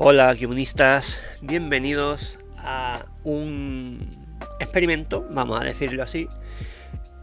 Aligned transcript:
Hola 0.00 0.36
comunistas, 0.40 1.26
bienvenidos 1.40 2.38
a 2.56 3.04
un 3.24 4.38
experimento, 4.60 5.26
vamos 5.28 5.60
a 5.60 5.64
decirlo 5.64 6.04
así, 6.04 6.28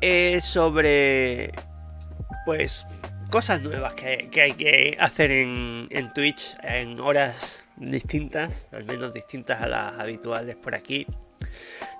eh, 0.01 0.41
sobre 0.41 1.53
pues 2.45 2.85
cosas 3.31 3.61
nuevas 3.61 3.95
que, 3.95 4.29
hay 4.41 4.51
que 4.51 4.97
hacer 4.99 5.31
en, 5.31 5.85
en, 5.89 6.11
Twitch 6.11 6.57
en 6.63 6.99
horas 6.99 7.63
distintas, 7.77 8.67
al 8.73 8.83
menos 8.83 9.13
distintas 9.13 9.61
a 9.61 9.67
las 9.67 9.97
habituales 9.97 10.57
por 10.57 10.75
aquí. 10.75 11.07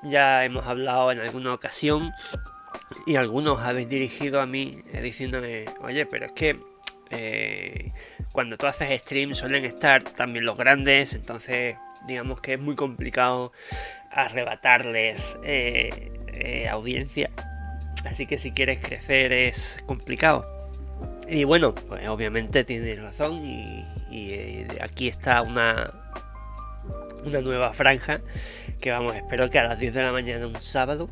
Ya 0.04 0.43
hemos 0.43 0.68
hablado 0.68 1.10
en 1.14 1.19
alguna 1.19 1.54
ocasión 1.54 2.11
y 3.07 3.15
algunos 3.15 3.61
habéis 3.61 3.87
dirigido 3.87 4.42
a 4.42 4.46
mí 4.46 4.83
eh, 4.92 5.00
diciéndome, 5.00 5.68
oye, 5.79 6.05
pero 6.05 6.25
es 6.25 6.33
que 6.33 6.60
eh, 7.11 7.93
cuando 8.36 8.57
tú 8.57 8.68
haces 8.68 9.00
stream 9.00 9.34
suelen 9.34 9.64
estar 9.64 10.04
también 10.04 10.46
los 10.46 10.57
grandes, 10.57 11.14
entonces 11.14 11.78
digamos 12.06 12.42
que 12.42 12.56
es 12.56 12.60
muy 12.60 12.75
complicado 12.75 13.54
arrebatarles 14.11 15.39
eh, 15.46 16.68
audiencia. 16.70 17.32
Así 18.06 18.28
que 18.28 18.38
si 18.38 18.52
quieres 18.52 18.80
crecer 18.80 19.32
es 19.32 19.82
complicado. 19.86 20.46
Y 21.30 21.46
bueno, 21.46 21.74
pues 21.74 22.08
obviamente 22.10 22.66
tienes 22.66 23.02
razón 23.02 23.42
y, 23.44 23.86
aquí 24.82 25.08
está 25.08 25.42
una, 25.42 25.92
una 27.24 27.42
nueva 27.42 27.72
franja 27.74 28.20
que 28.82 28.92
vamos, 28.92 29.16
espero 29.16 29.50
que 29.50 29.60
a 29.60 29.64
las 29.64 29.80
10 29.80 29.94
de 29.94 30.02
la 30.02 30.11
mañana 30.11 30.46
un 30.46 30.61
sábado 30.61 31.10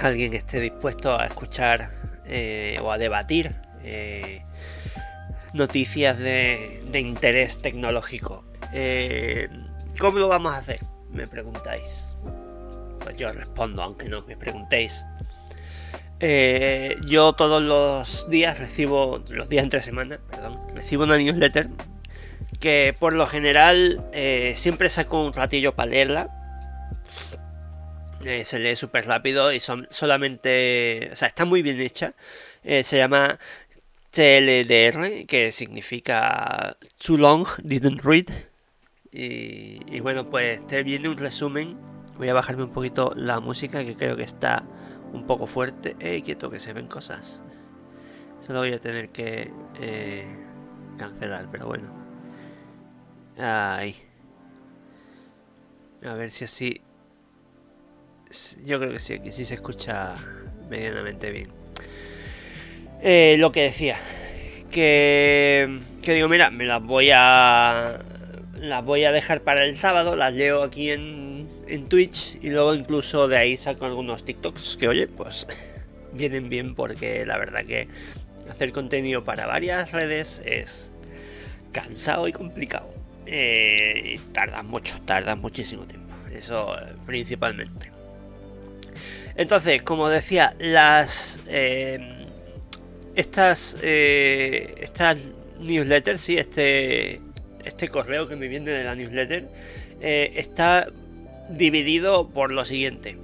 alguien 0.00 0.34
esté 0.34 0.60
dispuesto 0.60 1.16
a 1.16 1.26
escuchar 1.26 1.90
eh, 2.26 2.78
o 2.82 2.90
a 2.90 2.98
debatir 2.98 3.54
eh, 3.82 4.42
noticias 5.58 6.18
de, 6.18 6.80
interés 6.94 7.60
tecnológico. 7.60 8.44
Eh, 8.72 9.48
¿Cómo 9.98 10.18
lo 10.18 10.28
vamos 10.28 10.52
a 10.52 10.58
hacer? 10.58 10.80
Me 11.10 11.26
preguntáis. 11.26 12.14
Pues 13.00 13.16
yo 13.16 13.30
respondo, 13.32 13.82
aunque 13.82 14.08
no 14.08 14.22
me 14.22 14.36
preguntéis. 14.36 15.04
yo 17.06 17.32
todos 17.34 17.62
los 17.62 18.30
días 18.30 18.58
recibo, 18.58 19.22
los 19.28 19.48
días 19.48 19.64
entre 19.64 19.82
semana, 19.82 20.18
perdón, 20.30 20.58
recibo 20.74 21.04
una 21.04 21.18
newsletter 21.18 21.68
que 22.60 22.94
por 22.98 23.12
lo 23.12 23.26
general 23.26 24.04
siempre 24.54 24.90
saco 24.90 25.24
un 25.24 25.32
ratillo 25.32 25.74
para 25.74 25.90
leerla 25.90 26.38
eh, 28.24 28.44
se 28.44 28.58
lee 28.58 28.74
súper 28.74 29.06
rápido 29.06 29.52
y 29.52 29.60
son 29.60 29.86
solamente. 29.90 31.08
O 31.12 31.16
sea, 31.16 31.28
está 31.28 31.44
muy 31.44 31.62
bien 31.62 31.80
hecha. 31.80 32.14
Eh, 32.64 32.82
se 32.82 32.96
llama 32.98 33.38
TLDR, 34.10 35.26
que 35.26 35.52
significa 35.52 36.76
Too 37.04 37.16
Long 37.16 37.46
Didn't 37.62 38.02
Read. 38.02 38.26
Y, 39.10 40.00
bueno, 40.00 40.28
pues 40.30 40.66
te 40.66 40.82
viene 40.82 41.08
un 41.08 41.16
resumen. 41.16 41.76
Voy 42.16 42.28
a 42.28 42.34
bajarme 42.34 42.64
un 42.64 42.72
poquito 42.72 43.12
la 43.16 43.40
música, 43.40 43.84
que 43.84 43.96
creo 43.96 44.16
que 44.16 44.22
está 44.22 44.64
un 45.12 45.26
poco 45.26 45.46
fuerte. 45.46 45.96
¡Eh, 46.00 46.22
quieto! 46.22 46.50
Que 46.50 46.58
se 46.58 46.72
ven 46.72 46.88
cosas. 46.88 47.40
Solo 48.40 48.60
voy 48.60 48.72
a 48.72 48.80
tener 48.80 49.10
que 49.10 49.50
eh, 49.80 50.26
cancelar, 50.96 51.48
pero 51.50 51.66
bueno. 51.66 51.88
Ahí. 53.38 53.96
A 56.04 56.14
ver 56.14 56.30
si 56.30 56.44
así 56.44 56.82
yo 58.64 58.78
creo 58.78 58.92
que 58.92 59.00
sí, 59.00 59.14
aquí 59.14 59.30
sí 59.30 59.44
se 59.44 59.54
escucha 59.54 60.16
medianamente 60.68 61.30
bien. 61.30 61.57
Eh, 63.02 63.36
lo 63.38 63.52
que 63.52 63.62
decía, 63.62 63.98
que, 64.70 65.80
que 66.02 66.14
digo, 66.14 66.28
mira, 66.28 66.50
me 66.50 66.64
las 66.64 66.82
voy 66.82 67.10
a 67.14 68.00
las 68.60 68.84
voy 68.84 69.04
a 69.04 69.12
dejar 69.12 69.42
para 69.42 69.64
el 69.64 69.76
sábado, 69.76 70.16
las 70.16 70.34
leo 70.34 70.62
aquí 70.62 70.90
en, 70.90 71.28
Twitch 71.88 72.38
y 72.42 72.48
luego 72.48 72.74
incluso 72.74 73.28
de 73.28 73.36
ahí 73.36 73.56
saco 73.56 73.84
algunos 73.84 74.24
TikToks 74.24 74.76
que 74.78 74.88
oye, 74.88 75.06
pues 75.06 75.46
vienen 76.12 76.48
bien 76.48 76.74
porque 76.74 77.24
la 77.26 77.36
verdad 77.38 77.64
que 77.66 77.88
hacer 78.50 78.72
contenido 78.72 79.22
para 79.22 79.46
varias 79.46 79.92
redes 79.92 80.42
es 80.44 80.90
cansado 81.72 82.26
y 82.26 82.32
complicado. 82.32 82.88
Eh, 83.26 84.18
tarda 84.32 84.62
mucho, 84.62 84.98
tarda 85.02 85.36
muchísimo 85.36 85.84
tiempo. 85.84 86.14
Eso 86.32 86.74
eh, 86.78 86.94
principalmente. 87.04 87.90
Entonces, 89.36 89.82
como 89.82 90.08
decía, 90.08 90.54
las 90.58 91.38
eh, 91.46 92.17
estas 93.18 93.76
eh, 93.82 94.76
estas 94.80 95.18
newsletters, 95.58 96.20
sí, 96.20 96.38
este 96.38 97.20
este 97.64 97.88
correo 97.88 98.28
que 98.28 98.36
me 98.36 98.46
viene 98.46 98.70
de 98.70 98.84
la 98.84 98.94
newsletter 98.94 99.48
eh, 100.00 100.32
está 100.36 100.86
dividido 101.50 102.28
por 102.28 102.52
lo 102.52 102.64
siguiente. 102.64 103.18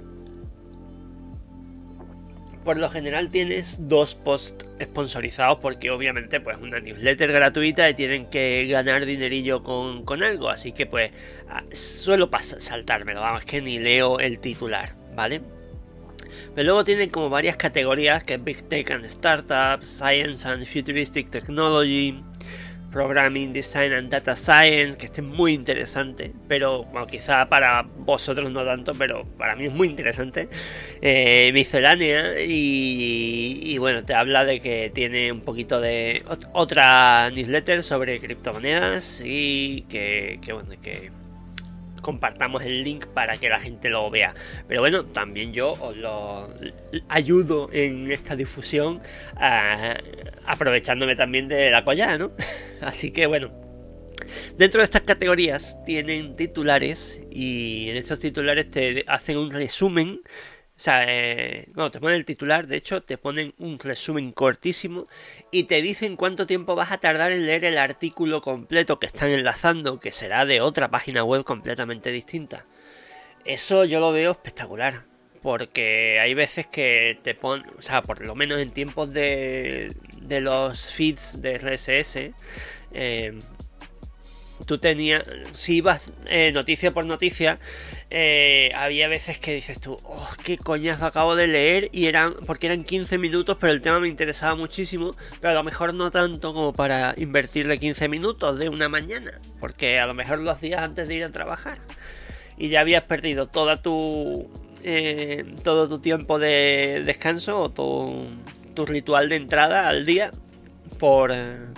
Por 2.65 2.77
lo 2.77 2.89
general 2.89 3.29
tienes 3.29 3.87
dos 3.87 4.15
posts 4.15 4.65
sponsorizados 4.81 5.59
porque 5.59 5.91
obviamente 5.91 6.41
pues 6.41 6.57
una 6.57 6.79
newsletter 6.79 7.31
gratuita 7.31 7.89
y 7.89 7.93
tienen 7.93 8.25
que 8.25 8.67
ganar 8.67 9.05
dinerillo 9.05 9.63
con, 9.63 10.03
con 10.03 10.23
algo. 10.23 10.49
Así 10.49 10.73
que 10.73 10.85
pues 10.85 11.11
ah, 11.47 11.63
suelo 11.71 12.29
saltármelo, 12.57 13.21
vamos 13.21 13.45
que 13.45 13.61
ni 13.61 13.79
leo 13.79 14.19
el 14.19 14.41
titular, 14.41 14.93
¿vale? 15.15 15.41
Pero 16.53 16.65
luego 16.65 16.83
tienen 16.83 17.09
como 17.09 17.29
varias 17.29 17.55
categorías 17.57 18.23
que 18.23 18.37
Big 18.37 18.67
Tech 18.69 18.91
and 18.91 19.05
Startups, 19.05 19.87
Science 19.87 20.47
and 20.47 20.65
Futuristic 20.65 21.29
Technology, 21.29 22.23
Programming, 22.95 23.51
Design 23.51 23.91
and 23.91 24.09
Data 24.09 24.37
Science, 24.37 24.97
que 24.97 25.07
este 25.07 25.19
es 25.19 25.27
muy 25.27 25.51
interesante, 25.51 26.31
pero 26.47 26.83
bueno, 26.85 27.05
quizá 27.07 27.49
para 27.49 27.81
vosotros 27.81 28.49
no 28.51 28.63
tanto, 28.63 28.93
pero 28.95 29.25
para 29.37 29.57
mí 29.57 29.65
es 29.65 29.73
muy 29.73 29.89
interesante. 29.89 30.47
Eh, 31.01 31.51
miscelánea 31.53 32.39
y, 32.39 33.77
bueno, 33.79 34.05
te 34.05 34.13
habla 34.13 34.45
de 34.45 34.61
que 34.61 34.91
tiene 34.95 35.29
un 35.33 35.41
poquito 35.41 35.81
de 35.81 36.23
otra 36.53 37.29
newsletter 37.31 37.83
sobre 37.83 38.21
criptomonedas 38.21 39.21
y 39.25 39.81
que 39.89 40.39
bueno, 40.53 40.69
que 40.81 41.11
compartamos 42.05 42.61
el 42.61 42.83
link 42.83 43.07
para 43.07 43.39
que 43.39 43.49
la 43.49 43.59
gente 43.59 43.89
lo 43.89 44.11
vea. 44.11 44.35
Pero 44.67 44.81
bueno, 44.81 45.05
también 45.05 45.53
yo 45.53 45.71
os 45.71 45.97
lo 45.97 46.53
ayudo 47.09 47.71
en 47.73 48.11
esta 48.11 48.35
difusión 48.35 49.01
aprovechándome 50.45 51.15
también 51.15 51.47
de 51.47 51.71
la 51.71 51.83
collada, 51.83 52.19
¿no? 52.19 52.31
Así 52.81 53.09
que 53.09 53.25
bueno, 53.25 53.51
Dentro 54.57 54.79
de 54.79 54.85
estas 54.85 55.01
categorías 55.01 55.77
tienen 55.85 56.35
titulares 56.35 57.21
y 57.29 57.89
en 57.89 57.97
estos 57.97 58.19
titulares 58.19 58.71
te 58.71 59.03
hacen 59.07 59.37
un 59.37 59.51
resumen 59.51 60.21
o 60.77 60.79
sea, 60.79 61.05
eh, 61.07 61.69
bueno, 61.73 61.89
te 61.89 62.01
ponen 62.01 62.17
el 62.17 62.25
titular, 62.25 62.67
de 62.67 62.75
hecho, 62.75 63.01
te 63.01 63.17
ponen 63.17 63.53
un 63.59 63.79
resumen 63.79 64.33
cortísimo 64.33 65.07
y 65.55 65.63
te 65.63 65.81
dicen 65.81 66.17
cuánto 66.17 66.45
tiempo 66.45 66.75
vas 66.75 66.91
a 66.91 66.97
tardar 66.97 67.31
en 67.31 67.45
leer 67.45 67.63
el 67.63 67.77
artículo 67.77 68.41
completo 68.41 68.99
que 68.99 69.05
están 69.05 69.29
enlazando, 69.29 70.01
que 70.01 70.11
será 70.11 70.45
de 70.45 70.59
otra 70.59 70.89
página 70.89 71.23
web 71.23 71.45
completamente 71.45 72.11
distinta. 72.11 72.65
Eso 73.45 73.85
yo 73.85 74.01
lo 74.01 74.11
veo 74.11 74.31
espectacular, 74.31 75.03
porque 75.41 76.19
hay 76.19 76.33
veces 76.33 76.67
que 76.67 77.19
te 77.23 77.35
ponen, 77.35 77.69
o 77.79 77.81
sea, 77.81 78.01
por 78.01 78.19
lo 78.19 78.35
menos 78.35 78.59
en 78.59 78.69
tiempos 78.69 79.13
de, 79.13 79.95
de 80.21 80.41
los 80.41 80.89
feeds 80.89 81.41
de 81.41 81.57
RSS, 81.57 82.33
tú 84.65 84.77
tenías, 84.77 85.23
si 85.53 85.77
ibas 85.77 86.13
eh, 86.27 86.51
noticia 86.53 86.91
por 86.91 87.05
noticia, 87.05 87.59
eh, 88.09 88.71
había 88.75 89.07
veces 89.07 89.37
que 89.39 89.53
dices 89.53 89.79
tú, 89.79 89.97
oh, 90.03 90.29
qué 90.43 90.57
coñazo 90.57 91.05
acabo 91.05 91.35
de 91.35 91.47
leer, 91.47 91.89
y 91.91 92.05
eran, 92.05 92.33
porque 92.45 92.67
eran 92.67 92.83
15 92.83 93.17
minutos, 93.17 93.57
pero 93.59 93.73
el 93.73 93.81
tema 93.81 93.99
me 93.99 94.07
interesaba 94.07 94.55
muchísimo, 94.55 95.11
pero 95.41 95.51
a 95.51 95.55
lo 95.55 95.63
mejor 95.63 95.93
no 95.93 96.11
tanto 96.11 96.53
como 96.53 96.73
para 96.73 97.13
invertirle 97.17 97.79
15 97.79 98.07
minutos 98.07 98.57
de 98.57 98.69
una 98.69 98.89
mañana, 98.89 99.39
porque 99.59 99.99
a 99.99 100.07
lo 100.07 100.13
mejor 100.13 100.39
lo 100.39 100.51
hacías 100.51 100.81
antes 100.81 101.07
de 101.07 101.15
ir 101.15 101.23
a 101.23 101.31
trabajar, 101.31 101.79
y 102.57 102.69
ya 102.69 102.81
habías 102.81 103.03
perdido 103.03 103.47
toda 103.47 103.81
tu, 103.81 104.49
eh, 104.83 105.43
todo 105.63 105.89
tu 105.89 105.99
tiempo 105.99 106.39
de 106.39 107.03
descanso 107.05 107.59
o 107.59 107.71
tu, 107.71 108.27
tu 108.73 108.85
ritual 108.85 109.29
de 109.29 109.35
entrada 109.35 109.89
al 109.89 110.05
día 110.05 110.31
por, 110.99 111.33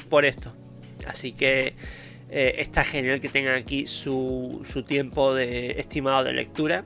por 0.10 0.26
esto. 0.26 0.54
Así 1.08 1.32
que 1.32 1.76
eh, 2.30 2.56
está 2.60 2.84
genial 2.84 3.22
que 3.22 3.30
tengan 3.30 3.56
aquí 3.56 3.86
su, 3.86 4.66
su 4.70 4.84
tiempo 4.84 5.34
de, 5.34 5.72
estimado 5.80 6.24
de 6.24 6.34
lectura. 6.34 6.86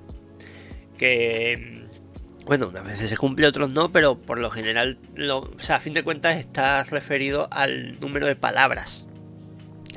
Que, 0.98 1.58
mm, 1.58 2.46
bueno, 2.46 2.68
unas 2.68 2.86
veces 2.86 3.10
se 3.10 3.18
cumple, 3.18 3.48
otros 3.48 3.72
no, 3.72 3.92
pero 3.92 4.20
por 4.20 4.40
lo 4.40 4.52
general, 4.52 5.00
o 5.32 5.50
sea, 5.60 5.78
a 5.78 5.80
fin 5.80 5.94
de 5.94 6.04
cuentas 6.04 6.38
está 6.38 6.84
referido 6.84 7.48
al 7.52 8.00
número 8.00 8.28
de 8.28 8.36
palabras. 8.36 9.08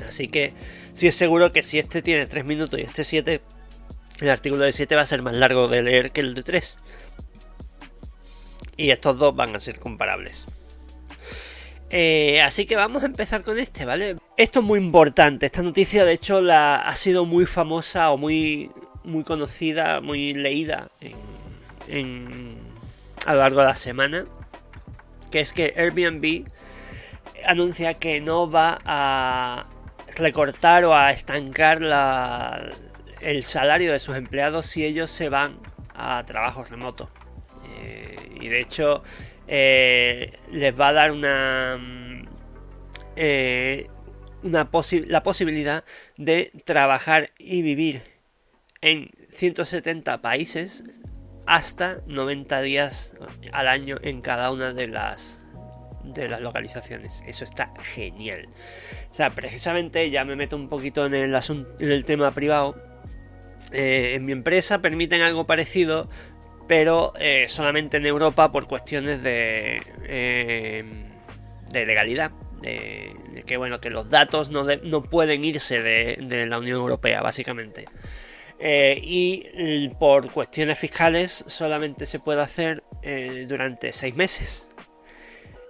Así 0.07 0.27
que 0.27 0.53
sí 0.93 1.07
es 1.07 1.15
seguro 1.15 1.51
que 1.51 1.63
si 1.63 1.79
este 1.79 2.01
tiene 2.01 2.25
3 2.25 2.45
minutos 2.45 2.79
y 2.79 2.83
este 2.83 3.03
7, 3.03 3.41
el 4.21 4.29
artículo 4.29 4.63
de 4.65 4.73
7 4.73 4.95
va 4.95 5.01
a 5.01 5.05
ser 5.05 5.21
más 5.21 5.33
largo 5.33 5.67
de 5.67 5.83
leer 5.83 6.11
que 6.11 6.21
el 6.21 6.33
de 6.33 6.43
3. 6.43 6.77
Y 8.77 8.89
estos 8.89 9.17
dos 9.17 9.35
van 9.35 9.55
a 9.55 9.59
ser 9.59 9.79
comparables. 9.79 10.47
Eh, 11.89 12.41
así 12.41 12.65
que 12.65 12.75
vamos 12.75 13.03
a 13.03 13.05
empezar 13.05 13.43
con 13.43 13.57
este, 13.57 13.85
¿vale? 13.85 14.15
Esto 14.37 14.59
es 14.59 14.65
muy 14.65 14.79
importante. 14.79 15.45
Esta 15.45 15.61
noticia, 15.61 16.03
de 16.03 16.13
hecho, 16.13 16.41
la, 16.41 16.75
ha 16.77 16.95
sido 16.95 17.25
muy 17.25 17.45
famosa 17.45 18.11
o 18.11 18.17
muy, 18.17 18.71
muy 19.03 19.23
conocida, 19.23 20.01
muy 20.01 20.33
leída 20.33 20.89
a 23.25 23.33
lo 23.33 23.39
largo 23.39 23.61
de 23.61 23.67
la 23.67 23.75
semana. 23.75 24.25
Que 25.31 25.41
es 25.41 25.53
que 25.53 25.73
Airbnb 25.77 26.47
anuncia 27.45 27.93
que 27.93 28.19
no 28.21 28.49
va 28.49 28.79
a 28.85 29.65
recortar 30.15 30.85
o 30.85 30.95
a 30.95 31.11
estancar 31.11 31.81
el 33.21 33.43
salario 33.43 33.91
de 33.91 33.99
sus 33.99 34.15
empleados 34.15 34.65
si 34.65 34.85
ellos 34.85 35.09
se 35.09 35.29
van 35.29 35.57
a 35.93 36.23
trabajos 36.25 36.69
remotos. 36.69 37.09
Eh, 37.77 38.37
y 38.39 38.47
de 38.47 38.61
hecho 38.61 39.03
eh, 39.47 40.33
les 40.51 40.79
va 40.79 40.89
a 40.89 40.93
dar 40.93 41.11
una, 41.11 41.77
mm, 41.77 42.27
eh, 43.15 43.87
una 44.43 44.69
la 45.07 45.23
posibilidad 45.23 45.83
de 46.17 46.51
trabajar 46.65 47.31
y 47.37 47.61
vivir 47.61 48.03
en 48.81 49.09
170 49.29 50.21
países 50.21 50.83
hasta 51.45 52.01
90 52.07 52.61
días 52.61 53.15
al 53.51 53.67
año 53.67 53.97
en 54.01 54.21
cada 54.21 54.51
una 54.51 54.73
de 54.73 54.87
las 54.87 55.45
de 56.13 56.27
las 56.27 56.41
localizaciones. 56.41 57.23
Eso 57.25 57.43
está 57.43 57.73
genial. 57.81 58.47
O 59.11 59.13
sea, 59.13 59.31
precisamente 59.31 60.09
ya 60.09 60.23
me 60.23 60.35
meto 60.35 60.55
un 60.55 60.69
poquito 60.69 61.05
en 61.05 61.15
el 61.15 61.33
asunto, 61.35 61.69
en 61.79 61.91
el 61.91 62.05
tema 62.05 62.31
privado. 62.31 62.75
Eh, 63.71 64.13
en 64.15 64.25
mi 64.25 64.31
empresa 64.31 64.81
permiten 64.81 65.21
algo 65.21 65.47
parecido, 65.47 66.07
pero 66.67 67.13
eh, 67.19 67.45
solamente 67.47 67.97
en 67.97 68.05
Europa 68.05 68.51
por 68.51 68.67
cuestiones 68.67 69.23
de, 69.23 69.81
eh, 70.03 70.83
de 71.71 71.85
legalidad. 71.85 72.31
Que 72.61 73.57
bueno, 73.57 73.79
que 73.79 73.91
los 73.91 74.09
datos 74.09 74.49
no, 74.49 74.63
no 74.63 75.03
pueden 75.03 75.45
irse 75.45 75.83
de, 75.83 76.17
de, 76.19 76.47
la 76.47 76.57
Unión 76.57 76.79
Europea, 76.79 77.21
básicamente. 77.21 77.85
y 78.59 79.89
por 79.99 80.31
cuestiones 80.31 80.79
fiscales 80.79 81.45
solamente 81.47 82.07
se 82.07 82.17
puede 82.17 82.41
hacer 82.41 82.81
durante 83.47 83.91
seis 83.91 84.15
meses. 84.15 84.67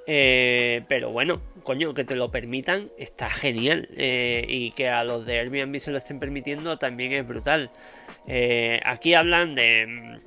Eh, 0.08 0.84
pero 0.88 1.12
bueno, 1.12 1.42
coño, 1.64 1.94
que 1.96 2.04
te 2.04 2.16
lo 2.16 2.30
permitan 2.32 2.92
está 2.98 3.30
genial. 3.30 3.90
Eh, 3.96 4.46
y 4.48 4.72
que 4.72 4.90
a 4.90 5.04
los 5.04 5.26
de 5.26 5.40
Airbnb 5.40 5.80
se 5.80 5.92
lo 5.92 5.98
estén 5.98 6.20
permitiendo 6.20 6.78
también 6.78 7.14
es 7.14 7.28
brutal. 7.28 7.72
Eh, 8.28 8.80
aquí 8.86 9.14
hablan 9.14 9.56
de, 9.56 10.20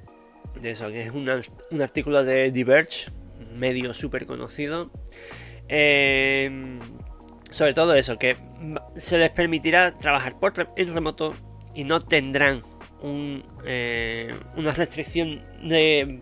de 0.61 0.71
eso, 0.71 0.91
que 0.91 1.03
es 1.03 1.13
un 1.13 1.83
artículo 1.83 2.25
de 2.25 2.51
Diverge, 2.51 3.11
medio 3.55 3.95
súper 3.95 4.27
conocido. 4.27 4.91
sobre 7.51 7.75
todo 7.75 7.95
eso, 7.95 8.19
que 8.19 8.37
se 8.97 9.19
les 9.19 9.31
permitirá 9.31 9.97
trabajar 9.99 10.39
por 10.39 10.53
en 10.77 10.95
remoto 10.95 11.35
y 11.75 11.85
no 11.85 12.01
tendrán 12.01 12.65
un, 13.03 13.45
una 14.57 14.71
restricción 14.73 15.43
de 15.63 16.21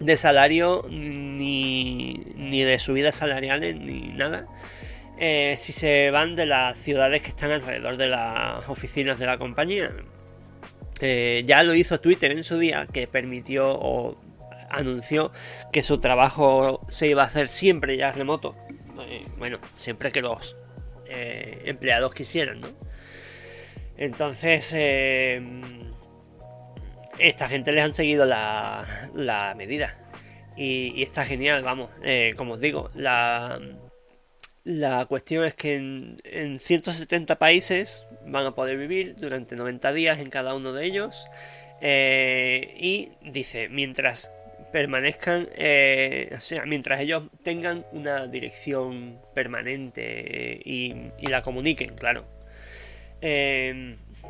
de 0.00 0.16
salario 0.16 0.86
ni, 0.90 2.14
ni 2.34 2.64
de 2.64 2.78
subidas 2.78 3.16
salariales 3.16 3.76
ni 3.76 4.08
nada. 4.08 4.46
Eh, 5.18 5.54
si 5.58 5.72
se 5.72 6.10
van 6.10 6.34
de 6.34 6.46
las 6.46 6.78
ciudades 6.78 7.20
que 7.20 7.28
están 7.28 7.52
alrededor 7.52 7.98
de 7.98 8.08
las 8.08 8.66
oficinas 8.68 9.18
de 9.18 9.26
la 9.26 9.36
compañía. 9.36 9.92
Eh, 11.00 11.42
ya 11.46 11.62
lo 11.62 11.74
hizo 11.74 12.00
Twitter 12.00 12.32
en 12.32 12.44
su 12.44 12.58
día, 12.58 12.86
que 12.92 13.06
permitió 13.06 13.70
o 13.70 14.20
anunció 14.68 15.32
que 15.72 15.82
su 15.82 15.98
trabajo 15.98 16.84
se 16.88 17.08
iba 17.08 17.22
a 17.22 17.26
hacer 17.26 17.48
siempre 17.48 17.96
ya 17.96 18.12
remoto. 18.12 18.56
Eh, 19.08 19.26
bueno, 19.38 19.58
siempre 19.76 20.12
que 20.12 20.20
los 20.22 20.56
empleados 21.12 22.14
quisieran, 22.14 22.60
¿no? 22.60 22.68
Entonces, 23.96 24.72
esta 27.20 27.48
gente 27.48 27.72
les 27.72 27.84
han 27.84 27.92
seguido 27.92 28.24
la, 28.24 29.54
medida. 29.56 29.96
Y, 30.56 31.02
está 31.02 31.24
genial, 31.24 31.62
vamos. 31.62 31.90
Eh, 32.02 32.34
como 32.36 32.54
os 32.54 32.60
digo, 32.60 32.90
la, 32.94 33.60
la 34.64 35.04
cuestión 35.06 35.44
es 35.44 35.54
que 35.54 35.74
en, 36.24 36.58
170 36.58 37.38
países 37.38 38.06
van 38.26 38.46
a 38.46 38.52
poder 38.52 38.76
vivir 38.76 39.16
durante 39.16 39.56
90 39.56 39.92
días 39.92 40.18
en 40.18 40.30
cada 40.30 40.54
uno 40.54 40.72
de 40.72 40.84
ellos. 40.86 41.26
Eh, 41.80 42.74
y 42.78 43.10
dice, 43.22 43.68
mientras 43.68 44.30
permanezcan, 44.72 45.48
eh, 45.56 46.32
o 46.36 46.40
sea, 46.40 46.64
mientras 46.64 47.00
ellos 47.00 47.24
tengan 47.42 47.84
una 47.92 48.26
dirección 48.26 49.18
permanente 49.34 50.60
y, 50.64 51.10
y 51.18 51.26
la 51.26 51.42
comuniquen, 51.42 51.94
claro. 51.96 52.24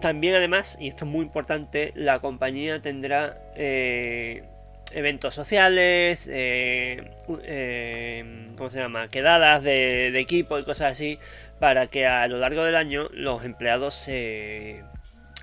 También 0.00 0.34
además, 0.34 0.78
y 0.80 0.88
esto 0.88 1.04
es 1.04 1.10
muy 1.10 1.22
importante, 1.26 1.92
la 1.94 2.20
compañía 2.20 2.80
tendrá 2.80 3.36
eh, 3.54 4.44
eventos 4.92 5.34
sociales, 5.34 6.26
eh, 6.32 7.10
eh, 7.42 8.48
¿cómo 8.56 8.70
se 8.70 8.78
llama? 8.78 9.08
Quedadas 9.08 9.62
de, 9.62 10.18
equipo 10.18 10.58
y 10.58 10.64
cosas 10.64 10.92
así, 10.92 11.18
para 11.60 11.86
que 11.86 12.06
a 12.06 12.26
lo 12.26 12.38
largo 12.38 12.64
del 12.64 12.74
año 12.74 13.08
los 13.12 13.44
empleados 13.44 13.94
se, 13.94 14.82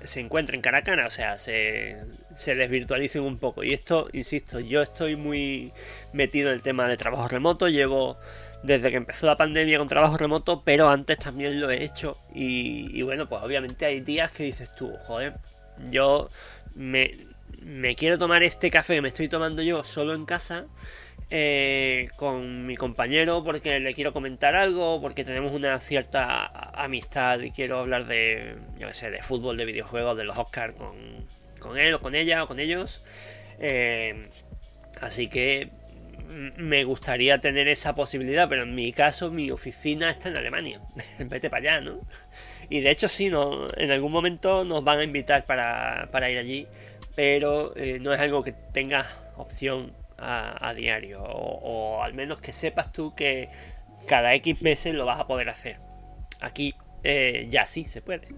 se 0.04 0.20
encuentren 0.20 0.60
cara 0.60 0.82
a 0.86 1.06
o 1.06 1.10
sea, 1.10 1.38
se, 1.38 1.96
se 2.34 2.54
desvirtualicen 2.54 3.22
un 3.22 3.38
poco. 3.38 3.64
Y 3.64 3.72
esto, 3.72 4.08
insisto, 4.12 4.60
yo 4.60 4.82
estoy 4.82 5.16
muy 5.16 5.72
metido 6.12 6.48
en 6.48 6.54
el 6.54 6.62
tema 6.62 6.88
de 6.88 6.96
trabajo 6.96 7.28
remoto, 7.28 7.68
llevo 7.68 8.18
desde 8.62 8.90
que 8.90 8.96
empezó 8.96 9.26
la 9.26 9.36
pandemia 9.36 9.78
con 9.78 9.88
trabajo 9.88 10.16
remoto, 10.16 10.62
pero 10.64 10.88
antes 10.88 11.18
también 11.18 11.60
lo 11.60 11.70
he 11.70 11.82
hecho. 11.82 12.18
Y, 12.34 13.02
bueno, 13.02 13.28
pues 13.28 13.42
obviamente 13.42 13.86
hay 13.86 14.00
días 14.00 14.30
que 14.32 14.44
dices 14.44 14.74
tú, 14.74 14.92
joder, 15.06 15.34
yo 15.90 16.28
me, 16.74 17.10
quiero 17.96 18.18
tomar 18.18 18.42
este 18.42 18.70
café 18.70 18.96
que 18.96 19.02
me 19.02 19.08
estoy 19.08 19.28
tomando 19.28 19.62
yo 19.62 19.84
solo 19.84 20.14
en 20.14 20.26
casa. 20.26 20.66
Eh, 21.30 22.06
con 22.16 22.64
mi 22.64 22.74
compañero 22.74 23.44
porque 23.44 23.80
le 23.80 23.92
quiero 23.92 24.14
comentar 24.14 24.56
algo, 24.56 24.98
porque 25.02 25.24
tenemos 25.24 25.52
una 25.52 25.78
cierta 25.78 26.46
amistad 26.72 27.40
y 27.40 27.50
quiero 27.50 27.80
hablar 27.80 28.06
de, 28.06 28.56
yo 28.78 28.92
sé, 28.94 29.10
de 29.10 29.22
fútbol, 29.22 29.58
de 29.58 29.66
videojuegos, 29.66 30.16
de 30.16 30.24
los 30.24 30.38
Oscars 30.38 30.74
con, 30.74 30.96
con 31.58 31.76
él 31.76 31.92
o 31.92 32.00
con 32.00 32.14
ella 32.14 32.44
o 32.44 32.46
con 32.46 32.60
ellos. 32.60 33.04
Eh, 33.58 34.28
así 35.02 35.28
que 35.28 35.70
me 36.28 36.84
gustaría 36.84 37.40
tener 37.40 37.68
esa 37.68 37.94
posibilidad, 37.94 38.48
pero 38.48 38.62
en 38.62 38.74
mi 38.74 38.92
caso 38.92 39.30
mi 39.30 39.50
oficina 39.50 40.08
está 40.08 40.30
en 40.30 40.36
Alemania. 40.36 40.80
Vete 41.18 41.50
para 41.50 41.74
allá, 41.74 41.80
¿no? 41.82 42.00
Y 42.70 42.80
de 42.80 42.90
hecho 42.90 43.06
sí, 43.06 43.28
no, 43.28 43.68
en 43.76 43.90
algún 43.90 44.12
momento 44.12 44.64
nos 44.64 44.82
van 44.82 45.00
a 45.00 45.04
invitar 45.04 45.44
para, 45.44 46.30
ir 46.30 46.38
allí, 46.38 46.66
pero 47.14 47.76
eh, 47.76 47.98
no 48.00 48.14
es 48.14 48.20
algo 48.20 48.42
que 48.42 48.52
tengas 48.52 49.06
opción 49.36 49.92
a, 50.18 50.74
diario, 50.74 51.22
o, 51.22 52.02
al 52.02 52.14
menos 52.14 52.40
que 52.40 52.52
sepas 52.52 52.92
tú 52.92 53.14
que 53.14 53.48
cada 54.06 54.34
X 54.34 54.62
meses 54.62 54.94
lo 54.94 55.06
vas 55.06 55.20
a 55.20 55.26
poder 55.26 55.48
hacer. 55.48 55.76
Aquí 56.40 56.74
eh, 57.04 57.46
ya 57.50 57.66
sí 57.66 57.84
se 57.84 58.02
puede. 58.02 58.28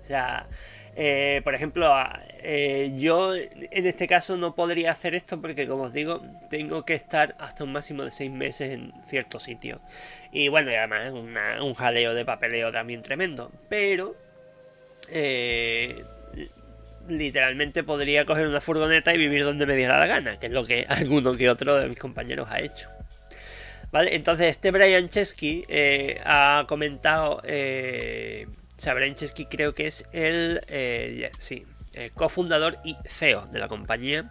O 0.00 0.04
sea, 0.04 0.46
eh, 0.94 1.40
por 1.44 1.54
ejemplo, 1.54 1.92
eh, 2.38 2.92
yo 2.96 3.34
en 3.34 3.86
este 3.86 4.06
caso 4.06 4.36
no 4.36 4.54
podría 4.54 4.90
hacer 4.90 5.14
esto 5.14 5.40
porque, 5.40 5.66
como 5.66 5.84
os 5.84 5.92
digo, 5.92 6.22
tengo 6.50 6.84
que 6.84 6.94
estar 6.94 7.34
hasta 7.38 7.64
un 7.64 7.72
máximo 7.72 8.04
de 8.04 8.10
seis 8.10 8.30
meses 8.30 8.70
en 8.72 8.92
cierto 9.04 9.38
sitio. 9.38 9.80
Y 10.32 10.48
bueno, 10.48 10.70
además 10.70 11.06
es 11.06 11.12
un 11.12 11.74
jaleo 11.74 12.14
de 12.14 12.24
papeleo 12.24 12.72
también 12.72 13.02
tremendo. 13.02 13.50
Pero, 13.68 14.16
literalmente 17.08 17.84
podría 17.84 18.24
coger 18.24 18.46
una 18.46 18.60
furgoneta 18.60 19.14
y 19.14 19.18
vivir 19.18 19.44
donde 19.44 19.66
me 19.66 19.76
diera 19.76 19.98
la 19.98 20.06
gana, 20.06 20.38
que 20.38 20.46
es 20.46 20.52
lo 20.52 20.66
que 20.66 20.86
alguno 20.88 21.36
que 21.36 21.50
otro 21.50 21.76
de 21.76 21.88
mis 21.88 21.98
compañeros 21.98 22.48
ha 22.50 22.60
hecho. 22.60 22.88
¿Vale? 23.92 24.14
Entonces, 24.14 24.48
este 24.48 24.70
Brian 24.72 25.08
Chesky 25.08 25.64
ha 26.24 26.64
comentado 26.68 27.40
Sabrenchesky 28.76 29.46
creo 29.46 29.74
que 29.74 29.86
es 29.86 30.06
el 30.12 30.60
eh, 30.68 31.30
sí, 31.38 31.64
cofundador 32.14 32.78
y 32.84 32.96
CEO 33.06 33.46
de 33.46 33.58
la 33.58 33.68
compañía. 33.68 34.30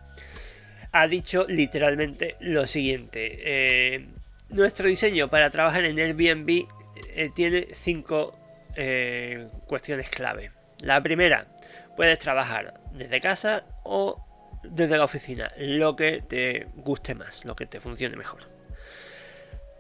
Ha 0.92 1.08
dicho 1.08 1.46
literalmente 1.48 2.36
lo 2.40 2.68
siguiente. 2.68 3.40
Eh, 3.42 4.06
nuestro 4.50 4.88
diseño 4.88 5.30
para 5.30 5.50
trabajar 5.50 5.86
en 5.86 5.98
Airbnb 5.98 6.68
eh, 7.16 7.30
tiene 7.36 7.68
cinco 7.74 8.40
cuestiones 9.68 10.10
clave. 10.10 10.52
La 10.82 11.02
primera, 11.02 11.48
puedes 11.96 12.20
trabajar 12.20 12.80
desde 12.92 13.22
casa 13.22 13.66
o 13.84 14.24
desde 14.64 14.98
la 14.98 15.04
oficina, 15.04 15.52
lo 15.58 15.96
que 15.96 16.22
te 16.22 16.68
guste 16.76 17.14
más, 17.16 17.46
lo 17.46 17.56
que 17.56 17.66
te 17.66 17.80
funcione 17.80 18.16
mejor. 18.16 18.42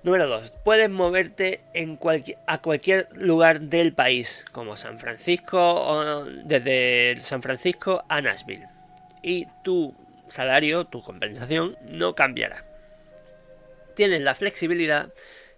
Número 0.03 0.27
2. 0.27 0.51
Puedes 0.63 0.89
moverte 0.89 1.61
a 2.45 2.59
cualquier 2.59 3.07
lugar 3.13 3.61
del 3.61 3.93
país, 3.93 4.45
como 4.51 4.75
San 4.75 4.99
Francisco 4.99 5.57
o 5.59 6.25
desde 6.25 7.15
San 7.21 7.41
Francisco 7.41 8.03
a 8.07 8.21
Nashville. 8.21 8.67
Y 9.23 9.47
tu 9.63 9.95
salario, 10.27 10.85
tu 10.85 11.01
compensación, 11.01 11.75
no 11.87 12.13
cambiará. 12.13 12.63
Tienes 13.95 14.21
la 14.21 14.35
flexibilidad 14.35 15.11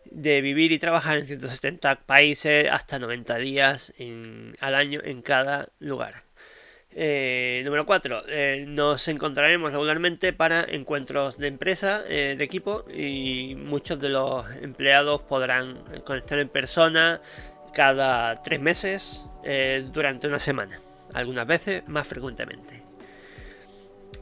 de 0.05 0.39
vivir 0.39 0.71
y 0.71 0.79
trabajar 0.79 1.17
en 1.17 1.27
170 1.27 2.05
países 2.05 2.69
hasta 2.71 2.99
90 2.99 3.35
días 3.39 3.93
al 4.61 4.75
año 4.75 5.01
en 5.03 5.21
cada 5.21 5.67
lugar. 5.79 6.26
Eh, 6.99 7.61
número 7.63 7.85
4. 7.85 8.23
Eh, 8.27 8.65
nos 8.67 9.07
encontraremos 9.07 9.71
regularmente 9.71 10.33
para 10.33 10.63
encuentros 10.63 11.37
de 11.37 11.45
empresa, 11.45 12.01
eh, 12.09 12.33
de 12.35 12.43
equipo 12.43 12.85
y 12.91 13.53
muchos 13.53 13.99
de 13.99 14.09
los 14.09 14.43
empleados 14.63 15.21
podrán 15.21 15.77
conectar 16.03 16.39
en 16.39 16.49
persona 16.49 17.21
cada 17.71 18.41
tres 18.41 18.59
meses 18.59 19.29
durante 19.93 20.27
una 20.27 20.39
semana. 20.39 20.81
Algunas 21.13 21.45
veces 21.45 21.87
más 21.87 22.07
frecuentemente. 22.07 22.81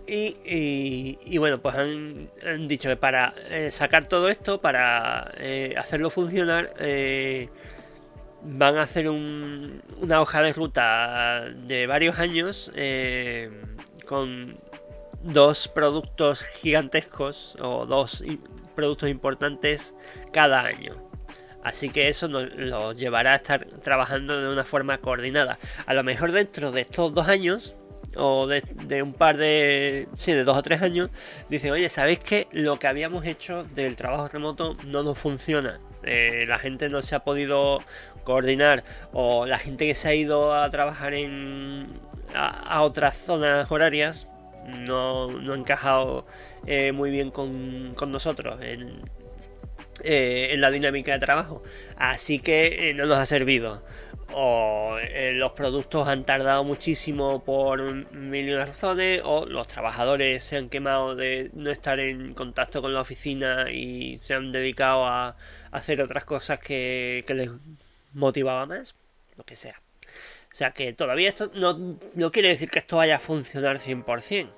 Y, 0.05 1.37
bueno, 1.37 1.61
pues 1.61 1.75
han, 1.75 2.67
dicho 2.67 2.89
que 2.89 2.97
para 2.97 3.33
sacar 3.71 4.09
todo 4.09 4.27
esto, 4.27 4.59
para 4.59 5.31
hacerlo 5.77 6.09
funcionar, 6.09 6.73
van 8.43 8.77
a 8.77 8.83
hacer 8.83 9.09
una 9.09 10.21
hoja 10.21 10.41
de 10.41 10.53
ruta 10.53 11.45
de 11.65 11.87
varios 11.87 12.19
años 12.19 12.71
eh, 12.75 13.49
con 14.07 14.57
dos 15.23 15.67
productos 15.67 16.43
gigantescos 16.43 17.57
o 17.59 17.85
dos 17.85 18.23
productos 18.75 19.09
importantes 19.09 19.95
cada 20.31 20.61
año. 20.61 20.95
Así 21.63 21.89
que 21.89 22.09
eso 22.09 22.27
nos 22.27 22.99
llevará 22.99 23.33
a 23.33 23.35
estar 23.37 23.65
trabajando 23.81 24.39
de 24.39 24.49
una 24.49 24.63
forma 24.63 24.99
coordinada. 24.99 25.57
A 25.87 25.95
lo 25.95 26.03
mejor 26.03 26.31
dentro 26.31 26.71
de 26.71 26.81
estos 26.81 27.11
dos 27.11 27.27
años, 27.27 27.75
o 28.15 28.45
de, 28.45 29.01
un 29.01 29.13
par 29.13 29.37
de. 29.37 30.07
Sí, 30.15 30.31
de 30.33 30.43
dos 30.43 30.57
o 30.57 30.61
tres 30.61 30.83
años, 30.83 31.09
dicen, 31.49 31.71
oye, 31.71 31.89
¿sabéis 31.89 32.19
que 32.19 32.47
lo 32.51 32.77
que 32.77 32.85
habíamos 32.85 33.25
hecho 33.25 33.63
del 33.63 33.95
trabajo 33.95 34.27
remoto 34.27 34.77
no 34.85 35.01
nos 35.01 35.17
funciona? 35.17 35.79
Eh, 36.05 36.45
la 36.47 36.59
gente 36.59 36.89
no 36.89 37.01
se 37.01 37.15
ha 37.15 37.19
podido 37.19 37.81
coordinar 38.23 38.83
o 39.13 39.45
la 39.45 39.59
gente 39.59 39.87
que 39.87 39.93
se 39.93 40.09
ha 40.09 40.13
ido 40.13 40.53
a 40.53 40.69
trabajar 40.69 41.13
en 41.13 41.99
a, 42.33 42.81
otras 42.81 43.17
zonas 43.17 43.71
horarias 43.71 44.27
no, 44.65 45.31
no 45.31 45.53
ha 45.53 45.57
encajado 45.57 46.25
eh, 46.65 46.91
muy 46.91 47.11
bien 47.11 47.31
con, 47.31 47.93
con 47.95 48.11
nosotros 48.11 48.59
en, 48.61 48.93
eh, 50.03 50.49
en, 50.51 50.61
la 50.61 50.71
dinámica 50.71 51.13
de 51.13 51.19
trabajo. 51.19 51.63
Así 51.97 52.39
que 52.39 52.89
eh, 52.89 52.93
no 52.93 53.05
nos 53.05 53.17
ha 53.17 53.25
servido 53.25 53.83
o 54.33 54.97
los 55.33 55.51
productos 55.53 56.07
han 56.07 56.25
tardado 56.25 56.63
muchísimo 56.63 57.43
por 57.43 57.81
mil 58.13 58.55
razones 58.55 59.21
o 59.23 59.45
los 59.45 59.67
trabajadores 59.67 60.43
se 60.43 60.57
han 60.57 60.69
quemado 60.69 61.15
de 61.15 61.51
no 61.53 61.71
estar 61.71 61.99
en 61.99 62.33
contacto 62.33 62.81
con 62.81 62.93
la 62.93 63.01
oficina 63.01 63.71
y 63.71 64.17
se 64.17 64.33
han 64.33 64.51
dedicado 64.51 65.05
a, 65.05 65.35
hacer 65.71 66.01
otras 66.01 66.25
cosas 66.25 66.59
que, 66.59 67.23
que 67.27 67.33
les 67.33 67.49
motivaba 68.13 68.65
más, 68.65 68.95
lo 69.35 69.43
que 69.43 69.55
sea. 69.55 69.81
O 70.51 70.57
sea 70.57 70.71
que 70.71 70.93
todavía 70.93 71.29
esto 71.29 71.51
no, 71.53 71.97
no 72.13 72.31
quiere 72.31 72.47
decir 72.47 72.69
que 72.69 72.79
esto 72.79 72.97
vaya 72.97 73.17
a 73.17 73.19
funcionar 73.19 73.77
100%, 73.77 74.49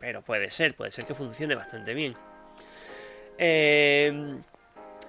pero 0.00 0.22
puede 0.22 0.50
ser, 0.50 0.74
puede 0.74 0.90
ser 0.90 1.06
que 1.06 1.14
funcione 1.14 1.54
bastante 1.54 1.94
bien. 1.94 2.14
Eh, 3.38 4.36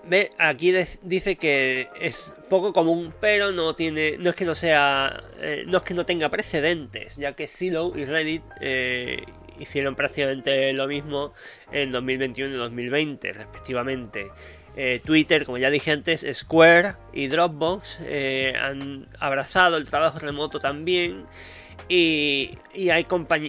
ve, 0.08 0.30
aquí 0.38 0.74
dice 1.02 1.36
que 1.36 1.90
es 2.00 2.34
poco 2.50 2.74
común, 2.74 3.14
pero 3.20 3.52
no 3.52 3.76
tiene, 3.76 4.18
no 4.18 4.30
es 4.30 4.36
que 4.36 4.46
no 4.46 4.56
sea, 4.56 5.24
eh, 5.40 5.64
no 5.68 5.78
es 5.80 5.84
que 5.84 5.94
no 5.94 6.06
tenga 6.06 6.30
precedentes, 6.30 7.18
ya 7.18 7.34
que 7.34 7.48
Silo 7.48 7.94
y 7.96 8.06
Reddit 8.06 8.44
eh, 8.62 9.24
hicieron 9.60 9.96
prácticamente 9.96 10.74
lo 10.74 10.88
mismo 10.88 11.34
en 11.72 11.92
2021 11.92 12.56
y 12.56 12.58
2020, 12.58 13.34
respectivamente. 13.34 14.28
Eh, 14.78 15.02
Twitter, 15.06 15.46
como 15.46 15.58
ya 15.58 15.70
dije 15.70 15.92
antes, 15.92 16.28
Square 16.34 16.96
y 17.14 17.28
Dropbox 17.28 18.02
han 18.60 19.08
abrazado 19.20 19.78
el 19.78 19.90
trabajo 19.90 20.20
remoto 20.20 20.60
también. 20.60 21.26
Y, 21.88 22.52
hay 22.92 23.06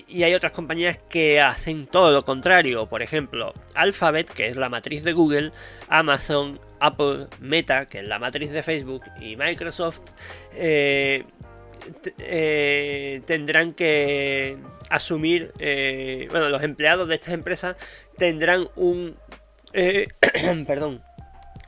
y 0.09 0.23
hay 0.23 0.35
otras 0.35 0.52
compañías 0.52 0.99
que 1.09 1.40
hacen 1.40 1.87
todo 1.87 2.12
lo 2.12 2.23
contrario. 2.23 2.87
Por 2.87 3.02
ejemplo, 3.02 3.54
Alphabet, 3.75 4.30
que 4.30 4.49
es 4.49 4.56
la 4.56 4.68
matriz 4.68 5.04
de 5.04 5.12
Google, 5.12 5.52
Amazon, 5.88 6.61
Apple, 6.80 7.28
Meta, 7.40 7.87
que 7.87 8.00
es 8.00 8.04
la 8.04 8.18
matriz 8.18 8.50
de 8.50 8.62
Facebook, 8.62 9.02
y 9.21 9.37
Microsoft, 9.37 10.02
eh, 10.54 11.25
tendrán 13.26 13.73
que 13.73 14.59
asumir, 14.90 15.52
bueno, 16.30 16.50
los 16.50 16.62
empleados 16.62 17.09
de 17.09 17.14
estas 17.14 17.33
empresas 17.33 17.76
tendrán 18.18 18.68
un, 18.76 19.16
perdón, 20.66 21.02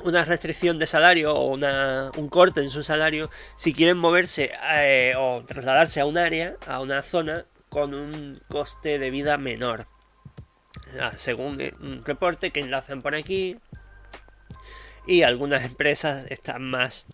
una 0.04 0.24
restricción 0.24 0.78
de 0.78 0.86
salario 0.86 1.34
o 1.34 1.46
una, 1.46 2.10
un 2.16 2.28
corte 2.28 2.60
en 2.60 2.70
su 2.70 2.82
salario 2.82 3.30
si 3.56 3.72
quieren 3.72 3.98
moverse 3.98 4.52
eh, 4.74 5.14
o 5.16 5.44
trasladarse 5.44 6.00
a 6.00 6.06
un 6.06 6.18
área, 6.18 6.56
a 6.66 6.80
una 6.80 7.02
zona 7.02 7.44
con 7.68 7.94
un 7.94 8.40
coste 8.48 8.98
de 8.98 9.10
vida 9.10 9.36
menor. 9.36 9.86
Ah, 11.00 11.12
según 11.16 11.60
un 11.80 12.04
reporte 12.04 12.50
que 12.50 12.60
enlazan 12.60 13.02
por 13.02 13.14
aquí. 13.14 13.58
Y 15.06 15.22
algunas 15.22 15.64
empresas 15.64 16.26
están 16.28 16.62
más 16.64 17.06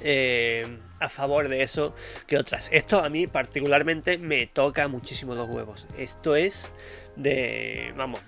eh, 0.00 0.78
a 1.00 1.08
favor 1.08 1.48
de 1.48 1.62
eso 1.62 1.94
que 2.26 2.38
otras. 2.38 2.68
Esto 2.72 3.02
a 3.02 3.08
mí 3.08 3.26
particularmente 3.26 4.18
me 4.18 4.46
toca 4.46 4.88
muchísimo 4.88 5.34
los 5.34 5.48
huevos. 5.48 5.86
Esto 5.98 6.36
es 6.36 6.72
de, 7.16 7.92
vamos, 7.96 8.20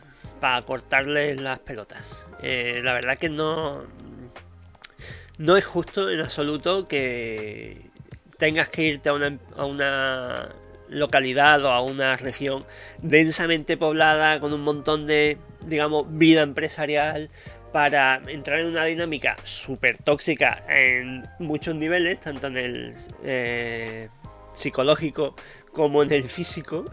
para 0.42 0.60
cortarle 0.62 1.36
las 1.36 1.60
pelotas. 1.60 2.26
Eh, 2.42 2.80
la 2.82 2.94
verdad 2.94 3.16
que 3.16 3.28
no, 3.28 3.84
no 5.38 5.56
es 5.56 5.64
justo 5.64 6.10
en 6.10 6.18
absoluto 6.18 6.88
que 6.88 7.90
tengas 8.38 8.68
que 8.68 8.82
irte 8.82 9.08
a 9.08 9.12
una, 9.12 9.38
a 9.56 9.64
una 9.64 10.48
localidad 10.88 11.64
o 11.64 11.70
a 11.70 11.80
una 11.80 12.16
región 12.16 12.64
densamente 13.00 13.76
poblada 13.76 14.40
con 14.40 14.52
un 14.52 14.62
montón 14.62 15.06
de, 15.06 15.38
digamos, 15.60 16.06
vida 16.08 16.42
empresarial 16.42 17.30
para 17.72 18.20
entrar 18.26 18.58
en 18.58 18.66
una 18.66 18.84
dinámica 18.84 19.36
súper 19.44 19.98
tóxica 19.98 20.64
en 20.68 21.24
muchos 21.38 21.76
niveles, 21.76 22.18
tanto 22.18 22.48
en 22.48 22.56
el 22.56 22.94
eh, 23.22 24.08
psicológico 24.54 25.36
como 25.72 26.02
en 26.02 26.10
el 26.12 26.24
físico. 26.24 26.86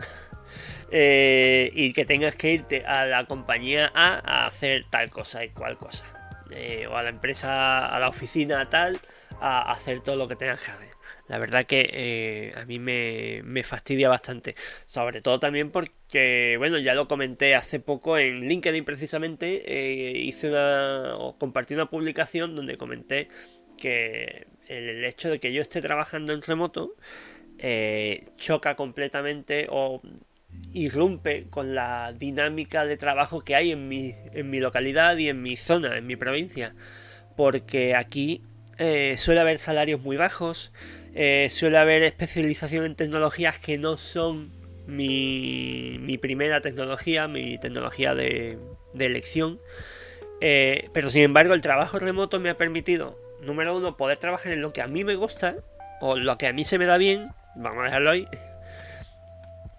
Eh, 0.92 1.72
y 1.74 1.94
que 1.94 2.06
tengas 2.06 2.36
que 2.36 2.52
irte 2.52 2.84
a 2.86 3.06
la 3.06 3.26
compañía 3.26 3.92
A 3.94 4.22
a 4.26 4.48
hacer 4.48 4.86
tal 4.90 5.10
cosa 5.10 5.44
y 5.44 5.50
cual 5.50 5.78
cosa. 5.78 6.06
Eh, 6.52 6.88
o 6.88 6.96
a 6.98 7.04
la 7.04 7.10
empresa, 7.10 7.88
a 7.88 8.00
la 8.00 8.10
oficina 8.10 8.70
tal, 8.70 9.00
a 9.40 9.72
hacer 9.72 10.02
todo 10.02 10.16
lo 10.16 10.28
que 10.28 10.36
tengas 10.36 10.62
que 10.62 10.72
hacer. 10.72 10.90
La 11.28 11.38
verdad 11.38 11.68
que 11.68 11.88
eh, 11.94 12.54
a 12.60 12.66
mí 12.66 12.80
me, 12.80 13.42
me, 13.44 13.64
fastidia 13.64 14.10
bastante. 14.10 14.56
Sobre 14.88 15.22
todo 15.22 15.40
también 15.40 15.70
porque, 15.72 16.56
bueno, 16.58 16.80
ya 16.80 16.96
lo 16.96 17.08
comenté 17.08 17.54
hace 17.54 17.80
poco 17.80 18.18
en 18.18 18.48
LinkedIn 18.48 18.84
precisamente. 18.84 19.64
hice 20.18 20.50
una. 20.50 21.18
o 21.18 21.38
compartí 21.38 21.76
una 21.76 21.90
publicación 21.90 22.56
donde 22.56 22.78
comenté 22.78 23.30
que 23.78 24.48
el 24.68 25.06
hecho 25.06 25.30
de 25.30 25.40
que 25.40 25.54
yo 25.54 25.62
esté 25.62 25.82
trabajando 25.82 26.34
en 26.34 26.42
remoto 26.42 26.96
choca 28.38 28.76
completamente 28.76 29.68
o 29.70 30.02
irrumpe 30.74 31.48
con 31.50 31.76
la 31.76 32.14
dinámica 32.14 32.86
de 32.86 32.98
trabajo 32.98 33.42
que 33.42 33.56
hay 33.56 33.72
en 33.72 33.88
mi, 33.88 34.16
en 34.34 34.50
mi 34.50 34.60
localidad 34.60 35.18
y 35.18 35.30
en 35.30 35.42
mi 35.42 35.56
zona, 35.56 35.98
en 35.98 36.06
mi 36.06 36.16
provincia. 36.16 36.76
Porque 37.36 37.96
aquí 37.96 38.44
eh, 38.78 39.16
suele 39.18 39.42
haber 39.42 39.58
salarios 39.60 40.02
muy 40.02 40.18
bajos, 40.18 40.74
eh, 41.16 41.48
suele 41.50 41.78
haber 41.78 42.04
especialización 42.04 42.86
en 42.86 42.96
tecnologías 42.96 43.58
que 43.60 43.78
no 43.78 43.98
son 43.98 44.52
mi, 44.88 45.98
mi 46.00 46.18
primera 46.18 46.62
tecnología, 46.62 47.28
mi 47.28 47.58
tecnología 47.58 48.16
de, 48.16 48.58
de 48.94 49.06
elección. 49.06 49.60
Eh, 50.42 50.90
pero 50.94 51.10
sin 51.10 51.24
embargo 51.24 51.54
el 51.54 51.62
trabajo 51.62 52.00
remoto 52.00 52.40
me 52.40 52.50
ha 52.50 52.58
permitido, 52.58 53.20
número 53.42 53.76
uno, 53.76 53.98
poder 53.98 54.18
trabajar 54.18 54.54
en 54.54 54.62
lo 54.62 54.72
que 54.72 54.82
a 54.82 54.88
mí 54.88 55.04
me 55.04 55.16
gusta 55.16 55.58
o 56.00 56.16
lo 56.16 56.38
que 56.38 56.48
a 56.48 56.54
mí 56.54 56.64
se 56.64 56.78
me 56.78 56.86
da 56.86 56.98
bien, 56.98 57.28
vamos 57.56 57.82
a 57.82 57.86
dejarlo 57.86 58.12
ahí, 58.12 58.26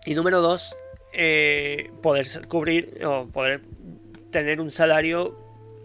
y 0.04 0.14
número 0.14 0.40
dos, 0.40 0.76
eh, 1.12 1.90
poder 2.02 2.26
cubrir 2.48 3.04
o 3.04 3.26
poder 3.26 3.62
tener 4.30 4.60
un 4.60 4.70
salario 4.70 5.36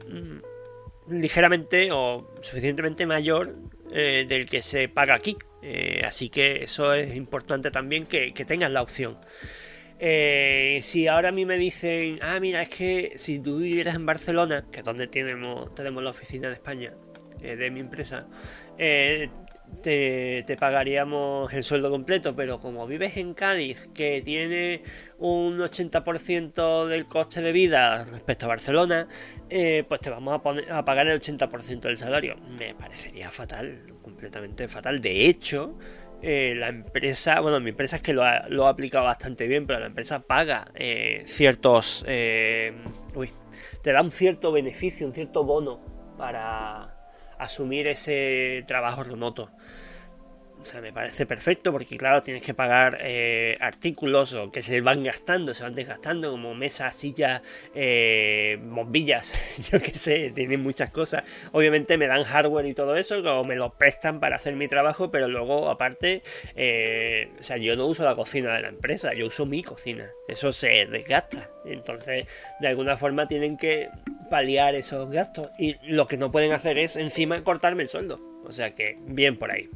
mm, 0.08 1.14
ligeramente 1.14 1.92
o 1.92 2.36
suficientemente 2.42 3.06
mayor 3.06 3.56
eh, 3.92 4.26
del 4.28 4.46
que 4.46 4.62
se 4.62 4.88
paga 4.88 5.16
aquí. 5.16 5.38
Eh, 5.62 6.04
así 6.06 6.30
que 6.30 6.64
eso 6.64 6.94
es 6.94 7.16
importante 7.16 7.72
también 7.72 8.06
que, 8.06 8.34
que 8.34 8.46
tengas 8.46 8.72
la 8.72 8.84
opción. 8.84 9.18
si 10.00 11.08
ahora 11.08 11.30
a 11.30 11.32
mí 11.32 11.46
me 11.46 11.58
dicen, 11.58 12.20
ah, 12.22 12.40
mira, 12.40 12.62
es 12.62 12.70
que 12.70 13.14
si 13.16 13.40
tú 13.40 13.58
vivieras 13.58 13.96
en 13.96 14.06
Barcelona, 14.06 14.66
que 14.72 14.80
es 14.80 14.86
donde 14.86 15.08
tenemos, 15.08 15.74
tenemos 15.74 16.04
la 16.04 16.12
oficina 16.12 16.50
de 16.50 16.54
España 16.54 16.94
de 17.42 17.70
mi 17.72 17.80
empresa, 17.80 18.28
te, 19.86 20.58
pagaríamos 20.60 21.54
el 21.54 21.64
sueldo 21.64 21.92
completo, 21.92 22.36
pero 22.36 22.60
como 22.60 22.88
vives 22.88 23.18
en 23.18 23.34
Cádiz, 23.34 23.88
que 23.94 24.22
tiene 24.24 24.82
un 25.20 25.60
80% 25.60 26.88
del 26.88 27.06
coste 27.06 27.42
de 27.42 27.52
vida 27.52 28.04
respecto 28.06 28.46
a 28.46 28.50
Barcelona, 28.50 29.08
eh, 29.50 29.84
pues 29.88 30.02
te 30.02 30.10
vamos 30.10 30.34
a, 30.34 30.86
pagar 30.86 31.08
el 31.08 31.22
80% 31.22 31.82
del 31.82 31.98
salario. 31.98 32.36
Me 32.38 32.74
parecería 32.74 33.30
fatal, 33.30 33.94
completamente 34.02 34.68
fatal. 34.68 35.02
De 35.02 35.28
hecho, 35.28 35.78
eh, 36.22 36.56
la 36.58 36.70
empresa, 36.70 37.40
bueno, 37.42 37.60
mi 37.60 37.70
empresa 37.70 37.98
es 37.98 38.02
que 38.02 38.14
lo 38.14 38.24
ha, 38.24 38.70
aplicado 38.70 39.06
bastante 39.06 39.48
bien, 39.48 39.68
pero 39.68 39.80
la 39.80 39.88
empresa 39.88 40.22
paga 40.22 40.72
eh, 40.74 41.24
ciertos, 41.28 42.04
uy, 43.16 43.32
te 43.84 43.92
da 43.92 44.02
un 44.02 44.12
cierto 44.12 44.52
beneficio, 44.52 45.06
un 45.06 45.14
cierto 45.14 45.44
bono 45.44 45.80
para 46.18 46.95
asumir 47.40 47.88
ese 47.88 48.64
trabajo 48.68 49.04
remoto. 49.04 49.50
O 50.66 50.68
sea, 50.68 50.82
me 50.82 50.92
parece 50.92 51.28
perfecto 51.28 51.72
porque, 51.72 51.96
claro, 51.96 52.24
tienes 52.24 52.42
que 52.42 52.56
pagar 52.56 52.98
eh, 53.02 53.56
artículos 53.62 54.34
o 54.34 54.52
que 54.52 54.64
se 54.64 54.82
van 54.82 55.04
gastando, 55.04 55.54
se 55.54 55.62
van 55.62 55.76
desgastando, 55.76 56.32
como 56.32 56.56
mesas, 56.56 56.96
sillas, 56.96 57.44
eh, 57.76 58.58
bombillas, 58.64 59.70
yo 59.72 59.80
qué 59.80 59.92
sé, 59.92 60.32
tienen 60.34 60.64
muchas 60.64 60.90
cosas. 60.90 61.24
Obviamente 61.52 62.00
me 62.00 62.08
dan 62.08 62.24
hardware 62.24 62.66
y 62.66 62.74
todo 62.74 62.96
eso, 62.96 63.20
o 63.20 63.44
me 63.44 63.56
lo 63.56 63.74
prestan 63.74 64.20
para 64.20 64.38
hacer 64.38 64.56
mi 64.56 64.68
trabajo, 64.68 65.12
pero 65.12 65.28
luego, 65.28 65.70
aparte, 65.70 66.24
eh, 66.56 67.30
o 67.40 67.44
sea, 67.44 67.58
yo 67.58 67.76
no 67.76 67.86
uso 67.86 68.04
la 68.04 68.16
cocina 68.16 68.56
de 68.56 68.64
la 68.64 68.70
empresa, 68.70 69.14
yo 69.14 69.28
uso 69.28 69.46
mi 69.46 69.62
cocina. 69.62 70.10
Eso 70.28 70.52
se 70.52 70.88
desgasta. 70.88 71.48
Entonces, 71.66 72.26
de 72.60 72.68
alguna 72.68 72.98
forma 72.98 73.28
tienen 73.28 73.58
que 73.58 73.90
paliar 74.30 74.76
esos 74.76 75.10
gastos. 75.10 75.50
Y 75.58 75.76
lo 75.88 76.08
que 76.08 76.18
no 76.18 76.32
pueden 76.32 76.52
hacer 76.52 76.78
es 76.78 76.96
encima 76.96 77.44
cortarme 77.44 77.84
el 77.84 77.90
sueldo. 77.90 78.20
O 78.46 78.52
sea 78.52 78.76
que, 78.76 78.98
bien 79.06 79.38
por 79.38 79.52
ahí. 79.52 79.70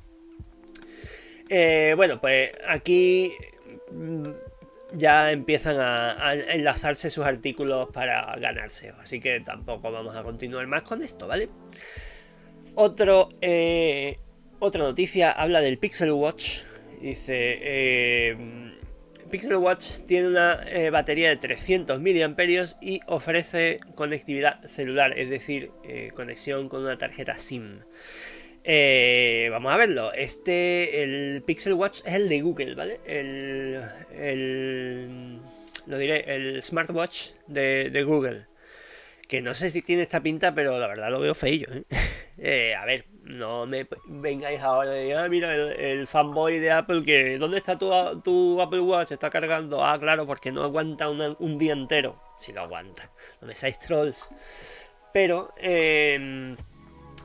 Eh, 1.50 1.94
bueno, 1.96 2.22
pues 2.22 2.52
aquí 2.68 3.32
mm, 3.92 4.30
ya 4.94 5.32
empiezan 5.32 5.78
a, 5.80 6.34
enlazarse 6.34 7.10
sus 7.10 7.26
artículos 7.26 7.90
para 7.92 8.36
ganarse. 8.38 8.94
Así 9.02 9.20
que 9.20 9.40
tampoco 9.40 9.92
vamos 9.92 10.16
a 10.16 10.24
continuar 10.24 10.68
más 10.68 10.84
con 10.84 11.02
esto, 11.02 11.28
¿vale? 11.28 11.50
Otro, 12.76 13.30
eh, 13.42 14.18
otra 14.60 14.84
noticia 14.84 15.32
habla 15.32 15.62
del 15.62 15.78
Pixel 15.78 16.12
Watch. 16.12 16.60
Dice, 17.02 17.58
eh, 17.62 18.78
Pixel 19.30 19.58
Watch 19.58 20.00
tiene 20.08 20.28
una 20.28 20.64
batería 20.92 21.30
de 21.30 21.38
300 21.38 22.00
mAh 22.00 22.78
y 22.82 23.00
ofrece 23.08 23.80
conectividad 23.96 24.62
celular, 24.66 25.18
es 25.18 25.30
decir, 25.30 25.72
conexión 26.16 26.70
con 26.70 26.82
una 26.82 26.98
tarjeta 26.98 27.38
SIM. 27.38 27.80
Eh, 28.64 29.48
vamos 29.52 29.74
a 29.74 29.78
verlo. 29.78 30.14
Este, 30.14 31.04
el 31.04 31.44
Pixel 31.44 31.74
Watch 31.74 32.02
es 32.06 32.14
el 32.14 32.30
de 32.30 32.42
Google, 32.42 32.76
¿vale? 32.76 33.00
El, 33.06 33.82
el 34.16 35.40
lo 35.88 35.98
diré, 35.98 36.24
el 36.28 36.62
smartwatch 36.62 37.32
de, 37.48 37.90
de, 37.92 38.04
Google. 38.04 38.46
Que 39.28 39.42
no 39.42 39.54
sé 39.54 39.70
si 39.70 39.82
tiene 39.82 40.04
esta 40.04 40.22
pinta, 40.22 40.54
pero 40.54 40.78
la 40.78 40.88
verdad 40.88 41.10
lo 41.10 41.20
veo 41.20 41.36
feillo. 41.36 41.68
¿eh? 41.74 41.84
eh 42.42 42.76
a 42.76 42.86
ver, 42.86 43.06
no 43.24 43.66
me 43.66 43.88
vengáis 44.08 44.60
ahora 44.62 44.92
de, 44.92 45.16
ah, 45.16 45.28
mira, 45.30 45.54
el, 45.54 46.08
fanboy 46.08 46.60
de 46.60 46.72
Apple, 46.72 47.04
que 47.04 47.38
¿dónde 47.38 47.58
está 47.58 47.78
tu, 47.78 47.90
tu 48.22 48.62
Apple 48.62 48.82
Watch? 48.82 49.12
Está 49.12 49.30
cargando. 49.30 49.84
Ah, 49.84 49.98
claro, 50.00 50.26
porque 50.26 50.52
no 50.52 50.64
aguanta 50.64 51.10
un 51.10 51.58
día 51.58 51.74
entero. 51.74 52.22
Si 52.38 52.54
lo 52.54 52.62
aguanta. 52.62 53.12
No 53.42 53.48
me 53.48 53.54
seáis 53.54 53.80
trolls. 53.80 54.30
Pero, 55.12 55.54
eh, 55.58 56.56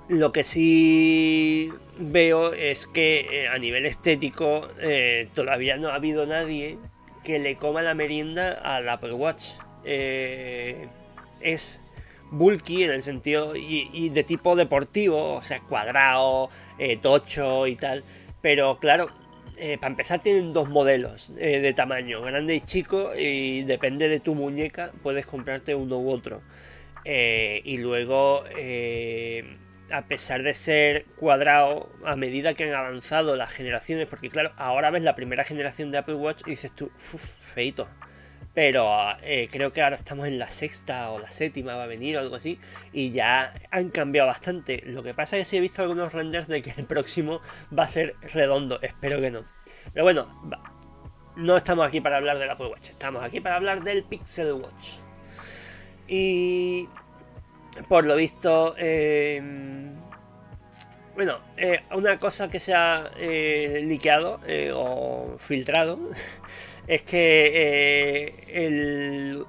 lo 0.08 0.32
que 0.32 0.44
sí 0.44 1.72
veo 1.98 2.52
es 2.52 2.86
que 2.86 3.44
eh, 3.44 3.48
a 3.48 3.58
nivel 3.58 3.86
estético 3.86 4.68
eh, 4.80 5.28
todavía 5.34 5.76
no 5.76 5.88
ha 5.88 5.94
habido 5.94 6.26
nadie 6.26 6.78
que 7.22 7.38
le 7.38 7.56
coma 7.56 7.82
la 7.82 7.94
merienda 7.94 8.52
al 8.52 8.88
Apple 8.88 9.14
Watch. 9.14 9.52
Eh, 9.84 10.88
es 11.40 11.82
bulky 12.30 12.84
en 12.84 12.90
el 12.90 13.02
sentido 13.02 13.54
y, 13.56 14.08
de 14.10 14.24
tipo 14.24 14.56
deportivo, 14.56 15.34
o 15.34 15.42
sea, 15.42 15.60
cuadrado, 15.60 16.50
tocho 17.02 17.66
y 17.66 17.76
tal. 17.76 18.04
Pero 18.42 18.78
claro, 18.78 19.10
para 19.80 19.86
empezar 19.88 20.20
tienen 20.22 20.52
dos 20.52 20.68
modelos 20.68 21.34
de 21.34 21.72
tamaño, 21.74 22.22
grande 22.22 22.54
y 22.56 22.60
chico, 22.60 23.12
y 23.16 23.62
depende 23.62 24.08
de 24.08 24.20
tu 24.20 24.34
muñeca 24.34 24.92
puedes 25.02 25.26
comprarte 25.26 25.74
uno 25.74 25.98
u 25.98 26.10
otro. 26.10 26.42
y 27.04 27.76
luego 27.78 28.42
a 29.90 30.02
pesar 30.02 30.42
de 30.42 30.54
ser 30.54 31.04
cuadrado, 31.16 31.90
a 32.04 32.16
medida 32.16 32.54
que 32.54 32.64
han 32.64 32.74
avanzado 32.74 33.36
las 33.36 33.50
generaciones, 33.50 34.06
porque 34.06 34.30
claro, 34.30 34.52
ahora 34.56 34.90
ves 34.90 35.02
la 35.02 35.14
primera 35.14 35.44
generación 35.44 35.90
de 35.90 35.98
Apple 35.98 36.14
Watch 36.14 36.42
y 36.46 36.50
dices 36.50 36.72
tú, 36.74 36.90
uff, 36.96 37.34
feito. 37.54 37.88
Pero 38.54 38.88
eh, 39.22 39.48
creo 39.50 39.72
que 39.72 39.82
ahora 39.82 39.96
estamos 39.96 40.28
en 40.28 40.38
la 40.38 40.48
sexta 40.48 41.10
o 41.10 41.18
la 41.18 41.30
séptima, 41.30 41.74
va 41.74 41.84
a 41.84 41.88
venir 41.88 42.16
o 42.16 42.20
algo 42.20 42.36
así, 42.36 42.60
y 42.92 43.10
ya 43.10 43.50
han 43.70 43.90
cambiado 43.90 44.28
bastante. 44.28 44.82
Lo 44.86 45.02
que 45.02 45.12
pasa 45.12 45.36
es 45.36 45.42
que 45.42 45.50
sí 45.50 45.56
he 45.56 45.60
visto 45.60 45.82
algunos 45.82 46.12
renders 46.12 46.46
de 46.46 46.62
que 46.62 46.72
el 46.76 46.86
próximo 46.86 47.40
va 47.76 47.84
a 47.84 47.88
ser 47.88 48.14
redondo, 48.32 48.78
espero 48.80 49.20
que 49.20 49.30
no. 49.30 49.44
Pero 49.92 50.04
bueno, 50.04 50.24
no 51.36 51.56
estamos 51.56 51.86
aquí 51.86 52.00
para 52.00 52.18
hablar 52.18 52.38
del 52.38 52.48
Apple 52.48 52.68
Watch, 52.68 52.90
estamos 52.90 53.22
aquí 53.22 53.40
para 53.40 53.56
hablar 53.56 53.82
del 53.82 54.04
Pixel 54.04 54.52
Watch. 54.52 54.98
Y 56.06 56.88
por 57.88 58.06
lo 58.06 58.16
visto, 58.16 58.74
eh, 58.78 59.42
bueno, 61.14 61.38
eh, 61.56 61.82
una 61.92 62.18
cosa 62.18 62.48
que 62.48 62.60
se 62.60 62.74
ha 62.74 63.10
eh, 63.16 63.82
liqueado 63.84 64.40
o 64.74 65.36
filtrado 65.38 65.98
es 66.86 67.02
que 67.02 68.44
el 68.48 69.46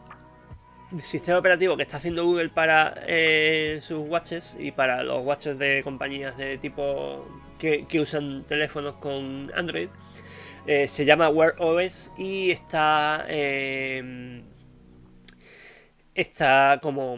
sistema 1.00 1.40
operativo 1.40 1.76
que 1.76 1.84
está 1.84 1.98
haciendo 1.98 2.26
Google 2.26 2.50
para 2.50 2.96
sus 3.82 4.08
watches 4.08 4.58
y 4.60 4.72
para 4.72 5.04
los 5.04 5.26
watches 5.26 5.58
de 5.60 5.82
compañías 5.84 6.38
de 6.38 6.58
tipo 6.58 7.28
que, 7.58 7.86
usan 8.00 8.46
teléfonos 8.46 8.96
con 8.96 9.52
Android 9.56 9.90
se 10.66 11.06
llama 11.06 11.30
Wear 11.30 11.56
OS 11.60 12.12
y 12.18 12.52
está 12.52 13.26
está 16.16 16.80
como 16.82 17.18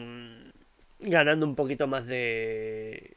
ganando 0.99 1.45
un 1.45 1.55
poquito 1.55 1.87
más 1.87 2.05
de, 2.07 3.16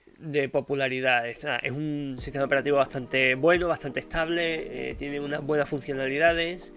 popularidad. 0.53 1.29
Es, 1.29 1.45
un 1.71 2.17
sistema 2.19 2.45
operativo 2.45 2.77
bastante 2.77 3.35
bueno, 3.35 3.69
bastante 3.69 4.01
estable, 4.01 4.91
eh, 4.91 4.95
tiene 4.95 5.21
unas 5.21 5.43
buenas 5.43 5.69
funcionalidades 5.69 6.73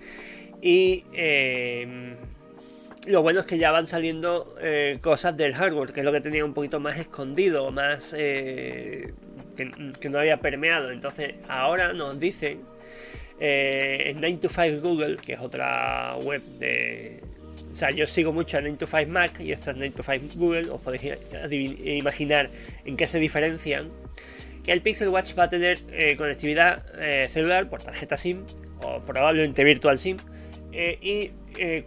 y 0.61 1.05
eh, 1.13 2.15
lo 3.07 3.21
bueno 3.21 3.41
es 3.41 3.45
que 3.45 3.57
ya 3.57 3.71
van 3.71 3.87
saliendo 3.87 4.55
eh, 4.61 4.99
cosas 5.01 5.35
del 5.35 5.53
hardware, 5.53 5.91
que 5.91 5.99
es 5.99 6.05
lo 6.05 6.11
que 6.11 6.21
tenía 6.21 6.45
un 6.45 6.53
poquito 6.53 6.79
más 6.79 6.97
escondido, 6.99 7.71
más 7.71 8.13
que, 8.13 9.13
que, 9.55 10.09
no 10.09 10.19
había 10.19 10.37
permeado. 10.37 10.91
Entonces 10.91 11.35
ahora 11.47 11.93
nos 11.93 12.19
dicen 12.19 12.61
en 13.39 14.21
9 14.21 14.37
to 14.41 14.49
5 14.49 14.81
Google, 14.81 15.17
que 15.17 15.33
es 15.33 15.39
otra 15.39 16.15
web 16.15 16.41
de, 16.59 17.22
o 17.73 17.75
sea, 17.75 17.89
yo 17.89 18.05
sigo 18.05 18.31
mucho 18.31 18.59
a 18.59 18.61
9 18.61 18.77
to 18.77 18.85
5 18.85 19.09
Mac 19.09 19.39
y 19.39 19.51
esta 19.51 19.71
es 19.71 19.77
9 19.77 19.95
to 19.95 20.03
5 20.03 20.35
Google. 20.35 20.69
Os 20.69 20.79
podéis 20.79 21.17
imaginar 21.83 22.51
en 22.85 22.95
qué 22.95 23.07
se 23.07 23.17
diferencian. 23.17 23.89
Que 24.63 24.73
el 24.73 24.81
Pixel 24.83 25.09
Watch 25.09 25.35
va 25.37 25.45
a 25.45 25.49
tener 25.49 25.79
eh, 25.91 26.15
conectividad 26.15 26.83
eh, 27.01 27.27
celular 27.27 27.71
por 27.71 27.81
tarjeta 27.81 28.15
SIM 28.15 28.45
o 28.79 29.01
probablemente 29.01 29.63
Virtual 29.63 29.97
SIM. 29.97 30.17
Eh, 30.71 30.99
y 31.01 31.31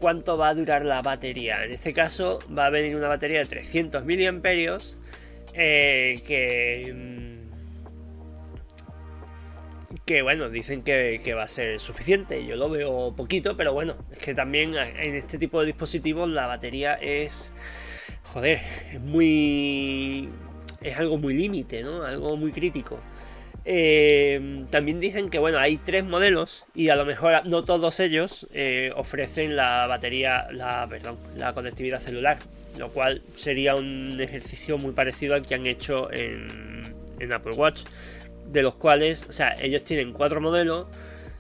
cuánto 0.01 0.37
va 0.37 0.49
a 0.49 0.55
durar 0.55 0.85
la 0.85 1.03
batería. 1.03 1.65
En 1.65 1.71
este 1.71 1.93
caso 1.93 2.41
va 2.57 2.67
a 2.67 2.71
venir 2.71 2.97
una 2.97 3.07
batería 3.07 3.39
de 3.39 3.47
300 3.47 4.05
mAh 4.05 4.79
que 5.55 6.93
mm, 6.93 7.36
que 10.07 10.23
bueno, 10.23 10.49
dicen 10.49 10.83
que, 10.83 11.35
va 11.37 11.43
a 11.43 11.49
ser 11.49 11.81
suficiente. 11.81 12.47
Yo 12.47 12.55
lo 12.55 12.71
veo 12.71 13.15
poquito, 13.17 13.57
pero 13.57 13.73
bueno, 13.73 13.97
es 14.13 14.21
que 14.21 14.35
también 14.35 14.75
en 14.77 15.17
este 15.17 15.37
tipo 15.37 15.61
de 15.61 15.67
dispositivos 15.67 16.31
la 16.31 16.47
batería 16.47 16.93
es, 16.93 17.53
joder, 18.23 18.61
es 18.93 19.01
muy, 19.01 20.29
es 20.81 20.97
algo 20.97 21.19
muy 21.19 21.35
límite, 21.35 21.83
¿no? 21.83 22.05
Algo 22.05 22.37
muy 22.37 22.53
crítico. 22.53 23.01
Eh, 23.65 24.65
también 24.71 25.01
dicen 25.01 25.29
que 25.29 25.41
bueno, 25.41 25.59
hay 25.59 25.77
tres 25.77 26.05
modelos 26.05 26.67
y 26.73 26.91
a 26.91 26.95
lo 26.95 27.05
mejor 27.05 27.45
no 27.47 27.65
todos 27.65 27.99
ellos 27.99 28.47
eh, 28.53 28.93
ofrecen 28.95 29.57
la 29.57 29.89
batería, 29.89 30.47
la, 30.53 30.87
perdón, 30.89 31.19
la 31.35 31.53
conectividad 31.53 31.99
celular, 31.99 32.39
lo 32.79 32.93
cual 32.93 33.23
sería 33.35 33.75
un 33.75 34.21
ejercicio 34.21 34.79
muy 34.79 34.93
parecido 34.93 35.35
al 35.35 35.45
que 35.45 35.57
han 35.57 35.67
hecho 35.67 36.13
en, 36.13 36.95
en 37.19 37.33
Apple 37.33 37.55
Watch 37.55 37.87
de 38.49 38.63
los 38.63 38.75
cuales, 38.75 39.27
o 39.29 39.33
sea, 39.33 39.57
ellos 39.61 39.85
tienen 39.85 40.13
cuatro 40.13 40.41
modelos 40.41 40.87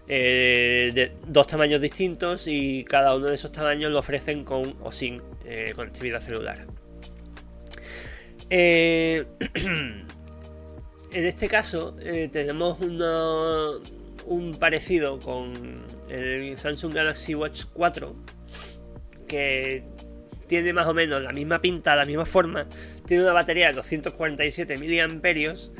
eh, 0.08 0.90
de 0.94 1.12
dos 1.26 1.46
tamaños 1.46 1.80
distintos 1.80 2.46
y 2.46 2.84
cada 2.84 3.14
uno 3.14 3.26
de 3.26 3.34
esos 3.34 3.52
tamaños 3.52 3.90
lo 3.90 3.98
ofrecen 3.98 4.44
con 4.44 4.76
o 4.82 4.92
sin 4.92 5.20
eh, 5.44 5.72
conectividad 5.74 6.20
celular. 6.20 6.66
Eh, 8.50 9.24
en 9.64 10.06
este 11.12 11.48
caso 11.48 11.96
eh, 12.00 12.28
tenemos 12.30 12.80
un 12.80 14.56
parecido 14.58 15.18
con 15.18 15.74
el 16.08 16.56
Samsung 16.56 16.94
Galaxy 16.94 17.34
Watch 17.34 17.64
4 17.72 18.14
que 19.26 19.82
tiene 20.46 20.72
más 20.72 20.86
o 20.86 20.94
menos 20.94 21.22
la 21.22 21.32
misma 21.32 21.58
pinta, 21.58 21.96
la 21.96 22.04
misma 22.04 22.24
forma, 22.24 22.66
tiene 23.06 23.24
una 23.24 23.32
batería 23.32 23.68
de 23.68 23.74
247 23.74 24.78
miliamperios, 24.78 25.72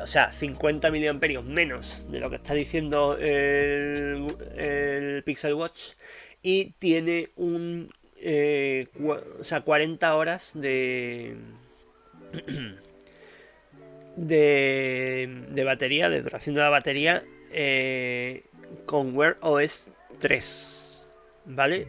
o 0.00 0.06
sea, 0.06 0.32
50 0.32 0.90
miliamperios 0.90 1.44
menos 1.44 2.06
de 2.10 2.20
lo 2.20 2.30
que 2.30 2.36
está 2.36 2.54
diciendo 2.54 3.16
el, 3.18 4.36
el 4.56 5.22
Pixel 5.24 5.54
Watch 5.54 5.94
y 6.42 6.72
tiene 6.78 7.28
un 7.36 7.90
eh, 8.22 8.84
o 9.02 9.44
sea, 9.44 9.62
40 9.62 10.14
horas 10.14 10.52
de, 10.54 11.36
de, 14.16 15.64
batería, 15.64 16.10
de 16.10 16.22
duración 16.22 16.54
de 16.54 16.60
la 16.60 16.68
batería 16.68 17.22
eh, 17.52 18.44
con 18.84 19.16
Wear 19.16 19.38
OS 19.40 19.90
3, 20.18 21.02
¿vale? 21.46 21.88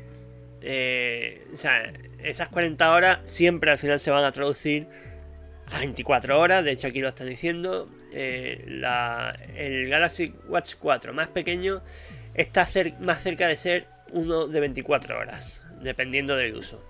Eh, 0.62 1.46
o 1.54 1.58
sea, 1.58 1.92
esas 2.24 2.48
40 2.50 2.92
horas 2.92 3.20
siempre 3.26 3.72
al 3.72 3.78
final 3.78 4.00
se 4.00 4.12
van 4.12 4.24
a 4.24 4.32
traducir 4.32 4.88
a 5.72 5.80
24 5.80 6.40
horas, 6.40 6.64
de 6.64 6.72
hecho 6.72 6.88
aquí 6.88 7.00
lo 7.00 7.10
están 7.10 7.30
diciendo, 7.30 7.90
el 8.12 8.82
Galaxy 9.90 10.34
Watch 10.48 10.76
4 10.80 11.14
más 11.14 11.30
pequeño 11.30 11.82
está 12.34 12.68
más 13.00 13.22
cerca 13.22 13.48
de 13.48 13.56
ser 13.56 13.88
uno 14.12 14.48
de 14.48 14.60
24 14.60 15.18
horas, 15.18 15.66
dependiendo 15.82 16.36
del 16.36 16.56
uso. 16.56 16.84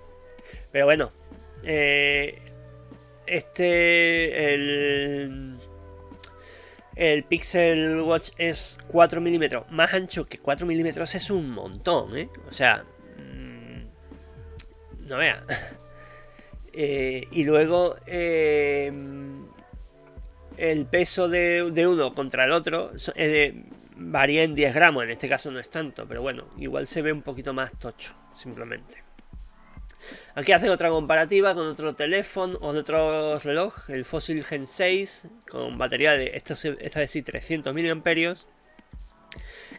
Pero 0.72 0.86
bueno, 0.86 1.12
eh, 1.64 2.42
este, 3.28 4.54
el, 4.54 5.58
el 6.96 7.24
Pixel 7.24 8.02
Watch 8.02 8.32
es 8.38 8.80
4 8.88 9.22
milímetros 9.22 9.70
más 9.70 9.94
ancho 9.94 10.26
que 10.26 10.40
4 10.40 10.66
milímetros 10.66 11.14
es 11.16 11.30
un 11.30 11.52
montón, 11.52 12.18
¿eh? 12.18 12.30
O 12.48 12.52
sea, 12.52 12.84
mm, 13.18 15.08
no 15.08 15.18
vea. 15.18 15.44
Eh, 16.74 17.28
y 17.32 17.44
luego 17.44 17.96
el 20.58 20.86
peso 20.90 21.28
de, 21.28 21.88
uno 21.88 22.14
contra 22.14 22.46
el 22.46 22.52
otro 22.52 22.92
varía 23.96 24.44
en 24.44 24.56
10 24.56 24.74
gramos, 24.74 25.04
en 25.04 25.12
este 25.12 25.30
caso 25.30 25.52
no 25.52 25.60
es 25.60 25.70
tanto, 25.70 26.08
pero 26.08 26.22
bueno, 26.22 26.46
igual 26.58 26.88
se 26.88 27.02
ve 27.02 27.12
un 27.12 27.22
poquito 27.22 27.54
más 27.54 27.78
tocho, 27.78 28.16
simplemente. 28.36 29.04
Aquí 30.36 30.52
hacen 30.52 30.70
otra 30.70 30.90
comparativa 30.90 31.54
con 31.54 31.68
otro 31.68 31.94
teléfono 31.94 32.58
o 32.62 32.70
otro 32.70 33.38
reloj, 33.40 33.90
el 33.90 34.06
Fossil 34.06 34.44
Gen 34.44 34.66
6, 34.66 35.28
con 35.50 35.78
batería 35.78 36.14
de 36.14 36.32
esta, 36.34 36.54
esta 36.54 37.00
vez 37.00 37.12
sí 37.12 37.22
300 37.22 37.74
mAh, 37.74 38.36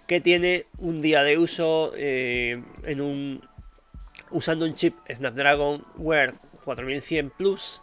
que 0.07 0.21
tiene 0.21 0.67
un 0.79 1.01
día 1.01 1.23
de 1.23 1.39
uso 1.39 1.93
eh, 1.97 2.63
en 2.85 3.01
un 3.01 3.49
usando 4.31 4.65
un 4.65 4.75
chip 4.75 4.97
Snapdragon 5.11 5.85
Wear 5.97 6.35
4100 6.63 7.31
Plus, 7.31 7.83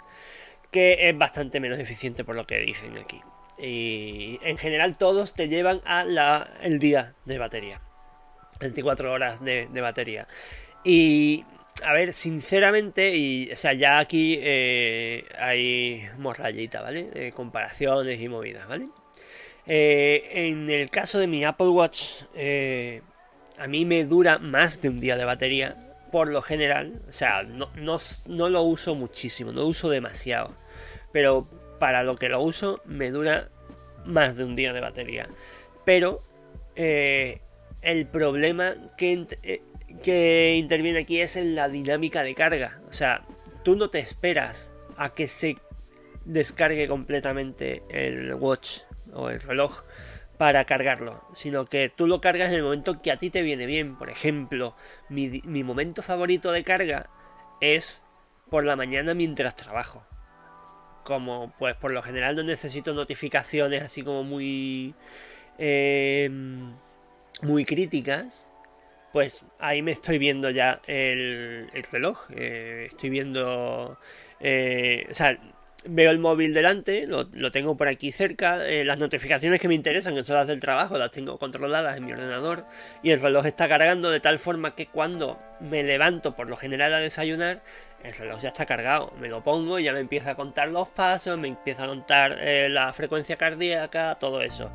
que 0.71 1.09
es 1.09 1.17
bastante 1.17 1.59
menos 1.59 1.79
eficiente 1.79 2.23
por 2.23 2.35
lo 2.35 2.45
que 2.45 2.59
dicen 2.59 2.97
aquí. 2.97 3.21
Y 3.57 4.39
en 4.41 4.57
general 4.57 4.97
todos 4.97 5.33
te 5.33 5.49
llevan 5.49 5.81
a 5.85 6.05
la, 6.05 6.49
el 6.61 6.79
día 6.79 7.15
de 7.25 7.37
batería. 7.37 7.81
24 8.59 9.11
horas 9.11 9.43
de, 9.43 9.67
batería. 9.81 10.27
Y 10.83 11.45
a 11.83 11.93
ver, 11.93 12.13
sinceramente, 12.13 13.15
y 13.15 13.51
o 13.51 13.55
sea, 13.55 13.73
ya 13.73 13.99
aquí 13.99 14.37
eh, 14.39 15.25
hay 15.39 16.07
morrayita, 16.17 16.81
¿vale? 16.81 17.03
De 17.03 17.31
comparaciones 17.31 18.19
y 18.21 18.27
movidas, 18.27 18.67
¿vale? 18.67 18.89
Eh, 19.65 20.47
en 20.47 20.69
el 20.69 20.89
caso 20.89 21.19
de 21.19 21.27
mi 21.27 21.43
Apple 21.43 21.67
Watch, 21.67 22.23
eh, 22.35 23.01
a 23.57 23.67
mí 23.67 23.85
me 23.85 24.03
dura 24.05 24.39
más 24.39 24.81
de 24.81 24.89
un 24.89 24.97
día 24.97 25.15
de 25.15 25.25
batería, 25.25 25.88
por 26.11 26.27
lo 26.29 26.41
general. 26.41 27.01
O 27.07 27.11
sea, 27.11 27.43
no, 27.43 27.69
no, 27.75 27.97
no 28.27 28.49
lo 28.49 28.61
uso 28.61 28.95
muchísimo, 28.95 29.51
no 29.51 29.61
lo 29.61 29.67
uso 29.67 29.89
demasiado. 29.89 30.55
Pero 31.11 31.47
para 31.79 32.03
lo 32.03 32.17
que 32.17 32.29
lo 32.29 32.41
uso 32.41 32.81
me 32.85 33.11
dura 33.11 33.49
más 34.05 34.35
de 34.35 34.43
un 34.43 34.55
día 34.55 34.73
de 34.73 34.81
batería. 34.81 35.27
Pero 35.85 36.21
eh, 36.75 37.39
el 37.81 38.07
problema 38.07 38.75
que, 38.97 39.25
eh, 39.43 39.61
que 40.03 40.55
interviene 40.57 40.99
aquí 40.99 41.19
es 41.21 41.35
en 41.35 41.55
la 41.55 41.69
dinámica 41.69 42.23
de 42.23 42.35
carga. 42.35 42.81
O 42.89 42.93
sea, 42.93 43.25
tú 43.63 43.75
no 43.75 43.89
te 43.89 43.99
esperas 43.99 44.73
a 44.97 45.13
que 45.13 45.27
se 45.27 45.57
descargue 46.25 46.87
completamente 46.87 47.81
el 47.89 48.33
watch 48.35 48.79
o 49.13 49.29
el 49.29 49.39
reloj 49.41 49.83
para 50.39 50.63
cargarlo, 50.63 51.19
sino 51.33 51.65
que 51.65 51.89
tú 51.93 52.07
lo 52.07 52.21
cargas 52.21 52.47
en 52.47 52.55
el 52.55 52.63
momento 52.63 53.01
que 53.01 53.11
a 53.11 53.17
ti 53.17 53.29
te 53.29 53.41
viene 53.41 53.65
bien. 53.65 53.97
Por 53.97 54.09
ejemplo, 54.09 54.73
mi, 55.09 55.41
momento 55.65 56.01
favorito 56.01 56.53
de 56.53 56.63
carga 56.63 57.09
es 57.59 58.05
por 58.49 58.63
la 58.63 58.77
mañana 58.77 59.13
mientras 59.13 59.57
trabajo 59.57 60.05
como 61.03 61.53
pues 61.59 61.75
por 61.75 61.91
lo 61.91 62.01
general 62.01 62.35
no 62.35 62.43
necesito 62.43 62.93
notificaciones 62.93 63.83
así 63.83 64.03
como 64.03 64.23
muy 64.23 64.93
em, 65.57 66.73
muy 67.41 67.65
críticas 67.65 68.51
pues 69.11 69.45
ahí 69.59 69.81
me 69.81 69.91
estoy 69.91 70.19
viendo 70.19 70.49
ya 70.51 70.81
el, 70.87 71.67
reloj 71.91 72.27
eh, 72.35 72.85
estoy 72.89 73.09
viendo 73.09 73.97
eh, 74.39 75.07
o 75.09 75.13
sea 75.13 75.37
veo 75.85 76.11
el 76.11 76.19
móvil 76.19 76.53
delante, 76.53 77.07
lo, 77.07 77.51
tengo 77.51 77.77
por 77.77 77.87
aquí 77.87 78.11
cerca, 78.11 78.67
eh, 78.67 78.83
las 78.83 78.97
notificaciones 78.97 79.61
que 79.61 79.67
me 79.67 79.75
interesan, 79.75 80.15
que 80.15 80.23
son 80.23 80.35
las 80.35 80.47
del 80.47 80.59
trabajo, 80.59 80.97
las 80.97 81.11
tengo 81.11 81.37
controladas 81.37 81.97
en 81.97 82.05
mi 82.05 82.11
ordenador 82.11 82.65
y 83.01 83.11
el 83.11 83.21
reloj 83.21 83.45
está 83.45 83.67
cargando 83.69 84.09
de 84.09 84.19
tal 84.19 84.39
forma 84.39 84.75
que 84.75 84.87
cuando 84.87 85.39
me 85.59 85.83
levanto 85.83 86.35
por 86.35 86.47
lo 86.47 86.57
general 86.57 86.93
a 86.93 86.99
desayunar, 86.99 87.61
el 88.03 88.13
reloj 88.13 88.41
ya 88.41 88.49
está 88.49 88.65
cargado, 88.65 89.13
me 89.19 89.27
lo 89.27 89.43
pongo 89.43 89.79
y 89.79 89.83
ya 89.83 89.93
me 89.93 89.99
empieza 89.99 90.31
a 90.31 90.35
contar 90.35 90.69
los 90.69 90.87
pasos, 90.89 91.37
me 91.37 91.47
empieza 91.47 91.83
a 91.83 91.87
contar 91.87 92.37
eh, 92.39 92.69
la 92.69 92.91
frecuencia 92.93 93.37
cardíaca, 93.37 94.17
todo 94.19 94.41
eso. 94.41 94.71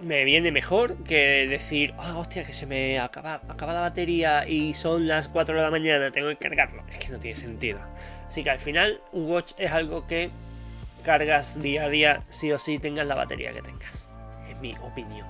Me 0.00 0.24
viene 0.24 0.52
mejor 0.52 1.02
que 1.04 1.46
decir, 1.48 1.94
oh, 1.96 2.18
hostia, 2.18 2.44
que 2.44 2.52
se 2.52 2.66
me 2.66 2.98
acaba, 2.98 3.40
acaba 3.48 3.72
la 3.72 3.80
batería 3.80 4.46
y 4.46 4.74
son 4.74 5.08
las 5.08 5.28
4 5.28 5.56
de 5.56 5.62
la 5.62 5.70
mañana, 5.70 6.10
tengo 6.10 6.28
que 6.28 6.36
cargarlo. 6.36 6.84
Es 6.90 6.98
que 6.98 7.08
no 7.08 7.18
tiene 7.18 7.34
sentido. 7.34 7.78
Así 8.26 8.42
que 8.42 8.50
al 8.50 8.58
final 8.58 9.00
un 9.12 9.30
watch 9.30 9.52
es 9.58 9.70
algo 9.70 10.06
que 10.06 10.30
cargas 11.04 11.60
día 11.60 11.84
a 11.84 11.88
día, 11.88 12.24
sí 12.28 12.50
o 12.52 12.58
sí 12.58 12.78
tengas 12.78 13.06
la 13.06 13.14
batería 13.14 13.52
que 13.52 13.62
tengas. 13.62 14.08
Es 14.48 14.56
mi 14.58 14.74
opinión. 14.82 15.26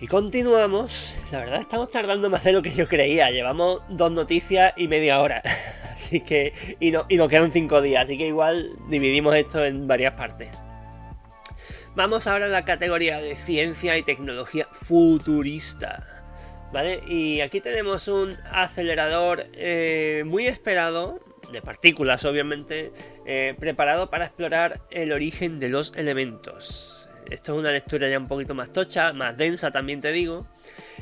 Y 0.00 0.06
continuamos. 0.06 1.18
La 1.30 1.40
verdad 1.40 1.60
estamos 1.60 1.90
tardando 1.90 2.30
más 2.30 2.42
de 2.44 2.52
lo 2.52 2.62
que 2.62 2.72
yo 2.72 2.88
creía. 2.88 3.30
Llevamos 3.30 3.82
dos 3.90 4.10
noticias 4.10 4.72
y 4.78 4.88
media 4.88 5.20
hora. 5.20 5.42
Así 5.92 6.20
que. 6.20 6.54
Y, 6.80 6.90
no, 6.90 7.04
y 7.10 7.16
nos 7.16 7.28
quedan 7.28 7.52
cinco 7.52 7.82
días. 7.82 8.04
Así 8.04 8.16
que 8.16 8.26
igual 8.26 8.72
dividimos 8.88 9.34
esto 9.34 9.62
en 9.62 9.86
varias 9.86 10.14
partes. 10.14 10.50
Vamos 11.94 12.26
ahora 12.26 12.46
a 12.46 12.48
la 12.48 12.64
categoría 12.64 13.18
de 13.20 13.36
ciencia 13.36 13.98
y 13.98 14.02
tecnología 14.02 14.66
futurista. 14.72 16.02
¿Vale? 16.72 17.00
Y 17.06 17.42
aquí 17.42 17.60
tenemos 17.60 18.08
un 18.08 18.38
acelerador 18.52 19.44
eh, 19.52 20.22
muy 20.24 20.46
esperado 20.46 21.20
de 21.52 21.62
partículas, 21.62 22.24
obviamente, 22.24 22.92
eh, 23.26 23.54
preparado 23.58 24.10
para 24.10 24.26
explorar 24.26 24.82
el 24.90 25.12
origen 25.12 25.60
de 25.60 25.68
los 25.68 25.92
elementos. 25.96 27.10
Esto 27.30 27.52
es 27.52 27.58
una 27.58 27.70
lectura 27.70 28.08
ya 28.08 28.18
un 28.18 28.28
poquito 28.28 28.54
más 28.54 28.72
tocha, 28.72 29.12
más 29.12 29.36
densa 29.36 29.70
también 29.70 30.00
te 30.00 30.12
digo. 30.12 30.46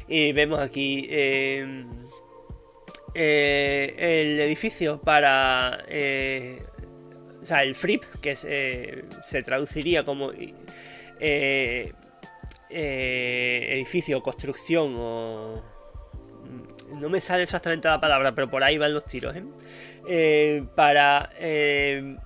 Y 0.08 0.32
vemos 0.32 0.60
aquí 0.60 1.06
eh, 1.10 1.84
eh, 3.14 3.94
el 3.98 4.40
edificio 4.40 5.00
para... 5.00 5.78
o 7.40 7.44
sea, 7.44 7.62
el 7.62 7.74
FRIP, 7.74 8.04
que 8.20 8.36
se 8.36 9.42
traduciría 9.42 10.04
como 10.04 10.32
edificio, 12.70 14.22
construcción 14.22 14.94
o... 14.98 15.78
No 16.94 17.08
me 17.08 17.20
sale 17.20 17.42
exactamente 17.42 17.86
la 17.88 18.00
palabra, 18.00 18.34
pero 18.34 18.50
por 18.50 18.64
ahí 18.64 18.78
van 18.78 18.94
los 18.94 19.04
tiros. 19.04 19.36
¿eh? 19.36 19.44
Eh, 20.10 20.64
para 20.74 21.28
eh, 21.38 22.16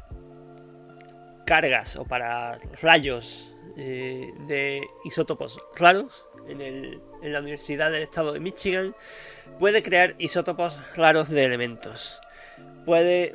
cargas 1.45 1.97
o 1.97 2.05
para 2.05 2.57
rayos 2.81 3.53
eh, 3.77 4.33
de 4.47 4.87
isótopos 5.05 5.59
raros 5.75 6.25
en, 6.49 7.03
la 7.25 7.41
Universidad 7.41 7.91
del 7.91 8.05
Estado 8.05 8.35
de 8.35 8.39
Michigan, 8.39 8.95
puede 9.59 9.83
crear 9.83 10.15
isótopos 10.19 10.81
raros 10.95 11.29
de 11.29 11.45
elementos. 11.45 12.21
Puede 12.85 13.35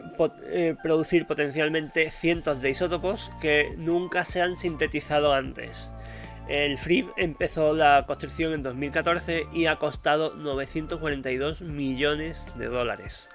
producir 0.81 1.27
potencialmente 1.27 2.09
cientos 2.11 2.61
de 2.61 2.69
isótopos 2.69 3.31
que 3.41 3.73
nunca 3.77 4.23
se 4.23 4.41
han 4.41 4.55
sintetizado 4.55 5.33
antes. 5.33 5.89
El 6.47 6.77
FRIP 6.77 7.09
empezó 7.17 7.73
la 7.73 8.05
construcción 8.07 8.53
en 8.53 8.63
2014 8.63 9.47
y 9.51 9.65
ha 9.65 9.75
costado 9.77 10.35
942 10.35 11.61
millones 11.61 12.47
de 12.57 12.67
dólares. 12.67 13.29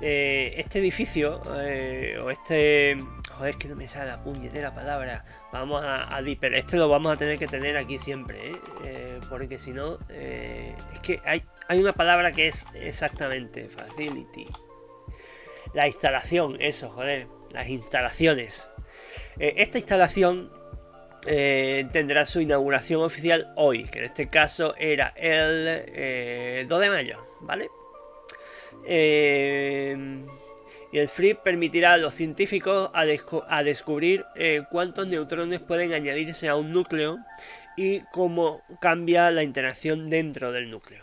Eh, 0.00 0.54
este 0.56 0.80
edificio 0.80 1.40
eh, 1.60 2.18
o 2.20 2.30
este 2.30 2.96
Joder, 3.36 3.50
es 3.50 3.56
que 3.56 3.68
no 3.68 3.76
me 3.76 3.88
sale 3.88 4.10
la 4.10 4.22
puñetera 4.22 4.74
palabra. 4.74 5.24
Vamos 5.52 5.82
a, 5.82 6.16
a 6.16 6.22
pero 6.40 6.56
este 6.56 6.76
lo 6.76 6.88
vamos 6.88 7.12
a 7.12 7.16
tener 7.16 7.38
que 7.38 7.46
tener 7.46 7.76
aquí 7.76 7.98
siempre, 7.98 8.50
¿eh? 8.50 8.56
Eh, 8.84 9.20
porque 9.28 9.58
si 9.58 9.72
no, 9.72 9.98
eh, 10.10 10.74
es 10.92 11.00
que 11.00 11.20
hay, 11.24 11.42
hay 11.68 11.80
una 11.80 11.92
palabra 11.92 12.32
que 12.32 12.48
es 12.48 12.66
exactamente 12.74 13.68
facility. 13.68 14.46
La 15.72 15.86
instalación, 15.86 16.56
eso, 16.60 16.90
joder, 16.90 17.26
las 17.50 17.68
instalaciones. 17.68 18.70
esta 19.38 19.78
instalación 19.78 20.52
tendrá 21.22 22.26
su 22.26 22.40
inauguración 22.40 23.02
oficial 23.02 23.52
hoy, 23.56 23.84
que 23.84 24.00
en 24.00 24.04
este 24.06 24.28
caso 24.28 24.74
era 24.76 25.14
el 25.16 26.66
2 26.68 26.80
de 26.80 26.90
mayo, 26.90 27.26
¿vale? 27.40 27.70
Eh, 28.86 30.24
y 30.92 30.98
el 30.98 31.08
FRIP 31.08 31.38
permitirá 31.40 31.94
a 31.94 31.96
los 31.96 32.12
científicos 32.12 32.90
a, 32.92 33.62
descubrir 33.62 34.26
eh, 34.36 34.62
cuántos 34.70 35.06
neutrones 35.06 35.60
pueden 35.60 35.94
añadirse 35.94 36.48
a 36.48 36.56
un 36.56 36.70
núcleo 36.70 37.18
y 37.76 38.00
cómo 38.12 38.62
cambia 38.80 39.30
la 39.30 39.42
interacción 39.42 40.10
dentro 40.10 40.52
del 40.52 40.70
núcleo. 40.70 41.02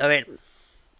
A 0.00 0.06
ver, 0.06 0.28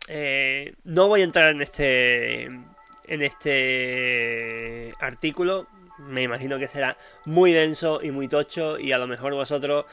eh, 0.08 0.74
no 0.82 1.06
voy 1.06 1.20
a 1.20 1.24
entrar 1.24 1.50
en 1.50 1.62
este 1.62 2.44
en 2.44 3.22
este 3.22 4.92
artículo. 4.98 5.68
Me 5.98 6.22
imagino 6.22 6.58
que 6.58 6.66
será 6.66 6.96
muy 7.24 7.52
denso 7.52 8.00
y 8.02 8.10
muy 8.10 8.26
tocho 8.26 8.80
y 8.80 8.90
a 8.90 8.98
lo 8.98 9.06
mejor 9.06 9.34
vosotros 9.34 9.84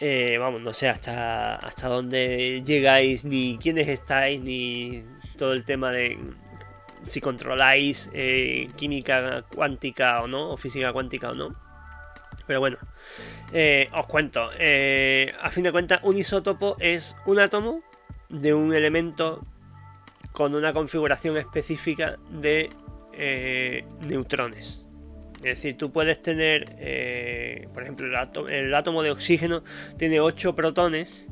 eh, 0.00 0.36
vamos, 0.38 0.60
no 0.60 0.72
sé 0.72 0.88
hasta, 0.88 1.56
hasta 1.56 1.88
dónde 1.88 2.62
llegáis, 2.64 3.24
ni 3.24 3.58
quiénes 3.58 3.88
estáis, 3.88 4.40
ni 4.42 5.04
todo 5.38 5.52
el 5.52 5.64
tema 5.64 5.90
de 5.90 6.18
si 7.04 7.20
controláis 7.20 8.10
eh, 8.12 8.66
química 8.76 9.44
cuántica 9.54 10.22
o 10.22 10.26
no, 10.26 10.50
o 10.50 10.56
física 10.56 10.92
cuántica 10.92 11.30
o 11.30 11.34
no. 11.34 11.54
Pero 12.46 12.60
bueno, 12.60 12.76
eh, 13.52 13.88
os 13.92 14.06
cuento. 14.06 14.50
A 14.50 15.50
fin 15.50 15.64
de 15.64 15.72
cuentas, 15.72 16.00
un 16.02 16.16
isótopo 16.16 16.76
es 16.78 17.16
un 17.26 17.38
átomo 17.38 17.82
de 18.28 18.54
un 18.54 18.74
elemento 18.74 19.44
con 20.32 20.54
una 20.54 20.72
configuración 20.72 21.36
específica 21.38 22.18
de 22.30 22.70
neutrones. 24.02 24.85
Es 25.36 25.42
decir, 25.42 25.76
tú 25.76 25.92
puedes 25.92 26.22
tener, 26.22 26.64
por 27.72 27.82
ejemplo, 27.82 28.06
el 28.48 28.74
átomo, 28.74 29.02
de 29.02 29.10
oxígeno 29.10 29.62
tiene 29.98 30.18
8 30.18 30.56
protones, 30.56 31.28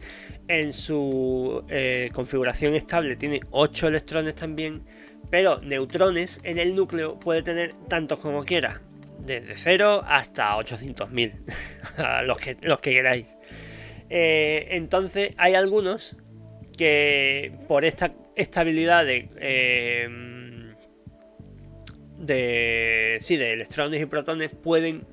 en 0.46 0.72
su 0.74 1.64
configuración 2.12 2.74
estable 2.74 3.16
tiene 3.16 3.40
8 3.50 3.88
electrones 3.88 4.34
también, 4.34 4.82
pero 5.30 5.60
neutrones 5.62 6.40
en 6.44 6.58
el 6.58 6.74
núcleo 6.74 7.18
puede 7.18 7.42
tener 7.42 7.72
tantos 7.88 8.20
como 8.20 8.44
quiera, 8.44 8.82
desde 9.18 9.56
0 9.56 10.04
hasta 10.06 10.54
800.000, 10.56 12.24
los 12.26 12.36
que, 12.36 12.56
los 12.60 12.80
que 12.80 12.92
queráis. 12.92 13.36
Eh, 14.10 14.68
entonces 14.70 15.32
hay 15.38 15.54
algunos 15.54 16.16
que 16.76 17.52
por 17.68 17.84
esta 17.84 18.12
estabilidad 18.36 19.06
de, 19.06 19.28
eh, 19.38 20.08
de, 22.26 23.18
sí, 23.20 23.36
de 23.36 23.52
electrones 23.52 24.00
y 24.00 24.06
protones 24.06 24.54
pueden 24.54 25.06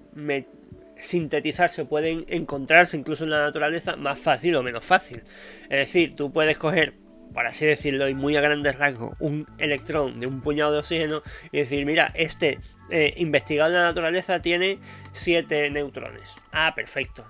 sintetizarse, 0.98 1.86
pueden 1.86 2.26
encontrarse 2.28 2.98
incluso 2.98 3.24
en 3.24 3.32
la 3.32 3.42
naturaleza 3.42 3.96
más 3.96 4.20
fácil 4.20 4.56
o 4.56 4.64
menos 4.64 4.86
fácil. 4.86 5.24
Es 5.64 5.80
decir, 5.80 6.16
tú 6.16 6.32
puedes 6.32 6.58
coger 6.58 6.94
por 7.34 7.48
así 7.48 7.66
decirlo, 7.66 8.10
y 8.10 8.14
muy 8.14 8.36
a 8.36 8.42
grandes 8.42 8.78
rasgos, 8.78 9.16
un 9.20 9.48
electrón 9.58 10.20
de 10.20 10.28
un 10.28 10.42
puñado 10.42 10.74
de 10.74 10.80
oxígeno 10.80 11.24
y 11.52 11.60
decir, 11.60 11.86
mira, 11.86 12.12
este 12.14 12.60
eh, 12.90 13.14
investigado 13.18 13.70
en 13.72 13.78
la 13.78 13.84
naturaleza 13.84 14.42
tiene 14.42 14.80
7 15.14 15.70
neutrones. 15.72 16.36
Ah, 16.52 16.74
perfecto. 16.76 17.26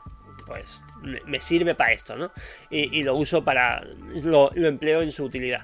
Pues 0.48 0.82
me 1.26 1.40
sirve 1.40 1.76
para 1.76 1.94
esto, 1.94 2.16
¿no? 2.16 2.32
Y, 2.70 3.04
lo 3.04 3.16
uso 3.16 3.44
para. 3.44 3.84
Lo, 4.24 4.54
empleo 4.54 5.02
en 5.02 5.12
su 5.12 5.24
utilidad. 5.24 5.64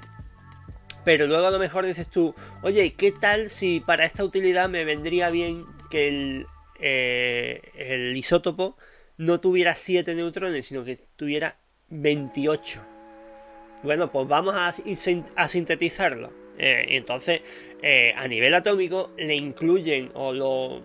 Pero 1.08 1.26
luego 1.26 1.48
a 1.48 1.52
lo 1.52 1.58
mejor 1.58 1.86
dices 1.86 2.10
tú, 2.10 2.36
oye, 2.64 2.94
¿qué 2.96 3.14
tal 3.14 3.50
si 3.50 3.80
para 3.80 4.04
esta 4.04 4.26
utilidad 4.26 4.68
me 4.68 4.84
vendría 4.84 5.30
bien 5.30 5.64
que 5.90 6.10
el, 6.10 6.46
eh, 6.82 8.12
isótopo 8.14 8.76
no 9.16 9.40
tuviera 9.40 9.74
7 9.74 10.14
neutrones, 10.16 10.66
sino 10.66 10.84
que 10.84 11.00
tuviera 11.16 11.56
28? 11.88 12.82
Bueno, 13.84 14.12
pues 14.12 14.28
vamos 14.28 14.54
a, 14.58 15.48
sintetizarlo. 15.48 16.34
Eh, 16.58 16.88
y 16.90 16.98
entonces, 16.98 17.40
eh, 17.82 18.12
a 18.14 18.28
nivel 18.28 18.54
atómico, 18.54 19.12
le 19.18 19.36
incluyen, 19.36 20.12
o 20.14 20.34
lo. 20.34 20.82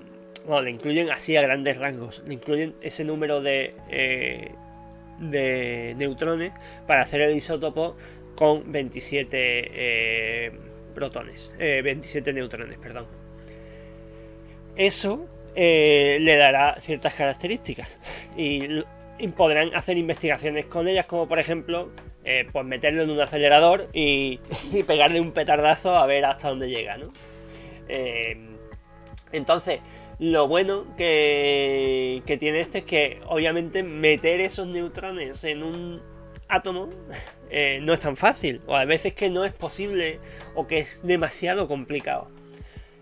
Bueno, 0.46 0.62
le 0.62 0.70
incluyen 0.70 1.11
así 1.11 1.37
a 1.37 1.42
grandes 1.42 1.78
rangos. 1.78 2.22
Le 2.28 2.35
incluyen 2.35 2.76
ese 2.80 3.02
número 3.02 3.40
de. 3.40 3.74
De 5.18 5.94
neutrones 5.98 6.52
para 6.87 7.02
hacer 7.02 7.20
el 7.20 7.37
isótopo 7.37 7.96
con 8.35 8.71
27 8.71 10.53
protones. 10.95 11.55
27 11.59 12.33
neutrones, 12.33 12.79
perdón. 12.79 13.07
Eso 14.77 15.27
le 15.55 16.37
dará 16.37 16.77
ciertas 16.81 17.14
características. 17.14 17.99
Y, 18.37 18.83
podrán 19.37 19.73
hacer 19.77 19.97
investigaciones 19.99 20.66
con 20.66 20.88
ellas, 20.88 21.07
como 21.07 21.29
por 21.29 21.38
ejemplo 21.38 21.92
eh, 22.25 22.47
pues 22.53 22.64
meterlo 22.64 23.03
en 23.03 23.11
un 23.11 23.21
acelerador 23.21 23.88
y, 23.92 24.38
pegarle 24.87 25.21
un 25.21 25.33
petardazo 25.33 25.97
a 25.97 26.07
ver 26.07 26.25
hasta 26.25 26.49
dónde 26.49 26.68
llega, 26.68 26.97
¿no? 26.97 27.11
Eh, 27.88 28.37
entonces, 29.33 29.81
lo 30.21 30.47
bueno 30.47 30.87
que, 30.97 32.23
tiene 32.38 32.61
este 32.61 32.79
es 32.79 32.85
que 32.85 33.21
obviamente 33.27 33.83
meter 33.83 34.40
esos 34.40 34.68
neutrones 34.68 35.42
en 35.42 35.64
un 35.64 36.03
átomo 36.52 36.90
eh, 37.50 37.80
no 37.82 37.92
es 37.92 38.00
tan 38.00 38.16
fácil, 38.16 38.60
o 38.66 38.76
a 38.76 38.84
veces 38.84 39.14
que 39.14 39.30
no 39.30 39.44
es 39.44 39.52
posible 39.52 40.20
o 40.54 40.66
que 40.66 40.78
es 40.78 41.00
demasiado 41.02 41.66
complicado. 41.66 42.30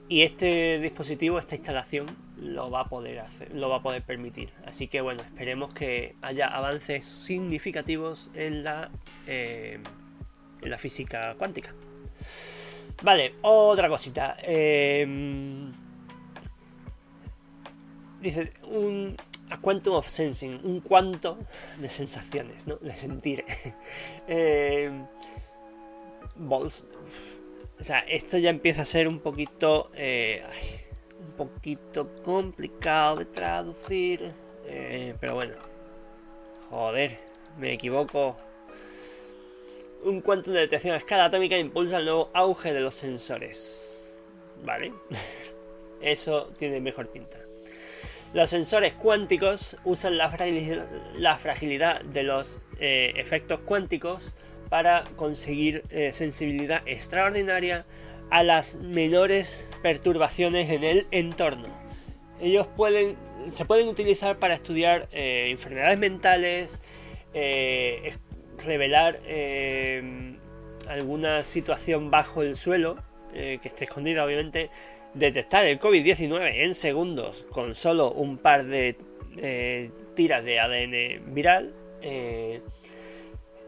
Y 0.08 0.22
este 0.22 0.80
dispositivo, 0.80 1.38
esta 1.38 1.54
instalación, 1.54 2.16
lo 2.36 2.70
va 2.70 2.80
a 2.80 2.84
poder 2.86 3.20
hacer, 3.20 3.54
lo 3.54 3.68
va 3.68 3.76
a 3.76 3.82
poder 3.82 4.02
permitir. 4.02 4.50
Así 4.66 4.88
que 4.88 5.00
bueno, 5.00 5.22
esperemos 5.22 5.72
que 5.72 6.16
haya 6.20 6.48
avances 6.48 7.06
significativos 7.06 8.30
en 8.34 8.64
la, 8.64 8.90
eh, 9.28 9.78
en 10.62 10.70
la 10.70 10.78
física 10.78 11.34
cuántica. 11.38 11.72
Vale, 13.02 13.34
otra 13.42 13.88
cosita. 13.88 14.36
Em, 14.42 15.72
dice 18.20 18.50
un 18.64 19.16
a 19.50 19.60
quantum 19.60 19.94
of 19.94 20.08
sensing, 20.08 20.60
un 20.64 20.80
cuanto 20.80 21.38
de 21.78 21.88
sensaciones, 21.88 22.66
¿no? 22.66 22.76
De 22.76 22.96
sentir. 22.96 23.44
eh, 24.28 24.90
o 26.48 27.84
sea, 27.84 28.00
esto 28.00 28.38
ya 28.38 28.50
empieza 28.50 28.82
a 28.82 28.84
ser 28.84 29.08
un 29.08 29.18
poquito. 29.20 29.90
Eh, 29.94 30.42
un 31.20 31.32
poquito 31.32 32.14
complicado 32.22 33.16
de 33.16 33.24
traducir. 33.26 34.32
Eh, 34.66 35.14
pero 35.20 35.34
bueno. 35.34 35.54
Joder, 36.70 37.18
me 37.58 37.72
equivoco. 37.72 38.36
Un 40.02 40.20
cuanto 40.20 40.50
de 40.50 40.60
detección 40.60 40.94
a 40.94 40.96
escala 40.96 41.26
atómica 41.26 41.58
impulsa 41.58 41.98
el 41.98 42.06
nuevo 42.06 42.30
auge 42.32 42.72
de 42.72 42.80
los 42.80 42.94
sensores. 42.94 44.16
¿Vale? 44.64 44.92
Eso 46.00 46.50
tiene 46.56 46.80
mejor 46.80 47.08
pinta. 47.08 47.49
Los 48.33 48.51
sensores 48.51 48.93
cuánticos 48.93 49.77
usan 49.85 50.16
la 50.16 50.31
fragilidad, 50.31 52.01
de 52.03 52.23
los 52.23 52.62
eh, 52.79 53.12
efectos 53.16 53.59
cuánticos 53.59 54.35
para 54.69 55.03
conseguir 55.16 55.83
eh, 55.90 56.12
sensibilidad 56.12 56.81
extraordinaria 56.87 57.87
a 58.31 58.45
las 58.45 58.77
menores 58.77 59.69
perturbaciones 59.83 60.71
en 60.71 60.85
el 60.85 61.09
entorno. 61.11 61.66
Ellos 62.40 62.69
pueden, 62.77 63.16
se 63.51 63.64
pueden 63.64 63.88
utilizar 63.88 64.38
para 64.38 64.55
estudiar 64.55 65.09
eh, 65.11 65.49
enfermedades 65.51 65.99
mentales, 65.99 66.81
revelar 68.64 69.19
alguna 70.88 71.43
situación 71.43 72.12
bajo 72.12 72.43
el 72.43 72.57
suelo 72.57 72.97
que 73.33 73.61
esté 73.62 73.85
escondida, 73.85 74.25
obviamente, 74.25 74.71
detectar 75.14 75.66
el 75.66 75.79
COVID-19 75.79 76.64
en 76.64 76.75
segundos 76.75 77.46
con 77.51 77.75
solo 77.75 78.12
un 78.12 78.38
par 78.38 78.64
de 78.64 78.96
tiras 80.14 80.44
de 80.44 80.61
ADN 80.61 81.35
viral 81.35 81.73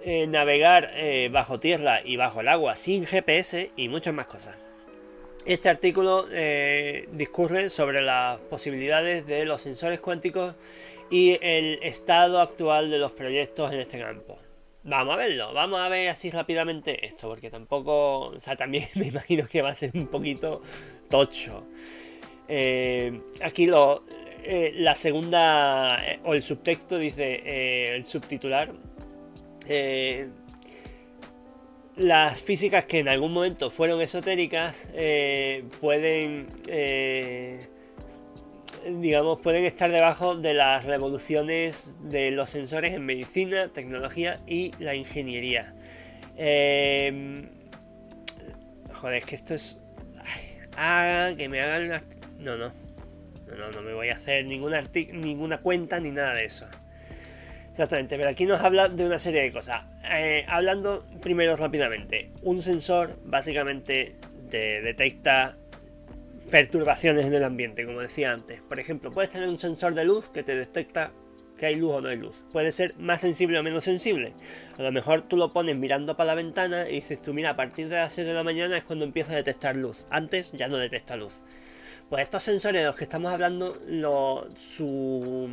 eh, 0.05 0.26
navegar 0.26 0.90
eh, 0.96 1.28
bajo 1.31 1.61
tierra 1.61 2.00
y 2.05 2.16
bajo 2.16 2.40
el 2.40 2.48
agua 2.48 2.74
sin 2.74 3.07
GPS 3.07 3.70
y 3.76 3.88
muchas 3.88 4.12
más 4.12 4.26
cosas. 4.26 4.57
Este 5.46 5.68
artículo 5.68 6.26
eh, 6.33 7.09
discurre 7.12 7.70
sobre 7.70 8.02
las 8.02 8.40
posibilidades 8.40 9.26
de 9.28 9.44
los 9.44 9.61
sensores 9.61 10.00
cuánticos 10.00 10.57
y 11.09 11.38
el 11.40 11.81
estado 11.85 12.40
actual 12.40 12.90
de 12.90 12.98
los 12.98 13.12
proyectos 13.12 13.72
en 13.72 13.78
este 13.78 14.00
campo. 14.00 14.38
Vamos 14.84 15.14
a 15.14 15.16
verlo, 15.16 15.54
vamos 15.54 15.78
a 15.78 15.88
ver 15.88 16.08
así 16.08 16.30
rápidamente 16.30 17.06
esto, 17.06 17.28
porque 17.28 17.50
tampoco, 17.50 18.28
o 18.30 18.40
sea, 18.40 18.56
también 18.56 18.88
me 18.96 19.06
imagino 19.06 19.46
que 19.46 19.62
va 19.62 19.70
a 19.70 19.74
ser 19.74 19.92
un 19.94 20.08
poquito 20.08 20.60
tocho. 21.08 21.64
aquí 23.42 23.66
lo, 23.66 24.04
la 24.74 24.94
segunda, 24.94 26.02
o 26.24 26.34
el 26.34 26.42
subtexto 26.42 26.98
dice, 26.98 27.94
el 27.94 28.04
subtitular, 28.04 28.72
las 31.96 32.40
físicas 32.40 32.84
que 32.86 32.98
en 32.98 33.08
algún 33.08 33.32
momento 33.32 33.70
fueron 33.70 34.00
esotéricas 34.00 34.88
pueden 35.80 36.48
digamos, 38.88 39.40
pueden 39.40 39.64
estar 39.64 39.90
debajo 39.90 40.36
de 40.36 40.54
las 40.54 40.84
revoluciones 40.84 41.94
de 42.02 42.30
los 42.30 42.50
sensores 42.50 42.92
en 42.92 43.04
medicina, 43.04 43.68
tecnología 43.68 44.36
y 44.46 44.72
la 44.78 44.94
ingeniería. 44.94 45.74
Em, 46.36 47.48
joder, 48.92 49.18
es 49.18 49.24
que 49.24 49.34
esto 49.34 49.54
es... 49.54 49.80
ah, 50.76 51.30
que 51.36 51.48
me 51.48 51.60
hagan... 51.60 52.02
No, 52.38 52.56
no. 52.56 52.72
No, 53.56 53.70
no, 53.70 53.82
me 53.82 53.92
voy 53.92 54.08
a 54.08 54.12
hacer 54.12 54.46
ninguna, 54.46 55.58
cuenta 55.58 56.00
ni 56.00 56.10
nada 56.10 56.34
de 56.34 56.46
eso. 56.46 56.66
Exactamente, 57.70 58.16
pero 58.16 58.30
aquí 58.30 58.46
nos 58.46 58.60
habla 58.60 58.88
de 58.88 59.04
una 59.04 59.18
serie 59.18 59.42
de 59.42 59.50
cosas. 59.50 59.82
Eh, 60.10 60.44
hablando 60.48 61.04
primero 61.20 61.56
rápidamente, 61.56 62.30
un 62.42 62.62
sensor 62.62 63.18
básicamente 63.24 64.16
te 64.50 64.80
detecta 64.80 65.56
perturbaciones 66.50 67.26
en 67.26 67.35
el 67.35 67.44
ambiente, 67.44 67.85
como 67.85 68.00
decía 68.00 68.33
antes. 68.33 68.61
Por 68.62 68.81
ejemplo, 68.81 69.11
puedes 69.11 69.31
tener 69.31 69.48
un 69.48 69.59
sensor 69.59 69.94
de 69.94 70.05
luz 70.05 70.28
que 70.28 70.42
te 70.42 70.55
detecta 70.55 71.12
que 71.57 71.66
hay 71.66 71.76
luz 71.76 71.94
o 71.94 72.00
no 72.00 72.09
hay 72.09 72.16
luz. 72.16 72.35
Puede 72.52 72.72
ser 72.72 72.96
más 72.98 73.20
sensible 73.20 73.59
o 73.59 73.62
menos 73.62 73.85
sensible. 73.85 74.33
A 74.78 74.83
lo 74.83 74.92
mejor 74.92 75.22
tú 75.22 75.37
lo 75.37 75.50
pones 75.50 75.76
mirando 75.76 76.16
para 76.16 76.28
la 76.28 76.35
ventana 76.35 76.88
y 76.88 76.96
dices 76.96 77.22
tú, 77.22 77.33
mira, 77.35 77.50
a 77.50 77.57
partir 77.57 77.88
de 77.88 77.96
las 77.96 78.12
6 78.12 78.26
de 78.26 78.35
la 78.35 78.42
mañana 78.42 78.76
es 78.76 78.85
cuando 78.85 79.05
empieza 79.05 79.33
a 79.33 79.37
detectar 79.37 79.76
luz. 79.76 80.05
Antes 80.11 80.52
ya 80.52 80.68
no 80.68 80.76
detecta 80.78 81.16
luz. 81.16 81.42
Pues 82.09 82.24
estos 82.24 82.42
sensores 82.42 82.83
de 82.83 82.87
los 82.87 82.96
que 82.96 83.05
estamos 83.05 83.33
hablando, 83.33 83.78
su, 84.57 85.48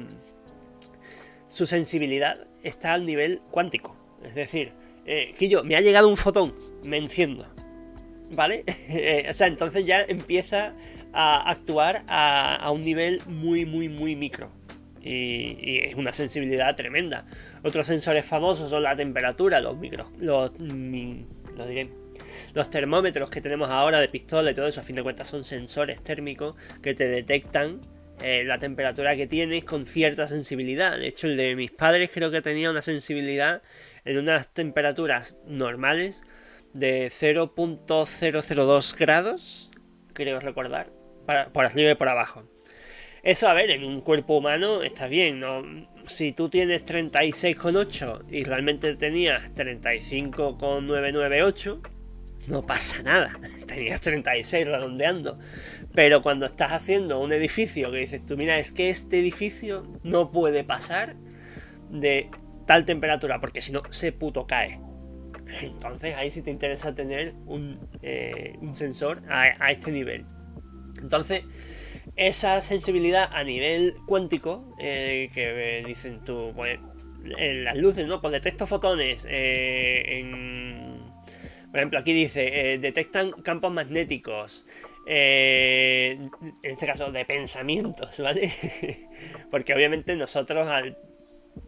su 1.48 1.66
sensibilidad 1.66 2.48
está 2.64 2.94
al 2.94 3.06
nivel 3.06 3.42
cuántico. 3.52 3.96
Es 4.24 4.36
decir, 4.36 4.74
eh, 5.06 5.34
me 5.64 5.76
ha 5.76 5.82
llegado 5.82 6.08
un 6.08 6.18
fotón, 6.18 6.54
me 6.86 6.98
enciendo. 6.98 7.48
¿Vale? 8.32 8.64
o 9.30 9.34
sea, 9.34 9.48
entonces 9.48 9.86
ya 9.86 10.02
empieza 10.02 10.74
a 11.14 11.50
actuar 11.50 12.04
a, 12.08 12.70
un 12.72 12.82
nivel 12.82 13.22
muy, 13.28 13.66
muy, 13.66 13.90
muy 13.90 14.16
micro. 14.16 14.52
Y, 15.02 15.80
es 15.80 15.96
una 15.96 16.12
sensibilidad 16.12 16.76
tremenda. 16.76 17.26
Otros 17.64 17.88
sensores 17.88 18.26
famosos 18.26 18.70
son 18.70 18.84
la 18.84 18.96
temperatura, 18.96 19.60
los 19.62 19.78
micros, 19.78 20.12
los, 20.20 20.52
lo 20.60 21.68
diré, 21.68 21.90
los 22.54 22.70
termómetros 22.70 23.30
que 23.30 23.42
tenemos 23.42 23.70
ahora 23.70 24.00
de 24.00 24.10
pistola 24.10 24.52
y 24.52 24.54
todo 24.54 24.68
eso, 24.68 24.82
a 24.82 24.84
fin 24.84 24.96
de 24.96 25.04
cuentas, 25.04 25.28
son 25.28 25.44
sensores 25.44 26.04
térmicos 26.04 26.56
que 26.82 26.94
te 26.94 27.08
detectan 27.08 27.82
eh, 28.22 28.44
la 28.44 28.60
temperatura 28.60 29.16
que 29.16 29.28
tienes 29.28 29.64
con 29.64 29.86
cierta 29.86 30.28
sensibilidad. 30.28 30.98
De 30.98 31.08
hecho, 31.08 31.28
el 31.28 31.38
de 31.38 31.56
mis 31.56 31.72
padres 31.72 32.10
creo 32.14 32.32
que 32.32 32.42
tenía 32.42 32.70
una 32.70 32.82
sensibilidad 32.82 33.62
en 34.04 34.18
unas 34.18 34.54
temperaturas 34.54 35.38
normales 35.48 36.24
de 36.74 37.08
0.002 37.08 38.98
grados, 38.98 39.72
creo 40.14 40.40
recordar, 40.40 40.92
por 41.54 41.66
arriba 41.66 41.92
y 41.92 41.96
por 41.96 42.10
abajo. 42.10 42.44
Eso, 43.22 43.50
a 43.50 43.54
ver, 43.54 43.70
en 43.72 43.84
un 43.84 44.00
cuerpo 44.02 44.38
humano 44.38 44.82
está 44.82 45.08
bien, 45.08 45.42
¿no? 45.42 45.62
Si 46.08 46.32
tú 46.32 46.48
tienes 46.50 46.86
36,8 46.86 48.24
y 48.30 48.46
realmente 48.46 48.96
tenías 48.96 49.54
35,998, 49.56 51.82
no 52.48 52.66
pasa 52.66 53.04
nada. 53.04 53.38
Tenías 53.68 54.00
36 54.02 54.66
redondeando. 54.66 55.38
Pero 55.94 56.22
cuando 56.22 56.46
estás 56.46 56.72
haciendo 56.72 57.20
un 57.20 57.34
edificio 57.34 57.92
que 57.92 57.98
dices 57.98 58.26
tú, 58.26 58.38
mira, 58.38 58.58
es 58.58 58.72
que 58.72 58.90
este 58.90 59.20
edificio 59.20 59.86
no 60.04 60.32
puede 60.32 60.64
pasar 60.64 61.18
de 61.90 62.30
tal 62.66 62.86
temperatura, 62.86 63.42
porque 63.42 63.62
si 63.62 63.74
no, 63.74 63.82
se 63.90 64.14
puto 64.14 64.48
cae. 64.48 64.80
Entonces 65.62 66.16
ahí 66.16 66.32
sí 66.32 66.42
te 66.42 66.52
interesa 66.52 66.94
tener 66.94 67.34
un, 67.46 67.80
eh, 68.02 68.58
sensor 68.74 69.22
a, 69.30 69.72
este 69.72 69.92
nivel. 69.92 70.26
Entonces, 71.02 71.44
esa 72.16 72.62
sensibilidad 72.62 73.30
a 73.34 73.44
nivel 73.44 73.94
cuántico, 74.06 74.76
eh, 74.80 75.30
que 75.34 75.84
dicen 75.86 76.24
tú, 76.24 76.52
pues, 76.56 76.80
en 77.38 77.64
las 77.64 77.78
luces, 77.78 78.06
¿no? 78.06 78.22
Pues 78.22 78.32
detecto 78.32 78.66
fotones, 78.66 79.28
eh, 79.30 80.24
por 81.70 81.78
ejemplo, 81.80 82.00
aquí 82.00 82.14
dice, 82.14 82.78
detectan 82.80 83.32
campos 83.32 83.72
magnéticos, 83.72 84.66
en 85.06 86.30
este 86.64 86.86
caso 86.86 87.12
de 87.12 87.26
pensamientos, 87.26 88.18
¿vale? 88.20 88.52
Porque 89.52 89.74
obviamente 89.74 90.16
nosotros, 90.16 90.68
al, 90.68 90.98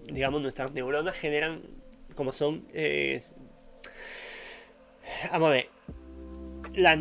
digamos, 0.05 0.41
nuestras 0.41 0.71
neuronas 0.73 1.15
generan, 1.15 1.61
como 2.15 2.31
son 2.31 2.65
Vamos 5.31 5.49
a 5.49 5.51
ver. 5.51 5.69
Las, 6.73 6.97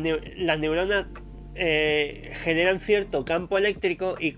neuronas 0.59 1.07
eh, 1.55 2.31
generan 2.43 2.79
cierto 2.79 3.23
campo 3.23 3.57
eléctrico 3.57 4.15
y 4.19 4.37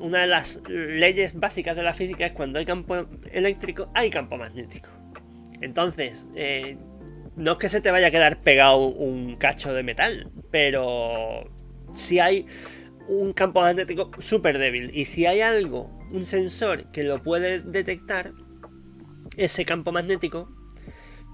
una 0.00 0.20
de 0.20 0.26
las 0.26 0.60
leyes 0.68 1.38
básicas 1.38 1.76
de 1.76 1.82
la 1.82 1.94
física 1.94 2.26
es 2.26 2.32
cuando 2.32 2.58
hay 2.58 2.64
campo 2.64 3.06
eléctrico 3.32 3.90
hay 3.94 4.10
campo 4.10 4.36
magnético. 4.36 4.88
Entonces, 5.60 6.28
eh, 6.34 6.76
no 7.36 7.52
es 7.52 7.58
que 7.58 7.68
se 7.68 7.80
te 7.80 7.90
vaya 7.90 8.08
a 8.08 8.10
quedar 8.10 8.40
pegado 8.42 8.78
un 8.78 9.36
cacho 9.36 9.72
de 9.74 9.82
metal, 9.82 10.30
pero 10.50 11.50
si 11.92 12.18
hay 12.18 12.46
un 13.08 13.32
campo 13.32 13.60
magnético 13.60 14.10
súper 14.20 14.58
débil 14.58 14.90
y 14.94 15.04
si 15.04 15.26
hay 15.26 15.40
algo, 15.40 15.90
un 16.12 16.24
sensor 16.24 16.90
que 16.92 17.02
lo 17.02 17.22
puede 17.22 17.60
detectar, 17.60 18.32
ese 19.36 19.64
campo 19.64 19.92
magnético 19.92 20.48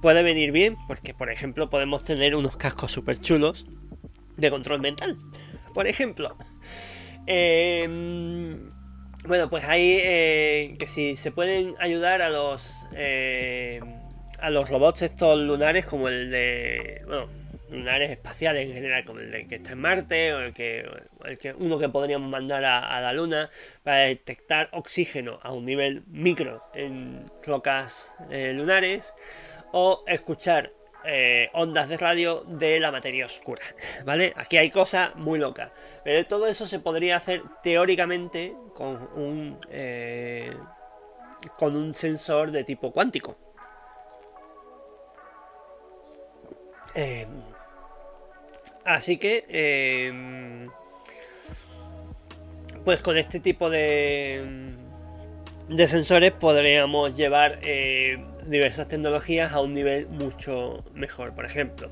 puede 0.06 0.22
venir 0.22 0.52
bien, 0.52 0.76
porque 0.86 1.14
por 1.14 1.32
ejemplo 1.32 1.68
podemos 1.68 2.04
tener 2.04 2.36
unos 2.36 2.56
cascos 2.56 2.92
súper 2.92 3.18
chulos 3.18 3.66
de 4.36 4.50
control 4.50 4.80
mental. 4.80 5.16
Por 5.74 5.88
ejemplo. 5.88 6.36
Em, 7.26 8.70
bueno, 9.26 9.50
pues 9.50 9.64
ahí 9.64 9.98
eh, 10.00 10.74
que 10.78 10.86
si 10.86 11.16
se 11.16 11.32
pueden 11.32 11.74
ayudar 11.80 12.22
a 12.22 12.28
los 12.28 12.86
eh, 12.94 13.80
a 14.38 14.50
los 14.50 14.70
robots 14.70 15.02
estos 15.02 15.40
lunares 15.40 15.86
como 15.86 16.06
el 16.06 16.30
de 16.30 17.02
bueno 17.04 17.28
lunares 17.72 18.12
espaciales 18.12 18.68
en 18.68 18.74
general 18.74 19.04
como 19.04 19.18
el 19.18 19.32
de 19.32 19.48
que 19.48 19.56
está 19.56 19.72
en 19.72 19.80
Marte 19.80 20.34
o 20.34 20.38
el 20.38 20.54
que, 20.54 20.86
uno 21.58 21.80
que 21.80 21.88
podríamos 21.88 22.30
mandar 22.30 22.64
a, 22.64 23.00
la 23.00 23.12
Luna 23.12 23.50
para 23.82 24.02
detectar 24.02 24.68
oxígeno 24.70 25.40
a 25.42 25.50
un 25.50 25.64
nivel 25.64 26.04
micro 26.06 26.62
en 26.74 27.24
rocas 27.44 28.14
eh, 28.30 28.52
lunares 28.54 29.12
o 29.78 30.02
escuchar 30.06 30.72
eh, 31.04 31.50
ondas 31.52 31.86
de 31.90 31.98
radio 31.98 32.42
de 32.46 32.80
la 32.80 32.90
materia 32.90 33.26
oscura. 33.26 33.60
¿Vale? 34.06 34.32
Aquí 34.34 34.56
hay 34.56 34.70
cosas 34.70 35.14
muy 35.16 35.38
locas. 35.38 35.70
Pero 36.02 36.26
todo 36.26 36.46
eso 36.46 36.64
se 36.64 36.78
podría 36.78 37.16
hacer 37.16 37.42
teóricamente 37.62 38.54
con 38.74 39.06
un, 39.14 39.58
eh, 39.68 40.56
con 41.58 41.76
un 41.76 41.94
sensor 41.94 42.52
de 42.52 42.64
tipo 42.64 42.90
cuántico. 42.90 43.36
Em, 46.94 47.28
así 48.86 49.18
que, 49.18 49.44
em, 49.50 50.70
pues 52.82 53.02
con 53.02 53.18
este 53.18 53.40
tipo 53.40 53.68
de, 53.68 54.72
de 55.68 55.86
sensores 55.86 56.32
podríamos 56.32 57.14
llevar 57.14 57.58
eh, 57.62 58.24
diversas 58.48 58.88
tecnologías 58.88 59.52
a 59.52 59.60
un 59.60 59.72
nivel 59.72 60.08
mucho 60.08 60.84
mejor. 60.94 61.34
Por 61.34 61.44
ejemplo, 61.44 61.90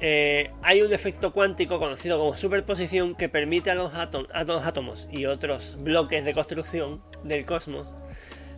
eh, 0.00 0.50
hay 0.62 0.82
un 0.82 0.92
efecto 0.92 1.32
cuántico 1.32 1.78
conocido 1.78 2.18
como 2.18 2.36
superposición 2.36 3.14
que 3.14 3.28
permite 3.28 3.70
a 3.70 3.76
los, 3.76 3.92
átomos 3.94 5.08
y 5.12 5.26
otros 5.26 5.76
bloques 5.80 6.24
de 6.24 6.32
construcción 6.34 7.00
del 7.22 7.46
cosmos 7.46 7.94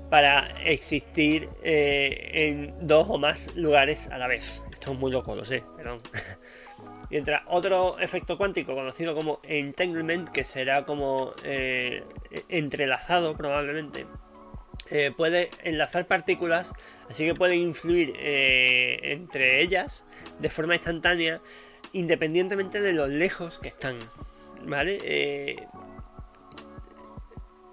para 0.09 0.47
existir 0.65 1.51
eh, 1.63 2.31
en 2.33 2.75
dos 2.87 3.07
o 3.11 3.19
más 3.19 3.55
lugares 3.57 4.09
a 4.09 4.17
la 4.17 4.27
vez. 4.27 4.65
Esto 4.73 4.93
es 4.93 4.99
muy 4.99 5.13
loco, 5.13 5.37
lo 5.37 5.45
sé, 5.45 5.63
perdón. 5.77 5.99
Mientras 7.11 7.43
otro 7.47 7.99
efecto 7.99 8.39
cuántico 8.39 8.75
conocido 8.75 9.15
como 9.15 9.41
entanglement, 9.43 10.31
que 10.31 10.45
será 10.45 10.87
como 10.87 11.35
eh, 11.45 12.05
entrelazado 12.49 13.37
probablemente, 13.37 14.07
eh, 14.91 15.13
puede 15.17 15.51
enlazar 15.63 16.07
partículas, 16.07 16.73
así 17.09 17.25
que 17.25 17.35
puede 17.35 17.57
influir 17.57 18.13
eh, 18.19 18.99
entre 19.03 19.63
ellas 19.63 20.05
de 20.39 20.51
forma 20.51 20.75
instantánea, 20.75 21.41
independientemente 21.93 22.81
de 22.81 22.93
lo 22.93 23.07
lejos 23.07 23.59
que 23.59 23.69
están. 23.69 23.99
¿Vale? 24.67 24.99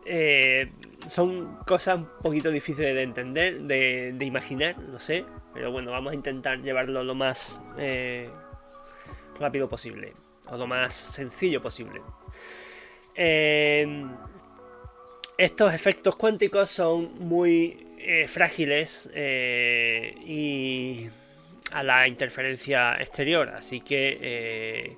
Eh, 0.06 0.72
son 1.06 1.58
cosas 1.66 1.98
un 1.98 2.08
poquito 2.22 2.52
difíciles 2.52 2.94
de 2.96 3.02
entender, 3.02 3.62
de, 3.62 4.26
imaginar, 4.26 4.78
no 4.78 5.00
sé, 5.00 5.26
pero 5.54 5.72
bueno, 5.72 5.92
vamos 5.92 6.12
a 6.12 6.16
intentar 6.16 6.62
llevarlo 6.62 7.04
lo 7.04 7.16
más 7.16 7.62
rápido 9.40 9.70
posible, 9.70 10.14
o 10.48 10.58
lo 10.58 10.68
más 10.68 10.94
sencillo 10.94 11.62
posible. 11.62 12.02
Estos 15.38 15.74
efectos 15.74 16.16
cuánticos 16.16 16.70
son 16.70 17.18
muy 17.20 17.88
eh, 18.00 18.28
frágiles 18.28 19.10
eh, 19.14 20.14
y 20.26 21.10
a 21.72 21.84
la 21.84 22.08
interferencia 22.08 22.98
exterior, 23.00 23.50
así 23.50 23.82
que 23.82 24.98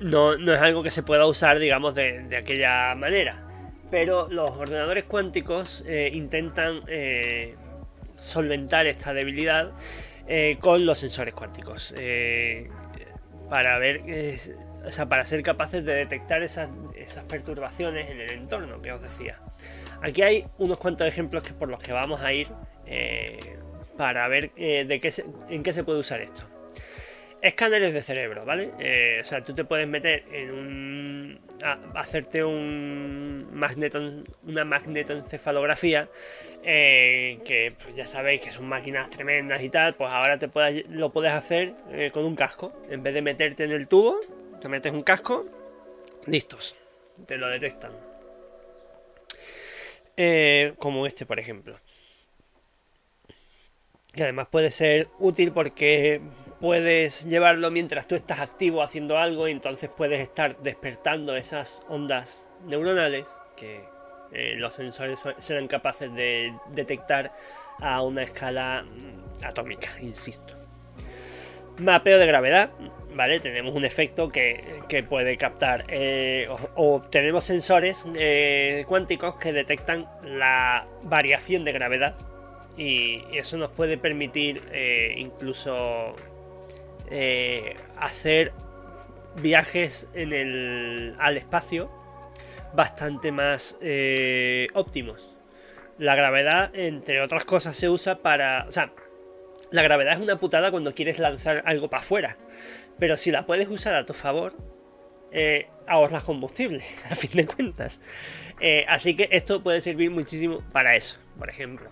no, 0.00 0.34
es 0.34 0.60
algo 0.60 0.82
que 0.82 0.90
se 0.90 1.02
pueda 1.02 1.26
usar, 1.26 1.58
digamos, 1.58 1.94
de, 1.94 2.36
aquella 2.36 2.94
manera. 2.94 3.46
Pero 3.90 4.28
los 4.30 4.50
ordenadores 4.50 5.04
cuánticos 5.04 5.84
intentan 6.12 6.82
solventar 8.16 8.86
esta 8.86 9.14
debilidad 9.14 9.72
con 10.60 10.84
los 10.84 10.98
sensores 10.98 11.32
cuánticos 11.32 11.94
para 13.48 13.78
ver 13.78 14.02
o 14.84 14.92
sea, 14.92 15.06
para 15.06 15.24
ser 15.24 15.42
capaces 15.42 15.84
de 15.84 15.94
detectar 15.94 16.42
esas, 16.42 16.68
perturbaciones 17.28 18.10
en 18.10 18.20
el 18.20 18.30
entorno 18.32 18.80
que 18.80 18.92
os 18.92 19.02
decía. 19.02 19.38
Aquí 20.02 20.22
hay 20.22 20.46
unos 20.58 20.78
cuantos 20.78 21.06
ejemplos 21.06 21.42
que 21.42 21.52
por 21.52 21.68
los 21.68 21.80
que 21.80 21.92
vamos 21.92 22.22
a 22.22 22.32
ir 22.32 22.48
eh, 22.86 23.38
para 23.96 24.26
ver 24.28 24.52
eh, 24.56 24.84
de 24.84 25.00
qué 25.00 25.12
en 25.50 25.62
qué 25.62 25.72
se 25.72 25.84
puede 25.84 26.00
usar 26.00 26.20
esto. 26.20 26.44
Escáneres 27.42 27.94
de 27.94 28.02
cerebro, 28.02 28.44
¿vale? 28.44 28.70
Eh, 28.78 29.18
o 29.20 29.24
sea, 29.24 29.42
tú 29.42 29.54
te 29.54 29.64
puedes 29.64 29.88
meter 29.88 30.24
en 30.30 30.50
un. 30.50 31.40
hacerte 31.94 32.44
un 32.44 33.48
magneto, 33.52 33.98
una 34.46 34.64
magnetoencefalografía. 34.64 36.08
que 36.62 37.74
pues, 37.82 37.96
ya 37.96 38.06
sabéis 38.06 38.42
que 38.42 38.50
son 38.50 38.66
máquinas 38.66 39.08
tremendas 39.08 39.62
y 39.62 39.70
tal. 39.70 39.94
Pues 39.94 40.10
ahora 40.10 40.38
te 40.38 40.50
lo 40.88 41.12
puedes 41.12 41.32
hacer 41.32 41.74
con 42.12 42.24
un 42.26 42.36
casco. 42.36 42.74
En 42.90 43.02
vez 43.02 43.14
de 43.14 43.22
meterte 43.22 43.64
en 43.64 43.72
el 43.72 43.88
tubo, 43.88 44.20
te 44.60 44.68
metes 44.68 44.92
un 44.92 45.02
casco, 45.02 45.46
listos, 46.26 46.76
te 47.26 47.36
lo 47.38 47.48
detectan. 47.48 47.92
Eh, 50.16 50.74
como 50.78 51.06
este, 51.06 51.24
por 51.24 51.38
ejemplo. 51.38 51.78
Que 54.12 54.24
además 54.24 54.48
puede 54.48 54.70
ser 54.70 55.08
útil 55.18 55.52
porque 55.52 56.20
puedes 56.60 57.24
llevarlo 57.24 57.70
mientras 57.70 58.06
tú 58.06 58.16
estás 58.16 58.40
activo 58.40 58.82
haciendo 58.82 59.18
algo 59.18 59.48
y 59.48 59.52
entonces 59.52 59.88
puedes 59.88 60.20
estar 60.20 60.60
despertando 60.62 61.36
esas 61.36 61.84
ondas 61.88 62.46
neuronales 62.66 63.30
que 63.56 63.84
eh, 64.32 64.54
los 64.56 64.74
sensores 64.74 65.22
serán 65.38 65.68
capaces 65.68 66.12
de 66.12 66.52
detectar 66.72 67.32
a 67.78 68.02
una 68.02 68.22
escala 68.22 68.82
mm, 68.82 69.44
atómica, 69.44 69.90
insisto. 70.00 70.59
Mapeo 71.80 72.18
de 72.18 72.26
gravedad. 72.26 72.70
¿vale? 73.14 73.40
Tenemos 73.40 73.74
un 73.74 73.84
efecto 73.84 74.30
que, 74.30 75.04
puede 75.08 75.36
captar 75.36 75.84
eh, 75.88 76.48
o, 76.74 77.02
tenemos 77.10 77.44
sensores 77.44 78.06
eh, 78.14 78.84
cuánticos 78.88 79.36
que 79.36 79.52
detectan 79.52 80.06
la 80.24 80.86
variación 81.02 81.64
de 81.64 81.72
gravedad 81.72 82.14
y, 82.76 83.22
eso 83.36 83.56
nos 83.56 83.70
puede 83.70 83.98
permitir 83.98 84.62
eh, 84.72 85.14
incluso 85.16 86.14
hacer 87.98 88.52
viajes 89.42 90.06
en 90.14 90.32
el, 90.32 91.16
al 91.18 91.36
espacio 91.36 91.90
bastante 92.72 93.32
más 93.32 93.76
óptimos. 94.74 95.36
La 95.98 96.14
gravedad, 96.14 96.70
entre 96.74 97.20
otras 97.20 97.44
cosas, 97.44 97.76
se 97.76 97.88
usa 97.88 98.18
para... 98.22 98.64
O 98.68 98.72
sea, 98.72 98.92
la 99.72 99.82
gravedad 99.82 100.14
es 100.14 100.20
una 100.20 100.36
putada 100.36 100.70
cuando 100.70 100.94
quieres 100.94 101.18
lanzar 101.18 101.62
algo 101.66 101.88
para 101.88 102.02
afuera 102.02 102.36
pero 103.00 103.16
si 103.16 103.32
la 103.32 103.46
puedes 103.46 103.66
usar 103.68 103.96
a 103.96 104.06
tu 104.06 104.12
favor, 104.12 104.54
eh, 105.32 105.66
ahorras 105.88 106.22
combustible, 106.22 106.84
a 107.10 107.16
fin 107.16 107.30
de 107.32 107.46
cuentas. 107.46 108.00
Eh, 108.60 108.84
así 108.86 109.16
que 109.16 109.28
esto 109.32 109.62
puede 109.62 109.80
servir 109.80 110.10
muchísimo 110.10 110.62
para 110.70 110.94
eso, 110.94 111.18
por 111.38 111.48
ejemplo. 111.48 111.90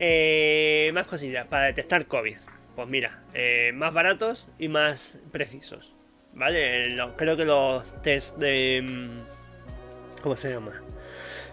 Eh, 0.00 0.90
más 0.92 1.06
cosillas, 1.06 1.46
para 1.46 1.66
detectar 1.66 2.04
COVID. 2.06 2.36
Pues 2.74 2.88
mira, 2.88 3.22
más 3.74 3.94
baratos 3.94 4.50
y 4.58 4.68
más 4.68 5.20
precisos. 5.30 5.94
¿Vale? 6.32 6.96
creo 7.16 7.36
que 7.36 7.44
los 7.44 8.02
test 8.02 8.38
de... 8.38 8.80
Mm, 8.82 10.22
¿Cómo 10.22 10.36
se 10.36 10.50
llama? 10.50 10.80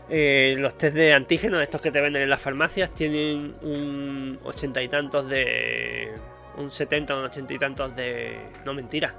Los 0.09 0.77
test 0.77 0.95
de 0.95 1.13
antígenos, 1.13 1.61
estos 1.61 1.81
que 1.81 1.91
te 1.91 2.01
venden 2.01 2.23
en 2.23 2.29
las 2.29 2.41
farmacias, 2.41 2.93
tienen 2.93 3.55
un 3.61 4.39
ochenta 4.43 4.81
y 4.81 4.87
tantos 4.87 5.27
de 5.29 6.13
un 6.57 6.71
70 6.71 7.15
o 7.15 7.19
un 7.19 7.25
80 7.25 7.53
y 7.53 7.59
tantos 7.59 7.95
de... 7.95 8.37
No, 8.65 8.73
mentira. 8.73 9.15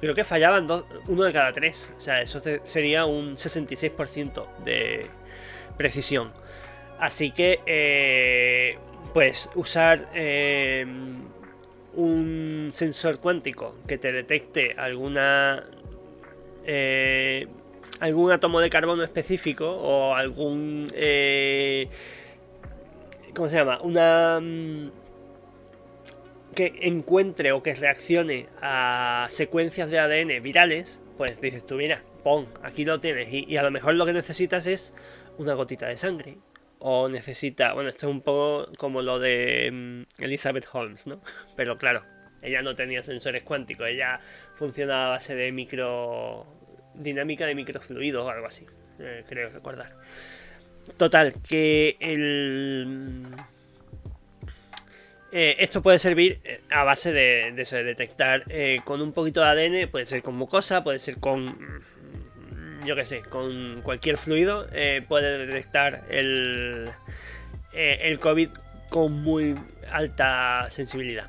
Creo 0.00 0.14
que 0.14 0.24
fallaban 0.24 0.66
dos, 0.66 0.84
uno 1.08 1.24
de 1.24 1.32
cada 1.32 1.52
tres. 1.52 1.92
O 1.96 2.00
sea, 2.00 2.20
eso 2.20 2.40
sería 2.40 3.06
un 3.06 3.36
66% 3.36 4.46
de 4.64 5.06
precisión. 5.76 6.32
Así 6.98 7.30
que, 7.30 7.60
eh, 7.66 8.78
pues, 9.14 9.48
usar 9.54 10.08
eh, 10.14 10.84
un 11.94 12.70
sensor 12.72 13.20
cuántico 13.20 13.76
que 13.86 13.98
te 13.98 14.12
detecte 14.12 14.74
alguna... 14.76 15.64
Eh, 17.92 17.96
algún 18.00 18.32
átomo 18.32 18.60
de 18.60 18.70
carbono 18.70 19.02
específico 19.02 19.70
o 19.70 20.14
algún... 20.14 20.86
¿Cómo 23.34 23.48
se 23.50 23.56
llama? 23.56 23.78
Una 23.82 24.40
mm, 24.40 24.90
que 26.54 26.72
encuentre 26.80 27.52
o 27.52 27.62
que 27.62 27.74
reaccione 27.74 28.48
a 28.62 29.26
secuencias 29.28 29.90
de 29.90 29.98
ADN 29.98 30.42
virales, 30.42 31.02
pues 31.18 31.40
dices 31.40 31.66
tú, 31.66 31.74
mira, 31.74 32.02
pon, 32.24 32.48
aquí 32.62 32.86
lo 32.86 32.98
tienes. 32.98 33.28
Y, 33.30 33.56
a 33.58 33.62
lo 33.62 33.70
mejor 33.70 33.94
lo 33.94 34.06
que 34.06 34.14
necesitas 34.14 34.66
es 34.66 34.94
una 35.36 35.52
gotita 35.52 35.86
de 35.86 35.98
sangre. 35.98 36.38
O 36.78 37.10
necesita, 37.10 37.74
bueno, 37.74 37.90
esto 37.90 38.06
es 38.06 38.12
un 38.12 38.22
poco 38.22 38.72
como 38.78 39.02
lo 39.02 39.18
de 39.18 39.70
mm, 39.70 40.22
Elizabeth 40.22 40.66
Holmes, 40.72 41.06
¿no? 41.06 41.20
Pero 41.56 41.76
claro, 41.76 42.04
ella 42.40 42.62
no 42.62 42.74
tenía 42.74 43.02
sensores 43.02 43.42
cuánticos, 43.42 43.86
ella 43.88 44.18
funcionaba 44.54 45.08
a 45.08 45.10
base 45.10 45.34
de 45.34 45.52
micro... 45.52 46.46
dinámica 46.98 47.46
de 47.46 47.54
microfluidos 47.54 48.24
o 48.24 48.30
algo 48.30 48.46
así, 48.46 48.66
eh, 48.98 49.24
creo 49.28 49.50
recordar. 49.50 49.92
Total, 50.96 51.34
que 51.42 51.96
el 52.00 53.26
eh, 55.38 55.56
esto 55.62 55.82
puede 55.82 55.98
servir 55.98 56.40
eh, 56.44 56.62
a 56.70 56.84
base 56.84 57.12
de, 57.12 57.52
detectar 57.52 58.44
eh, 58.48 58.80
con 58.84 59.02
un 59.02 59.12
poquito 59.12 59.40
de 59.42 59.46
ADN, 59.48 59.90
puede 59.90 60.06
ser 60.06 60.22
con 60.22 60.34
mucosa, 60.36 60.82
puede 60.84 60.98
ser 60.98 61.18
con, 61.18 61.82
yo 62.86 62.94
qué 62.96 63.04
sé, 63.04 63.20
con 63.20 63.82
cualquier 63.82 64.16
fluido, 64.16 64.66
puede 65.08 65.46
detectar 65.46 66.04
el, 66.08 66.90
el 67.72 68.18
COVID 68.18 68.48
con 68.88 69.12
muy 69.12 69.54
alta 69.90 70.68
sensibilidad. 70.70 71.28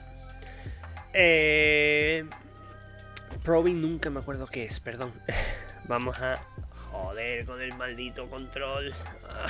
Probing 3.47 3.79
nunca 3.79 4.09
me 4.09 4.19
acuerdo 4.19 4.45
qué 4.45 4.65
es, 4.65 4.81
perdón. 4.81 5.13
Vamos 5.87 6.19
a 6.19 6.43
joder 6.91 7.45
con 7.45 7.61
el 7.61 7.73
maldito 7.75 8.29
control. 8.29 8.91
Ah. 9.23 9.47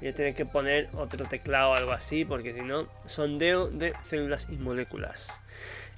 Voy 0.00 0.08
a 0.08 0.14
tener 0.14 0.34
que 0.34 0.46
poner 0.46 0.88
otro 0.94 1.26
teclado 1.26 1.72
o 1.72 1.74
algo 1.74 1.92
así, 1.92 2.24
porque 2.24 2.54
si 2.54 2.62
no, 2.62 2.88
sondeo 3.04 3.68
de 3.68 3.92
células 4.02 4.48
y 4.48 4.56
moléculas. 4.56 5.42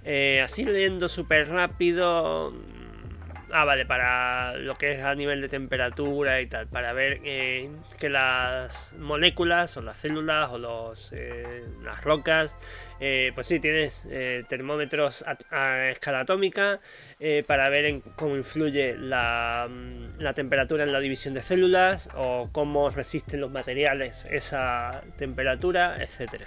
Eh, 0.02 0.40
así 0.42 0.64
leyendo 0.64 1.08
súper 1.08 1.48
rápido. 1.48 2.50
Mm, 2.50 3.52
ah, 3.52 3.64
vale, 3.64 3.86
para 3.86 4.54
lo 4.56 4.74
que 4.74 4.94
es 4.94 5.04
a 5.04 5.14
nivel 5.14 5.40
de 5.40 5.48
temperatura 5.48 6.40
y 6.40 6.48
tal, 6.48 6.66
para 6.66 6.92
ver 6.94 7.20
eh, 7.22 7.70
que 8.00 8.08
las 8.08 8.92
moléculas 8.98 9.76
o 9.76 9.82
las 9.82 9.98
células 9.98 10.50
o 10.50 10.58
los, 10.58 11.12
eh, 11.12 11.64
las 11.84 12.02
rocas 12.02 12.56
eh, 13.00 13.30
pues 13.34 13.46
sí, 13.46 13.60
tienes 13.60 14.06
eh, 14.10 14.44
termómetros 14.48 15.24
a, 15.50 15.88
escala 15.90 16.20
atómica 16.20 16.80
eh, 17.20 17.44
para 17.46 17.68
ver 17.68 18.00
cómo 18.16 18.36
influye 18.36 18.94
mm, 18.94 20.18
la, 20.18 20.32
temperatura 20.34 20.84
en 20.84 20.92
la 20.92 20.98
división 20.98 21.34
de 21.34 21.42
células 21.42 22.10
o 22.16 22.48
cómo 22.50 22.90
resisten 22.90 23.40
los 23.40 23.52
materiales 23.52 24.26
esa 24.30 25.02
temperatura, 25.16 25.98
etc. 26.02 26.42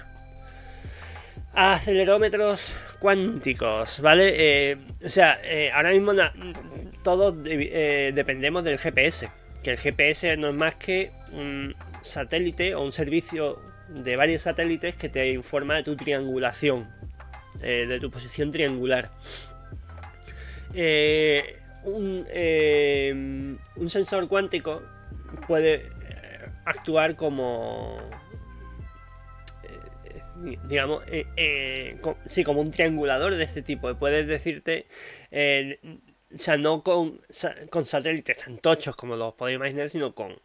Acelerómetros 1.54 2.78
cuánticos, 3.00 4.02
¿vale? 4.02 4.78
o 5.04 5.10
sea, 5.10 5.40
ahora 5.74 5.92
mismo 5.92 6.14
todos 7.04 7.44
dependemos 7.44 8.64
del 8.64 8.78
GPS, 8.78 9.30
que 9.62 9.72
el 9.72 9.78
GPS 9.78 10.38
no 10.38 10.50
es 10.50 10.56
más 10.56 10.76
que 10.76 11.12
un 11.34 11.76
satélite 12.02 12.74
o 12.76 12.84
un 12.84 12.94
servicio 12.94 13.60
de 13.94 14.16
varios 14.16 14.44
satélites 14.44 14.96
que 14.96 15.10
te 15.10 15.32
informa 15.32 15.76
de 15.76 15.84
tu 15.84 15.96
triangulación, 15.96 16.90
eh, 17.62 17.86
de 17.88 18.00
tu 18.00 18.10
posición 18.10 18.52
triangular. 18.52 19.12
Eh, 20.74 21.58
eh, 21.84 23.12
un, 23.14 23.90
sensor 23.90 24.28
cuántico 24.28 24.84
puede 25.48 25.90
actuar 26.66 27.16
como 27.16 27.98
digamos, 30.68 31.04
eh, 31.08 31.26
eh, 31.38 32.00
sí, 32.26 32.44
como 32.44 32.62
un 32.62 32.72
triangulador 32.72 33.36
de 33.36 33.44
este 33.44 33.62
tipo. 33.62 33.94
Puedes 33.96 34.28
decirte, 34.28 34.88
o 35.32 36.38
sea, 36.38 36.58
no 36.58 36.84
con, 36.84 37.20
con 37.70 37.86
satélites 37.86 38.38
tan 38.38 38.58
tochos 38.58 38.96
como 38.96 39.16
los 39.16 39.34
podéis 39.34 39.58
imaginar, 39.58 39.90
sino 39.90 40.14
con 40.14 40.40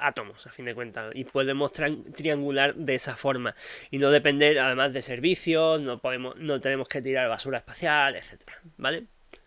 átomos, 0.00 0.46
a 0.46 0.50
fin 0.50 0.64
de 0.64 0.74
cuentas, 0.74 1.12
y 1.14 1.24
podemos 1.24 1.72
triangular 1.72 2.74
de 2.74 2.94
esa 2.94 3.16
forma 3.16 3.54
y 3.90 3.98
no 3.98 4.10
depender 4.10 4.58
además 4.58 4.92
de 4.92 5.02
servicios, 5.02 5.80
no 5.80 6.00
podemos, 6.00 6.36
no 6.36 6.60
tenemos 6.60 6.88
que 6.88 7.02
tirar 7.02 7.28
basura 7.28 7.58
espacial, 7.58 8.16
etcétera, 8.16 8.60
¿vale? 8.76 9.04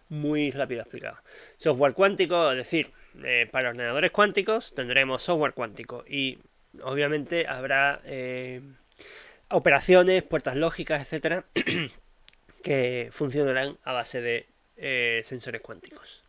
Muy 0.10 0.52
rápido 0.52 0.82
explicado. 0.82 1.18
Software 1.58 1.94
cuántico, 1.94 2.52
es 2.52 2.58
decir, 2.58 2.92
eh, 3.24 3.48
para 3.52 3.70
ordenadores 3.70 4.12
cuánticos 4.12 4.74
tendremos 4.74 5.22
software 5.24 5.54
cuántico 5.54 6.04
y 6.08 6.40
obviamente 6.82 7.46
habrá 7.48 8.02
eh, 8.06 8.62
operaciones, 9.50 10.24
puertas 10.24 10.56
lógicas, 10.56 11.02
etcétera, 11.02 11.46
que 12.64 13.10
funcionarán 13.12 13.78
a 13.84 13.94
base 13.94 14.22
de 14.22 14.48
eh, 14.78 15.22
sensores 15.24 15.62
cuánticos. 15.62 16.24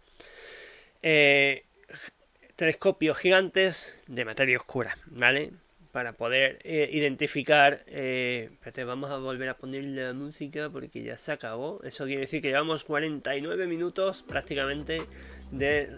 Telescopios 2.57 3.19
gigantes 3.19 3.99
de 4.07 4.25
materia 4.25 4.59
oscura, 4.59 4.97
¿vale? 5.07 5.51
Para 5.93 6.13
poder 6.15 6.59
identificar. 6.65 7.85
espérate, 7.87 8.85
vamos 8.85 9.11
a 9.11 9.19
volver 9.19 9.51
a 9.51 9.57
poner 9.57 9.85
la 9.85 10.15
música 10.15 10.71
porque 10.71 11.03
ya 11.03 11.17
se 11.19 11.33
acabó. 11.33 11.81
Eso 11.85 12.07
quiere 12.07 12.23
decir 12.23 12.41
que 12.41 12.49
llevamos 12.49 12.85
49 12.85 13.67
minutos 13.67 14.25
prácticamente 14.27 15.03
de 15.51 15.91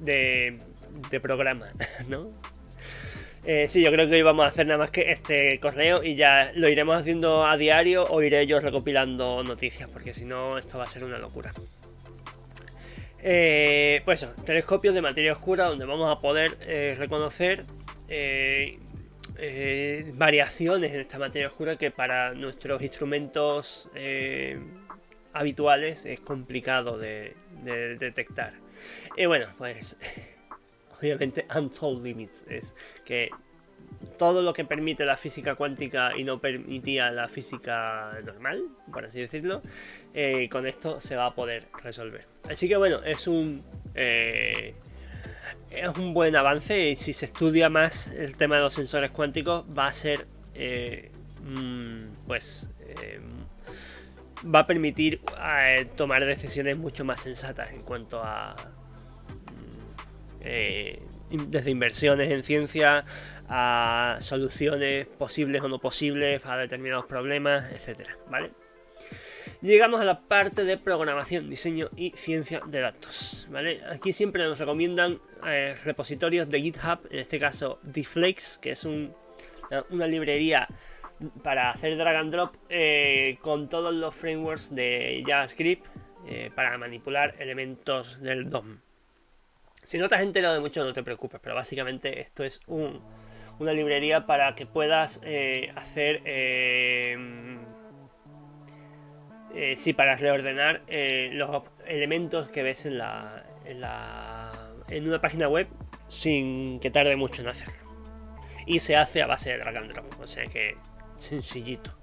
de, 0.00 0.60
de 1.10 1.20
programa, 1.20 1.68
¿no? 2.08 2.30
Eh, 3.48 3.68
sí, 3.68 3.80
yo 3.80 3.92
creo 3.92 4.08
que 4.08 4.16
hoy 4.16 4.22
vamos 4.22 4.44
a 4.44 4.48
hacer 4.48 4.66
nada 4.66 4.78
más 4.78 4.90
que 4.90 5.12
este 5.12 5.60
correo 5.60 6.02
y 6.02 6.16
ya 6.16 6.50
lo 6.56 6.68
iremos 6.68 6.96
haciendo 6.96 7.46
a 7.46 7.56
diario 7.56 8.04
o 8.04 8.20
iré 8.20 8.44
yo 8.44 8.58
recopilando 8.58 9.44
noticias, 9.44 9.88
porque 9.88 10.12
si 10.12 10.24
no 10.24 10.58
esto 10.58 10.78
va 10.78 10.84
a 10.84 10.88
ser 10.88 11.04
una 11.04 11.18
locura. 11.18 11.52
Eh, 13.28 14.02
pues 14.04 14.22
eso, 14.22 14.32
telescopios 14.44 14.94
de 14.94 15.02
materia 15.02 15.32
oscura 15.32 15.64
donde 15.64 15.84
vamos 15.84 16.08
a 16.08 16.20
poder 16.20 16.56
eh, 16.60 16.94
reconocer 16.96 17.64
variaciones 20.14 20.94
en 20.94 21.00
esta 21.00 21.18
materia 21.18 21.48
oscura 21.48 21.74
que 21.76 21.90
para 21.90 22.34
nuestros 22.34 22.80
instrumentos 22.82 23.90
habituales 25.32 26.06
es 26.06 26.20
complicado 26.20 26.98
de 26.98 27.34
detectar. 27.98 28.54
Y 29.16 29.26
bueno, 29.26 29.48
pues 29.58 29.96
obviamente 31.00 31.46
Untold 31.52 32.04
Limits 32.04 32.44
es 32.48 32.76
que 33.04 33.30
todo 34.18 34.42
lo 34.42 34.52
que 34.52 34.64
permite 34.64 35.04
la 35.04 35.16
física 35.16 35.54
cuántica 35.54 36.16
y 36.16 36.24
no 36.24 36.40
permitía 36.40 37.10
la 37.10 37.28
física 37.28 38.18
normal, 38.24 38.64
por 38.92 39.04
así 39.04 39.20
decirlo, 39.20 39.62
eh, 40.14 40.48
con 40.48 40.66
esto 40.66 41.00
se 41.00 41.16
va 41.16 41.26
a 41.26 41.34
poder 41.34 41.68
resolver. 41.82 42.26
Así 42.48 42.68
que 42.68 42.76
bueno, 42.76 43.02
es 43.02 43.26
un 43.26 43.62
eh, 43.94 44.74
es 45.70 45.96
un 45.98 46.14
buen 46.14 46.36
avance 46.36 46.90
y 46.90 46.96
si 46.96 47.12
se 47.12 47.26
estudia 47.26 47.68
más 47.68 48.08
el 48.08 48.36
tema 48.36 48.56
de 48.56 48.62
los 48.62 48.72
sensores 48.72 49.10
cuánticos 49.10 49.64
va 49.76 49.88
a 49.88 49.92
ser 49.92 50.26
eh, 50.54 51.10
mm, 51.42 52.26
pues 52.26 52.70
va 54.54 54.60
a 54.60 54.66
permitir 54.66 55.20
tomar 55.96 56.24
decisiones 56.24 56.76
mucho 56.76 57.04
más 57.04 57.20
sensatas 57.20 57.72
en 57.72 57.80
cuanto 57.80 58.22
a 58.22 58.54
eh, 60.46 61.02
desde 61.30 61.72
inversiones 61.72 62.30
en 62.30 62.44
ciencia 62.44 63.04
a 63.48 64.16
soluciones 64.20 65.06
posibles 65.06 65.62
o 65.62 65.68
no 65.68 65.78
posibles 65.78 66.44
a 66.44 66.56
determinados 66.56 67.06
problemas, 67.06 67.70
etcétera, 67.72 68.16
¿vale? 68.30 68.50
Llegamos 69.62 70.00
a 70.00 70.04
la 70.04 70.20
parte 70.20 70.64
de 70.64 70.76
programación, 70.76 71.48
diseño 71.48 71.88
y 71.96 72.10
ciencia 72.12 72.60
de 72.66 72.80
datos, 72.80 73.48
¿vale? 73.50 73.80
Aquí 73.90 74.12
siempre 74.12 74.44
nos 74.44 74.58
recomiendan 74.58 75.20
eh, 75.46 75.74
repositorios 75.84 76.48
de 76.48 76.60
GitHub, 76.60 77.00
en 77.10 77.18
este 77.18 77.38
caso 77.38 77.78
Deflex, 77.82 78.58
que 78.58 78.70
es 78.70 78.84
una 78.84 80.06
librería 80.06 80.68
para 81.42 81.70
hacer 81.70 81.96
drag 81.96 82.16
and 82.16 82.32
drop 82.32 82.56
eh, 82.68 83.38
con 83.40 83.68
todos 83.68 83.94
los 83.94 84.14
frameworks 84.14 84.74
de 84.74 85.24
JavaScript 85.26 85.86
para 86.56 86.76
manipular 86.76 87.36
elementos 87.38 88.20
del 88.20 88.50
DOM, 88.50 88.80
si 89.86 89.98
no 89.98 90.08
te 90.08 90.16
has 90.16 90.22
enterado 90.22 90.54
de 90.54 90.58
mucho, 90.58 90.84
no 90.84 90.92
te 90.92 91.04
preocupes, 91.04 91.40
pero 91.40 91.54
básicamente 91.54 92.20
esto 92.20 92.42
es 92.42 92.60
una 93.58 93.72
librería 93.72 94.26
para 94.26 94.54
que 94.54 94.66
puedas 94.66 95.20
eh, 95.24 95.72
hacer. 95.76 96.22
Eh, 96.24 97.16
eh, 99.54 99.76
sí, 99.76 99.92
para 99.92 100.16
reordenar 100.16 100.82
los 101.32 101.62
elementos 101.86 102.50
que 102.50 102.62
ves 102.62 102.86
en 102.86 102.98
la, 102.98 103.46
en 103.64 103.80
la. 103.80 104.72
en 104.88 105.08
una 105.08 105.20
página 105.20 105.48
web 105.48 105.68
sin 106.08 106.78
que 106.80 106.90
tarde 106.90 107.16
mucho 107.16 107.42
en 107.42 107.48
hacerlo. 107.48 107.74
Y 108.66 108.80
se 108.80 108.96
hace 108.96 109.22
a 109.22 109.26
base 109.26 109.52
de 109.52 109.58
drag 109.58 109.76
and 109.76 109.92
drop, 109.92 110.20
o 110.20 110.26
sea 110.26 110.46
que 110.46 110.76
sencillito. 111.16 111.96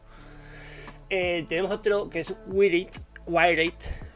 tenemos 1.09 1.71
otro 1.71 2.09
que 2.09 2.19
es 2.19 2.35
Wired 2.47 3.73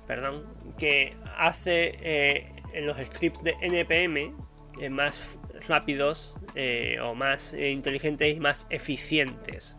perdón, 0.08 0.46
que 0.78 1.16
hace 1.38 2.56
en 2.74 2.86
los 2.86 2.98
scripts 2.98 3.44
de 3.44 3.56
NPM 3.62 4.36
eh, 4.80 4.90
más 4.90 5.20
rápidos 5.68 6.36
eh, 6.56 6.98
o 7.02 7.16
más 7.16 7.54
eh, 7.54 7.70
inteligentes 7.70 8.36
y 8.36 8.40
más 8.40 8.68
eficientes. 8.70 9.78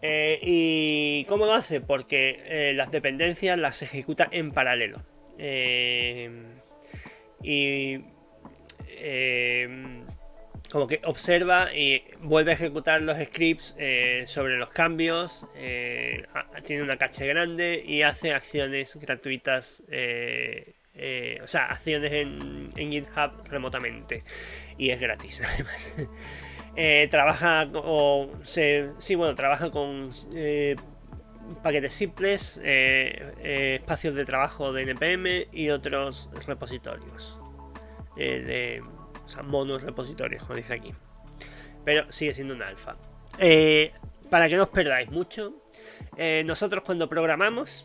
¿Y 0.00 1.24
cómo 1.24 1.46
lo 1.46 1.54
hace? 1.54 1.80
Porque 1.80 2.72
las 2.76 2.92
dependencias 2.92 3.58
las 3.58 3.82
ejecuta 3.82 4.28
en 4.30 4.52
paralelo. 4.52 5.02
y 7.42 7.98
como 10.70 10.86
que 10.86 11.00
observa 11.04 11.74
y 11.74 12.04
vuelve 12.20 12.52
a 12.52 12.54
ejecutar 12.54 13.02
los 13.02 13.18
scripts 13.18 13.76
sobre 14.26 14.56
los 14.56 14.70
cambios, 14.70 15.48
tiene 16.64 16.82
una 16.82 16.96
caché 16.96 17.26
grande 17.26 17.82
y 17.84 18.02
hace 18.02 18.32
acciones 18.32 18.96
gratuitas 18.96 19.82
eh, 19.88 20.77
o 21.42 21.46
sea, 21.46 21.66
acciones 21.66 22.12
en, 22.12 22.72
GitHub 22.74 23.32
remotamente. 23.48 24.24
Y 24.76 24.90
es 24.90 25.00
gratis, 25.00 25.42
además. 25.54 25.94
Eh, 26.76 27.08
trabaja 27.10 27.68
o 27.74 28.30
sí, 28.44 29.14
bueno, 29.16 29.34
trabaja 29.34 29.70
con 29.70 30.10
eh, 30.32 30.76
paquetes 31.62 31.92
simples, 31.92 32.60
espacios 32.62 34.14
de 34.14 34.24
trabajo 34.24 34.72
de 34.72 34.82
NPM 34.82 35.48
y 35.50 35.70
otros 35.70 36.30
repositorios. 36.46 37.38
o 38.14 39.28
sea, 39.28 39.42
monos 39.42 39.82
repositorios, 39.82 40.42
como 40.42 40.56
dice 40.56 40.74
aquí. 40.74 40.94
Pero 41.84 42.10
sigue 42.12 42.34
siendo 42.34 42.54
un 42.54 42.62
alfa. 42.62 42.96
para 44.30 44.48
que 44.48 44.56
no 44.56 44.64
os 44.64 44.68
perdáis 44.68 45.10
mucho, 45.10 45.54
nosotros 46.44 46.84
cuando 46.84 47.08
programamos, 47.08 47.84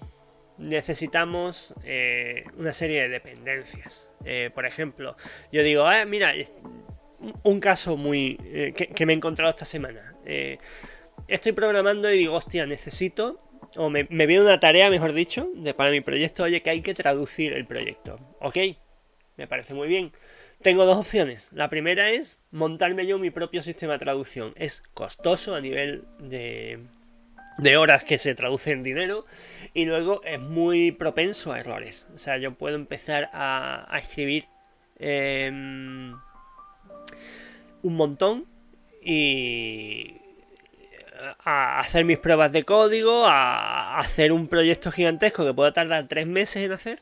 necesitamos 0.63 1.75
eh, 1.83 2.45
una 2.57 2.73
serie 2.73 3.03
de 3.03 3.09
dependencias. 3.09 4.09
Eh, 4.25 4.49
por 4.53 4.65
ejemplo, 4.65 5.15
yo 5.51 5.63
digo, 5.63 5.85
ah, 5.85 6.05
mira, 6.05 6.33
un 7.43 7.59
caso 7.59 7.97
muy 7.97 8.39
eh, 8.43 8.73
que, 8.73 9.05
me 9.05 9.13
he 9.13 9.15
encontrado 9.15 9.51
esta 9.51 9.65
semana. 9.65 10.15
estoy 11.27 11.51
programando 11.51 12.09
y 12.11 12.17
digo, 12.17 12.35
hostia, 12.35 12.65
necesito, 12.65 13.39
o 13.75 13.89
me, 13.89 14.03
viene 14.03 14.41
una 14.41 14.59
tarea, 14.59 14.89
mejor 14.89 15.13
dicho, 15.13 15.49
de 15.55 15.73
para 15.73 15.91
mi 15.91 16.01
proyecto, 16.01 16.43
oye, 16.43 16.61
que 16.61 16.69
hay 16.69 16.81
que 16.81 16.93
traducir 16.93 17.53
el 17.53 17.65
proyecto. 17.65 18.19
Ok, 18.39 18.57
me 19.37 19.47
parece 19.47 19.73
muy 19.73 19.87
bien. 19.87 20.11
Tengo 20.61 20.85
dos 20.85 20.97
opciones. 20.97 21.49
La 21.51 21.69
primera 21.69 22.09
es 22.09 22.37
montarme 22.51 23.05
yo 23.05 23.19
mi 23.19 23.31
propio 23.31 23.61
sistema 23.61 23.93
de 23.93 23.99
traducción. 23.99 24.53
Es 24.55 24.81
costoso 24.93 25.55
a 25.55 25.61
nivel 25.61 26.05
de, 26.19 26.79
de 27.57 27.77
horas 27.77 28.03
que 28.03 28.17
se 28.17 28.35
traduce 28.35 28.71
en 28.71 28.83
dinero 28.83 29.25
y 29.73 29.85
luego 29.85 30.21
es 30.23 30.39
muy 30.39 30.91
propenso 30.91 31.53
a 31.53 31.59
errores. 31.59 32.07
O 32.15 32.17
sea, 32.17 32.37
yo 32.37 32.53
puedo 32.53 32.75
empezar 32.75 33.29
a, 33.33 33.87
escribir 33.99 34.45
em, 34.99 36.13
un 37.81 37.95
montón 37.95 38.45
y 39.01 40.15
a 41.43 41.79
hacer 41.79 42.05
mis 42.05 42.17
pruebas 42.17 42.51
de 42.51 42.63
código, 42.63 43.25
a 43.25 43.99
hacer 43.99 44.31
un 44.31 44.47
proyecto 44.47 44.91
gigantesco 44.91 45.45
que 45.45 45.53
pueda 45.53 45.73
tardar 45.73 46.07
tres 46.07 46.27
meses 46.27 46.63
en 46.63 46.71
hacer 46.71 46.99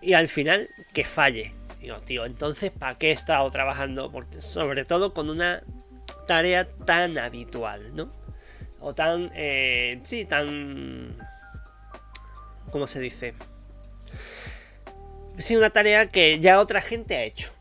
y 0.00 0.14
al 0.14 0.28
final 0.28 0.68
que 0.92 1.04
falle. 1.04 1.54
Digo, 1.80 1.98
tío, 2.00 2.26
entonces, 2.26 2.70
¿para 2.70 2.98
qué 2.98 3.08
he 3.08 3.12
estado 3.12 3.50
trabajando? 3.50 4.10
Porque, 4.10 4.42
sobre 4.42 4.84
todo 4.84 5.14
con 5.14 5.30
una 5.30 5.62
tarea 6.26 6.68
tan 6.84 7.16
habitual, 7.18 7.94
¿no? 7.94 8.12
O 8.80 8.94
tan, 8.94 9.30
eh, 9.34 10.00
sí, 10.02 10.24
tan 10.24 11.16
¿cómo 12.70 12.86
se 12.86 13.00
dice? 13.00 13.34
Es 15.36 15.50
una 15.50 15.70
tarea 15.70 16.06
que 16.06 16.40
ya 16.40 16.60
otra 16.60 16.80
gente 16.80 17.16
ha 17.16 17.24
hecho. 17.24 17.52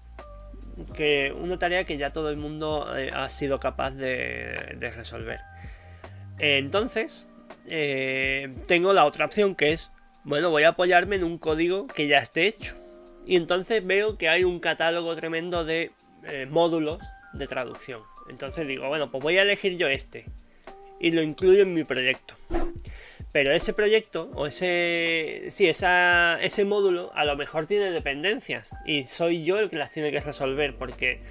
Que 0.96 1.34
una 1.38 1.60
tarea 1.60 1.84
que 1.84 1.98
ya 1.98 2.12
todo 2.12 2.30
el 2.30 2.38
mundo 2.38 2.96
eh, 2.98 3.12
ha 3.14 3.28
sido 3.28 3.60
capaz 3.60 3.92
de, 3.92 4.78
resolver. 4.80 5.40
Entonces, 6.38 7.28
eh, 7.68 8.54
tengo 8.68 8.94
la 8.94 9.04
otra 9.04 9.26
opción 9.26 9.56
que 9.56 9.74
es, 9.74 9.92
bueno, 10.24 10.52
voy 10.52 10.64
a 10.64 10.70
apoyarme 10.70 11.18
en 11.18 11.26
un 11.26 11.38
código 11.38 11.88
que 11.88 12.08
ya 12.08 12.20
esté 12.20 12.48
hecho. 12.48 12.76
Y 13.26 13.36
entonces 13.36 13.86
veo 13.86 14.18
que 14.18 14.30
hay 14.30 14.46
un 14.46 14.60
catálogo 14.60 15.16
tremendo 15.18 15.66
de 15.66 15.92
módulos 16.50 17.00
de 17.34 17.46
traducción. 17.48 18.02
Entonces 18.30 18.68
digo, 18.68 18.88
bueno, 18.88 19.12
pues 19.12 19.22
voy 19.22 19.38
a 19.38 19.42
elegir 19.42 19.78
yo 19.78 19.88
este. 19.88 20.26
Y 21.00 21.12
lo 21.12 21.22
incluyo 21.22 21.64
en 21.64 21.74
mi 21.74 21.84
proyecto. 21.84 22.36
Pero 23.32 23.54
ese 23.54 23.74
proyecto, 23.74 24.32
o 24.34 24.48
ese. 24.48 25.46
Sí, 25.50 25.68
ese 25.68 26.66
módulo, 26.66 27.12
a 27.14 27.26
lo 27.26 27.36
mejor 27.36 27.68
tiene 27.68 27.92
dependencias. 27.92 28.72
Y 28.86 29.04
soy 29.04 29.44
yo 29.44 29.60
el 29.60 29.70
que 29.70 29.78
las 29.78 29.92
tiene 29.92 30.12
que 30.12 30.20
resolver. 30.20 30.76
Porque 30.76 31.22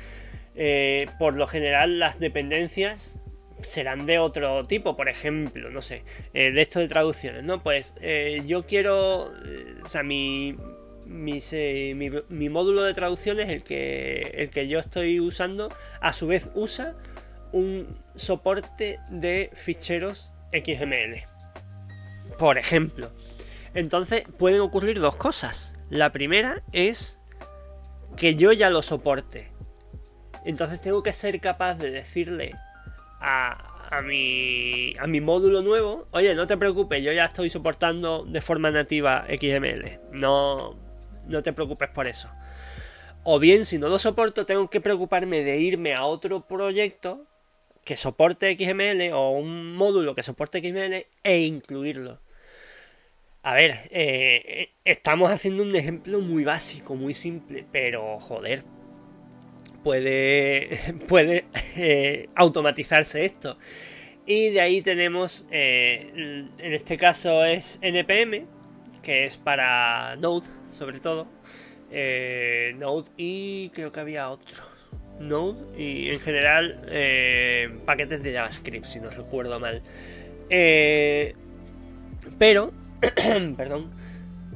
eh, 0.61 1.07
por 1.21 1.35
lo 1.35 1.47
general 1.47 2.01
las 2.01 2.19
dependencias 2.19 3.21
serán 3.63 4.07
de 4.07 4.19
otro 4.19 4.65
tipo, 4.65 4.97
por 4.97 5.09
ejemplo, 5.09 5.71
no 5.71 5.81
sé, 5.83 6.03
eh, 6.35 6.51
de 6.51 6.63
esto 6.63 6.81
de 6.81 6.89
traducciones, 6.89 7.45
¿no? 7.45 7.63
Pues 7.63 7.95
eh, 8.01 8.43
yo 8.45 8.65
quiero, 8.65 9.33
o 9.85 9.89
sea, 9.89 10.03
mi, 10.03 10.57
mi, 11.07 12.49
módulo 12.49 12.83
de 12.83 12.93
traducciones, 12.93 13.49
el 13.49 13.63
que, 13.63 14.33
el 14.35 14.51
que 14.51 14.67
yo 14.67 14.81
estoy 14.81 15.21
usando, 15.21 15.73
a 16.01 16.13
su 16.13 16.27
vez 16.27 16.51
usa 16.55 16.97
un 17.53 18.03
soporte 18.15 19.01
de 19.11 19.51
ficheros 19.55 20.33
XML. 20.53 21.25
Por 22.39 22.59
ejemplo. 22.59 23.11
Entonces 23.75 24.25
pueden 24.39 24.61
ocurrir 24.61 25.01
dos 25.01 25.17
cosas. 25.17 25.75
La 25.91 26.13
primera 26.13 26.63
es 26.73 27.19
que 28.17 28.35
yo 28.35 28.53
ya 28.53 28.71
lo 28.71 28.83
soporte. 28.83 29.49
Entonces 30.45 30.81
tengo 30.81 31.03
que 31.03 31.13
ser 31.13 31.41
capaz 31.41 31.75
de 31.77 31.91
decirle 31.91 32.55
a, 33.21 33.89
a, 33.91 34.03
mi, 34.03 34.95
a 34.99 35.07
mi 35.07 35.21
módulo 35.21 35.63
nuevo, 35.63 36.07
oye, 36.11 36.35
no 36.35 36.47
te 36.47 36.57
preocupes, 36.57 37.03
yo 37.03 37.13
ya 37.13 37.27
estoy 37.27 37.51
soportando 37.51 38.25
de 38.25 38.41
forma 38.41 38.71
nativa 38.71 39.27
XML. 39.29 40.01
No, 40.13 40.77
no 41.27 41.43
te 41.43 41.53
preocupes 41.53 41.89
por 41.91 42.09
eso. 42.09 42.29
O 43.25 43.39
bien, 43.39 43.65
si 43.65 43.79
no 43.79 43.89
lo 43.89 43.99
soporto, 43.99 44.47
tengo 44.47 44.71
que 44.71 44.81
preocuparme 44.81 45.43
de 45.43 45.59
irme 45.59 45.95
a 45.95 46.05
otro 46.05 46.47
proyecto 46.47 47.27
que 47.89 47.97
soporte 47.97 48.55
XML 48.55 49.13
o 49.15 49.31
un 49.31 49.75
módulo 49.75 50.15
que 50.15 50.23
soporte 50.23 50.61
XML 50.61 51.07
e 51.25 51.41
incluirlo. 51.41 52.21
A 53.43 53.55
ver, 53.55 53.89
eh, 53.91 54.69
estamos 54.85 55.31
haciendo 55.31 55.63
un 55.63 55.75
ejemplo 55.75 56.21
muy 56.21 56.45
básico, 56.45 56.97
muy 56.97 57.15
simple, 57.15 57.65
pero 57.73 58.19
joder, 58.19 58.63
puede, 59.83 60.79
puede 61.09 61.47
eh, 61.77 62.29
automatizarse 62.35 63.25
esto. 63.25 63.57
Y 64.27 64.51
de 64.51 64.61
ahí 64.61 64.83
tenemos, 64.83 65.47
eh, 65.51 66.11
en 66.59 66.73
este 66.75 66.99
caso 66.99 67.43
es 67.43 67.79
NPM, 67.81 68.45
que 69.03 69.25
es 69.25 69.39
para 69.39 70.15
Node, 70.17 70.47
sobre 70.73 71.01
todo. 71.01 71.27
Node 71.91 73.11
y 73.17 73.71
creo 73.71 73.91
que 73.93 74.01
había 74.01 74.29
otro. 74.29 74.68
Node 75.21 75.59
y 75.77 76.11
en 76.11 76.21
general 76.21 76.81
paquetes 77.85 78.23
de 78.23 78.33
JavaScript, 78.33 78.87
si 78.87 79.01
no 79.01 79.11
recuerdo 79.11 79.59
mal. 79.61 79.83
pero 82.39 82.73
perdón, 83.57 83.91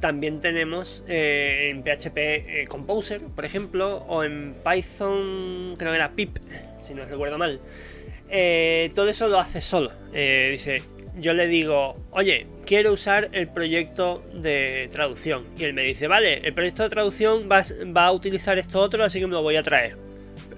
también 0.03 0.41
tenemos 0.41 1.05
eh, 1.07 1.69
en 1.69 1.81
PHP 1.81 2.17
eh, 2.17 2.65
Composer, 2.67 3.21
por 3.21 3.45
ejemplo, 3.45 4.03
o 4.09 4.25
en 4.25 4.53
Python, 4.55 5.75
creo 5.77 5.91
que 5.91 5.95
era 5.95 6.11
pip, 6.11 6.39
si 6.77 6.93
no 6.93 7.05
recuerdo 7.05 7.37
mal. 7.37 7.61
Eh, 8.29 8.91
todo 8.95 9.07
eso 9.07 9.29
lo 9.29 9.39
hace 9.39 9.61
solo. 9.61 9.93
dice, 10.11 10.83
yo 11.17 11.33
le 11.33 11.47
digo, 11.47 12.05
oye, 12.11 12.47
quiero 12.65 12.91
usar 12.91 13.29
el 13.31 13.47
proyecto 13.47 14.21
de 14.33 14.89
traducción. 14.91 15.45
Y 15.57 15.63
él 15.63 15.73
me 15.73 15.83
dice, 15.83 16.07
vale, 16.07 16.45
el 16.45 16.53
proyecto 16.53 16.83
de 16.83 16.89
traducción 16.89 17.47
va, 17.49 18.05
a 18.05 18.11
utilizar 18.11 18.59
esto 18.59 18.81
otro, 18.81 19.05
así 19.05 19.21
que 19.21 19.27
me 19.27 19.33
lo 19.33 19.41
voy 19.41 19.55
a 19.55 19.63
traer. 19.63 19.95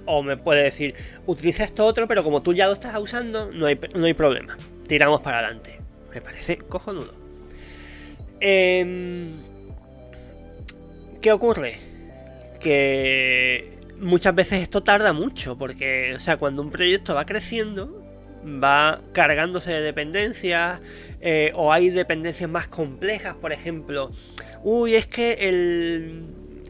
O 0.05 0.23
me 0.23 0.37
puede 0.37 0.63
decir, 0.63 0.95
utiliza 1.25 1.63
esto 1.63 1.85
otro, 1.85 2.07
pero 2.07 2.23
como 2.23 2.41
tú 2.41 2.53
ya 2.53 2.67
lo 2.67 2.73
estás 2.73 2.97
usando, 2.99 3.51
no 3.51 3.65
hay, 3.65 3.79
no 3.95 4.05
hay 4.05 4.13
problema. 4.13 4.57
Tiramos 4.87 5.21
para 5.21 5.39
adelante. 5.39 5.79
Me 6.13 6.21
parece 6.21 6.57
cojonudo. 6.57 7.13
Em, 8.39 9.31
¿Qué 11.21 11.31
ocurre? 11.31 11.79
Que 12.59 13.79
muchas 13.99 14.35
veces 14.35 14.61
esto 14.61 14.83
tarda 14.83 15.13
mucho, 15.13 15.57
porque, 15.57 16.13
o 16.15 16.19
sea, 16.19 16.37
cuando 16.37 16.61
un 16.61 16.69
proyecto 16.69 17.15
va 17.15 17.25
creciendo, 17.25 18.03
va 18.45 19.01
cargándose 19.13 19.73
de 19.73 19.81
dependencias, 19.81 20.79
eh, 21.21 21.51
o 21.55 21.73
hay 21.73 21.89
dependencias 21.89 22.49
más 22.49 22.67
complejas, 22.67 23.35
por 23.35 23.51
ejemplo, 23.51 24.11
uy, 24.63 24.95
es 24.95 25.07
que 25.07 25.33
el, 25.49 26.25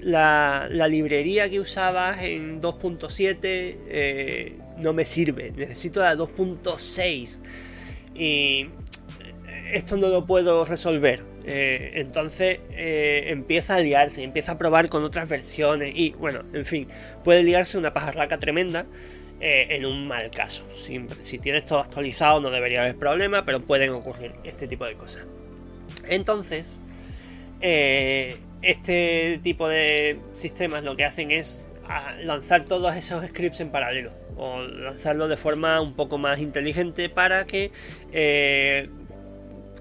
la, 0.06 0.88
librería 0.88 1.50
que 1.50 1.60
usabas 1.60 2.22
en 2.22 2.62
2.7 2.62 3.38
eh, 3.42 4.58
no 4.78 4.94
me 4.94 5.04
sirve, 5.04 5.52
necesito 5.52 6.02
la 6.02 6.16
2.6 6.16 7.40
y 8.14 8.68
esto 9.74 9.98
no 9.98 10.10
lo 10.10 10.26
puedo 10.26 10.64
resolver. 10.66 11.24
Eh, 11.48 11.92
entonces 11.96 12.60
eh, 12.72 13.26
empieza 13.28 13.76
a 13.76 13.80
liarse, 13.80 14.24
empieza 14.24 14.54
a 14.54 14.58
probar 14.58 14.90
con 14.90 15.04
otras 15.04 15.30
versiones 15.30 15.94
y 15.96 16.12
bueno, 16.12 16.42
en 16.54 16.66
fin, 16.66 16.88
puede 17.24 17.44
liarse 17.44 17.78
una 17.78 17.94
pajarraca 17.94 18.40
tremenda 18.40 18.86
eh, 19.40 19.68
en 19.72 19.86
un 19.86 20.08
mal 20.08 20.32
caso. 20.32 20.64
Si, 20.76 21.40
tienes 21.40 21.66
todo 21.66 21.80
actualizado 21.80 22.40
no 22.40 22.50
debería 22.50 22.82
haber 22.82 22.96
problema, 22.96 23.46
pero 23.46 23.60
pueden 23.60 23.90
ocurrir 23.92 24.34
este 24.44 24.68
tipo 24.68 24.86
de 24.86 24.96
cosas. 24.96 25.26
Entonces, 26.08 26.82
este 28.66 29.40
tipo 29.44 29.68
de 29.68 30.20
sistemas 30.34 30.84
lo 30.84 30.96
que 30.96 31.06
hacen 31.06 31.32
es 31.32 31.70
lanzar 32.24 32.64
todos 32.64 32.96
esos 32.96 33.24
scripts 33.26 33.60
en 33.60 33.70
paralelo 33.70 34.12
o 34.38 34.60
lanzarlo 34.62 35.28
de 35.28 35.38
forma 35.38 35.80
un 35.82 35.96
poco 35.96 36.18
más 36.18 36.40
inteligente 36.40 37.10
para 37.10 37.46
que 37.46 37.72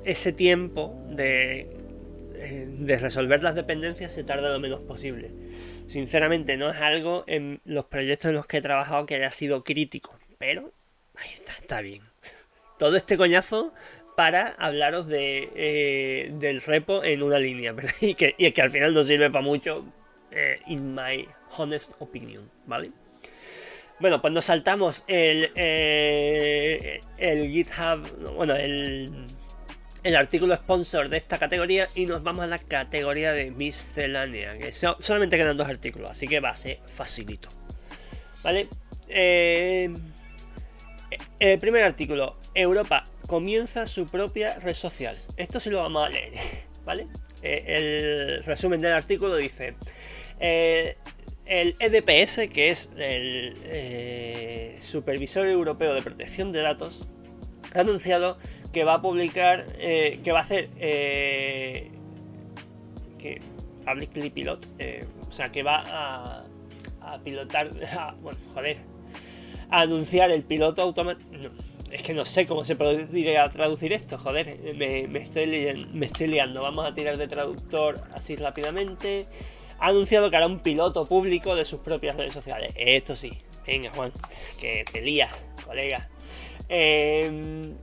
ese 0.05 0.33
tiempo 0.33 0.95
de, 1.09 1.75
eh, 2.35 2.67
de 2.69 2.99
resolver 2.99 3.43
las 3.43 3.55
dependencias 3.55 4.13
se 4.13 4.25
tarda 4.25 4.51
lo 4.51 4.61
menos 4.61 4.81
posible. 4.81 5.31
Sinceramente 5.87 6.57
no 6.57 6.71
es 6.71 6.77
algo 6.77 7.25
en 7.27 7.61
los 7.65 7.87
proyectos 7.87 8.31
en 8.31 8.37
los 8.37 8.47
que 8.47 8.59
he 8.59 8.63
trabajado 8.63 9.07
que 9.07 9.17
haya 9.17 9.31
sido 9.31 9.65
crítico, 9.65 10.19
pero 10.39 10.73
ahí 11.17 11.31
está, 11.33 11.55
está 11.55 11.81
bien. 11.81 12.03
Todo 12.79 12.97
este 12.97 13.17
coñazo 13.17 13.73
para 14.17 14.49
hablaros 14.59 15.07
de, 15.07 15.51
eh, 15.55 16.31
del 16.35 16.61
repo 16.63 17.03
en 17.05 17.23
una 17.23 17.39
línea 17.39 17.75
y 18.01 18.15
que, 18.15 18.35
y 18.39 18.51
que 18.53 18.63
al 18.63 18.71
final 18.71 18.95
no 18.95 19.05
sirve 19.05 19.31
para 19.31 19.45
mucho, 19.45 19.85
eh, 20.31 20.61
in 20.67 20.95
my 20.95 21.27
honest 21.57 21.93
opinion, 22.01 22.51
¿vale? 22.67 22.91
Bueno, 24.01 24.21
pues 24.21 24.33
nos 24.33 24.45
saltamos 24.45 25.05
el, 25.07 25.51
el 25.55 27.51
GitHub, 27.51 28.35
bueno, 28.35 28.57
el, 28.57 29.27
el 30.05 30.17
artículo 30.17 30.55
sponsor 30.55 31.09
de 31.09 31.17
esta 31.17 31.39
categoría 31.39 31.89
y 31.95 32.05
nos 32.05 32.23
vamos 32.23 32.45
a 32.45 32.47
la 32.47 32.59
categoría 32.59 33.33
de 33.33 33.51
miscelánea, 33.51 34.59
que 34.59 34.71
solamente 34.71 35.37
quedan 35.37 35.57
dos 35.57 35.67
artículos, 35.67 36.11
así 36.11 36.29
que 36.29 36.41
va 36.41 36.51
a 36.51 36.57
ser 36.57 36.79
facilito. 36.95 37.49
¿Vale? 38.43 38.69
Eh, 39.09 39.91
el 41.39 41.59
primer 41.59 41.83
artículo, 41.83 42.37
Europa 42.55 43.05
comienza 43.27 43.87
su 43.87 44.07
propia 44.07 44.59
red 44.59 44.75
social. 44.75 45.17
Esto 45.37 45.61
sí 45.61 45.71
lo 45.71 45.79
vamos 45.79 46.07
a 46.07 46.11
leer, 46.11 46.33
¿vale? 46.85 47.07
Eh, 47.43 47.65
el 47.67 48.45
resumen 48.45 48.81
del 48.81 48.93
artículo 48.93 49.37
dice, 49.37 49.75
eh, 50.41 50.97
el 51.47 51.77
EDPS, 51.79 52.49
que 52.53 52.71
es 52.71 52.91
el 52.97 54.81
Supervisor 54.81 55.47
Europeo 55.47 55.95
de 55.95 56.03
Protección 56.03 56.53
de 56.53 56.63
Datos, 56.63 57.07
ha 57.75 57.81
anunciado 57.81 58.39
que 58.73 58.85
va 58.85 58.95
a 58.95 59.03
publicar, 59.03 59.65
eh, 59.79 60.21
que 60.23 60.33
va 60.33 60.41
a 60.41 60.43
hacer, 60.43 60.69
eh, 60.79 61.91
que 63.19 63.41
Publicly 63.87 64.31
Pilot, 64.31 64.69
eh, 64.79 65.07
o 65.27 65.33
sea, 65.33 65.51
que 65.51 65.63
va 65.63 65.85
a, 65.87 66.45
a 67.01 67.19
pilotar, 67.21 67.71
bueno, 68.21 68.39
joder, 68.53 68.79
a 69.71 69.83
anunciar 69.83 70.31
el 70.31 70.43
piloto 70.43 70.83
automático. 70.83 71.31
Es 71.95 72.03
que 72.03 72.13
no 72.13 72.25
sé 72.25 72.45
cómo 72.45 72.65
se 72.65 72.75
podría 72.75 73.49
traducir 73.51 73.93
esto, 73.93 74.19
joder, 74.19 74.59
me, 74.75 75.05
estoy 75.23 76.27
liando. 76.27 76.61
Vamos 76.61 76.87
a 76.87 76.93
tirar 76.93 77.17
de 77.17 77.29
traductor 77.29 78.01
así 78.13 78.35
rápidamente. 78.35 79.27
Ha 79.79 79.91
anunciado 79.91 80.29
que 80.29 80.37
hará 80.37 80.49
un 80.49 80.59
piloto 80.59 81.07
público 81.07 81.55
de 81.55 81.65
sus 81.65 81.79
propias 81.79 82.17
redes 82.17 82.33
sociales. 82.33 82.73
Esto 82.75 83.15
sí, 83.15 83.39
venga 83.65 83.93
Juan, 83.93 84.13
que 84.61 84.85
te 84.91 85.03
lías, 85.03 85.49
colega. 85.65 86.09
EU 86.69 87.77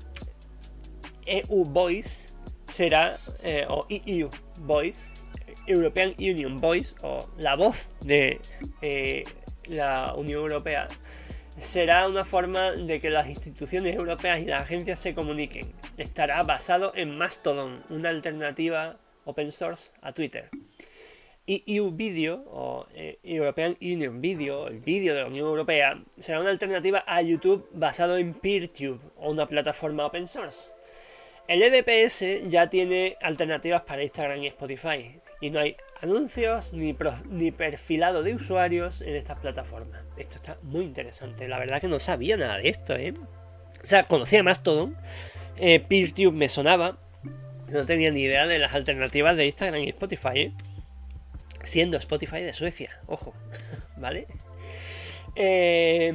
Voice 1.63 2.33
será, 2.67 3.17
eh, 3.43 3.65
o 3.69 3.85
EU 3.87 4.29
Voice, 4.59 5.13
European 5.67 6.13
Union 6.19 6.57
Voice, 6.57 6.97
o 7.01 7.29
la 7.37 7.55
voz 7.55 7.87
de 8.01 8.41
eh, 8.81 9.23
la 9.67 10.15
Unión 10.17 10.41
Europea, 10.41 10.89
será 11.59 12.07
una 12.07 12.25
forma 12.25 12.71
de 12.71 12.99
que 12.99 13.09
las 13.09 13.27
instituciones 13.27 13.95
europeas 13.95 14.39
y 14.39 14.45
las 14.45 14.63
agencias 14.63 14.99
se 14.99 15.13
comuniquen. 15.13 15.71
Estará 15.97 16.41
basado 16.43 16.93
en 16.95 17.17
Mastodon, 17.17 17.83
una 17.89 18.09
alternativa 18.09 18.97
open 19.25 19.51
source 19.51 19.91
a 20.01 20.13
Twitter. 20.13 20.49
Y 21.45 21.63
EU 21.75 21.91
Video, 21.91 22.43
o 22.47 22.85
eh, 22.93 23.19
European 23.23 23.75
Union 23.81 24.21
Video, 24.21 24.67
el 24.67 24.79
vídeo 24.79 25.15
de 25.15 25.21
la 25.21 25.27
Unión 25.27 25.47
Europea, 25.47 26.01
será 26.17 26.39
una 26.39 26.51
alternativa 26.51 27.03
a 27.07 27.21
YouTube 27.21 27.67
basado 27.73 28.17
en 28.17 28.33
PeerTube, 28.33 28.99
o 29.17 29.31
una 29.31 29.47
plataforma 29.47 30.05
open 30.05 30.27
source. 30.27 30.73
El 31.47 31.63
EDPS 31.63 32.49
ya 32.49 32.69
tiene 32.69 33.17
alternativas 33.21 33.81
para 33.81 34.03
Instagram 34.03 34.43
y 34.43 34.47
Spotify, 34.47 35.19
y 35.41 35.49
no 35.49 35.59
hay 35.59 35.75
anuncios 36.01 36.73
ni, 36.73 36.95
ni 37.29 37.51
perfilado 37.51 38.23
de 38.23 38.35
usuarios 38.35 39.01
en 39.01 39.15
estas 39.15 39.39
plataformas. 39.39 40.01
Esto 40.17 40.35
está 40.37 40.57
muy 40.63 40.83
interesante. 40.83 41.47
La 41.47 41.59
verdad 41.59 41.79
que 41.79 41.87
no 41.87 41.99
sabía 41.99 42.37
nada 42.37 42.57
de 42.57 42.69
esto, 42.69 42.95
¿eh? 42.95 43.13
O 43.81 43.85
sea, 43.85 44.03
conocía 44.03 44.43
más 44.43 44.63
todo. 44.63 44.91
Eh, 45.57 45.79
PeerTube 45.79 46.33
me 46.33 46.49
sonaba. 46.49 46.97
No 47.67 47.85
tenía 47.85 48.11
ni 48.11 48.23
idea 48.23 48.47
de 48.47 48.59
las 48.59 48.73
alternativas 48.73 49.37
de 49.37 49.45
Instagram 49.45 49.81
y 49.81 49.89
Spotify, 49.89 50.29
¿eh? 50.35 50.53
Siendo 51.63 51.97
Spotify 51.97 52.41
de 52.41 52.53
Suecia, 52.53 52.99
ojo, 53.05 53.33
¿vale? 53.97 54.27
Eh, 55.35 56.11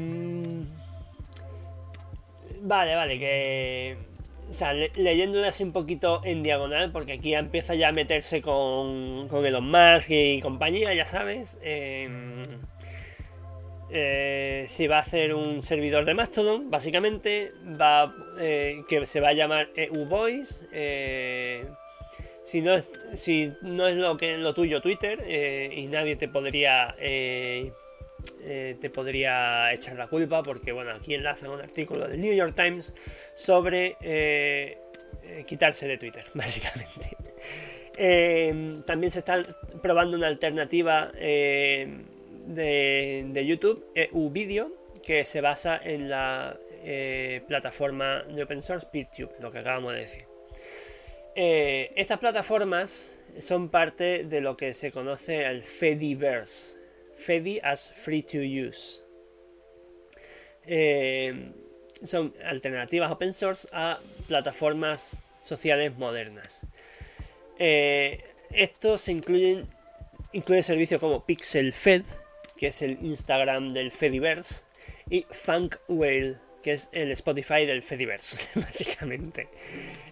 vale, 2.61 2.95
vale, 2.97 3.19
que 3.19 3.97
o 4.49 4.53
sea, 4.53 4.73
leyéndolas 4.73 5.61
un 5.61 5.73
poquito 5.73 6.21
en 6.25 6.43
diagonal, 6.43 6.93
porque 6.93 7.15
aquí 7.15 7.35
empieza 7.35 7.75
ya 7.75 7.89
a 7.89 7.93
meterse 7.93 8.41
con, 8.41 9.29
con 9.29 9.45
Elon 9.45 9.69
Musk 9.69 10.11
y 10.11 10.41
compañía, 10.41 10.95
ya 10.95 11.05
sabes. 11.05 11.59
Em, 11.63 12.45
eh, 13.91 14.65
si 14.69 14.87
va 14.87 14.97
a 14.99 15.01
hacer 15.01 15.35
un 15.35 15.63
servidor 15.63 16.05
de 16.05 16.15
Mastodon, 16.15 16.71
básicamente, 16.71 17.53
va 17.81 18.15
eh, 18.39 18.83
que 18.89 19.07
se 19.07 19.21
va 19.21 19.29
a 19.29 19.33
llamar 19.33 19.69
EU 19.75 20.07
Voice. 20.07 20.67
Eh, 20.73 21.67
si 22.45 22.61
no 22.61 22.75
es, 22.75 22.89
si 23.15 23.53
no 23.63 23.89
es 23.89 23.97
lo 23.97 24.17
que 24.17 24.37
lo 24.39 24.55
tuyo 24.55 24.81
Twitter 24.81 25.25
y 25.73 25.87
nadie 25.89 26.15
te 26.15 26.29
podría 26.29 26.95
eh, 28.49 28.77
te 28.81 28.91
podría 28.91 29.73
echar 29.73 29.97
la 29.97 30.07
culpa 30.07 30.41
porque, 30.45 30.71
bueno, 30.71 30.93
aquí 30.93 31.15
enlazan 31.15 31.51
un 31.51 31.61
artículo 31.61 32.07
del 32.07 32.21
New 32.21 32.33
York 32.33 32.55
Times 32.55 32.95
sobre 33.35 33.97
eh, 34.01 34.79
eh, 35.25 35.45
quitarse 35.45 35.89
de 35.89 35.99
Twitter, 35.99 36.25
básicamente. 36.35 37.17
también 38.87 39.11
se 39.11 39.19
está 39.19 39.43
probando 39.83 40.17
una 40.17 40.29
alternativa 40.29 41.11
de, 41.11 42.05
YouTube, 43.45 43.85
EU 43.97 44.31
Video, 44.31 44.71
que 45.05 45.25
se 45.25 45.41
basa 45.41 45.81
en 45.83 46.09
la 46.09 46.57
plataforma 47.49 48.23
de 48.23 48.45
open 48.45 48.63
source 48.63 48.87
PeerTube, 48.93 49.33
lo 49.41 49.51
que 49.51 49.59
acabamos 49.59 49.93
de 49.93 49.99
decir. 49.99 50.25
estas 51.35 52.19
plataformas 52.21 53.19
son 53.41 53.71
parte 53.71 54.23
de 54.23 54.41
lo 54.41 54.57
que 54.57 54.73
se 54.73 54.93
conoce 54.93 55.45
el 55.47 55.65
Fediverse, 55.65 56.76
Fedi 57.17 57.61
as 57.63 57.93
free 57.93 58.23
to 58.23 58.39
use. 58.39 59.03
Eh, 60.67 61.53
son 62.05 62.33
alternativas 62.45 63.11
open 63.11 63.33
source 63.33 63.69
a 63.73 64.01
plataformas 64.27 65.23
sociales 65.41 65.97
modernas. 65.97 66.67
Eh, 67.59 68.23
estos 68.51 69.09
incluyen 69.09 69.67
incluye 70.33 70.63
servicios 70.63 71.01
como 71.01 71.25
Pixel 71.25 71.73
Fed, 71.73 72.03
que 72.57 72.69
es 72.69 72.83
el 72.83 72.99
Instagram 73.03 73.73
del 73.73 73.91
Fediverse, 73.91 74.65
y 75.09 75.27
Funk 75.31 75.77
Whale, 75.89 76.37
que 76.63 76.73
es 76.73 76.89
el 76.93 77.11
Spotify 77.13 77.65
del 77.65 77.83
Fediverse, 77.83 78.47
básicamente. 78.55 79.49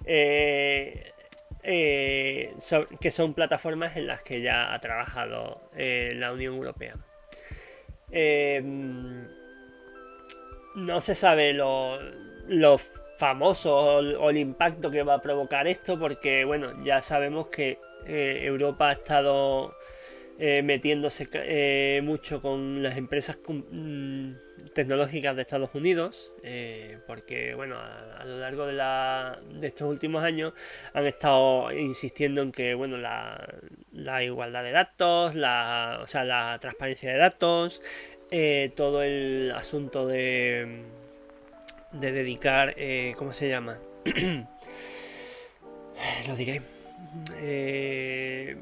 Eh, 0.05 1.13
eh, 1.65 2.55
que 3.01 3.11
son 3.11 3.35
plataformas 3.35 3.97
en 3.97 4.07
las 4.07 4.23
que 4.23 4.43
ya 4.43 4.75
ha 4.75 4.79
trabajado 4.81 5.61
eh, 5.77 6.13
la 6.15 6.33
Unión 6.33 6.55
Europea. 6.55 6.97
Em, 8.11 9.27
no 10.77 11.01
se 11.01 11.15
sabe 11.15 11.55
lo, 11.55 11.99
famoso 13.19 13.77
o, 13.77 14.31
el 14.31 14.37
impacto 14.37 14.91
que 14.91 15.03
va 15.03 15.15
a 15.15 15.23
provocar 15.23 15.67
esto 15.67 15.99
porque 15.99 16.45
bueno 16.45 16.83
ya 16.85 17.01
sabemos 17.01 17.47
que 17.49 17.79
eh, 18.07 18.41
Europa 18.45 18.91
ha 18.91 18.93
estado 18.93 19.75
metiéndose 20.39 22.01
mucho 22.03 22.43
con 22.43 22.83
las 22.83 22.99
empresas 22.99 23.39
mm, 23.47 24.33
tecnológicas 24.75 25.37
de 25.37 25.43
Estados 25.43 25.71
Unidos, 25.75 26.33
eh, 26.43 26.99
porque 27.07 27.55
bueno, 27.55 27.77
a, 27.79 28.25
lo 28.25 28.39
largo 28.39 28.67
de, 28.67 28.75
la, 28.75 29.41
de, 29.53 29.69
estos 29.69 29.89
últimos 29.89 30.23
años 30.23 30.53
han 30.93 31.07
estado 31.07 31.73
insistiendo 31.73 32.43
en 32.43 32.53
que 32.53 32.75
bueno, 32.75 32.99
la, 32.99 33.49
la 33.93 34.23
igualdad 34.23 34.63
de 34.63 34.73
datos, 34.73 35.35
la, 35.35 36.01
o 36.03 36.07
sea, 36.07 36.25
la 36.25 36.59
transparencia 36.61 37.13
de 37.13 37.19
datos, 37.19 37.81
eh, 38.31 38.73
todo 38.77 39.03
el 39.03 39.53
asunto 39.57 40.07
de, 40.07 40.83
de 41.93 42.13
dedicar, 42.13 42.75
eh, 42.77 43.15
¿cómo 43.17 43.33
se 43.33 43.49
llama? 43.49 43.79
lo 46.29 46.37
diré. 46.37 46.61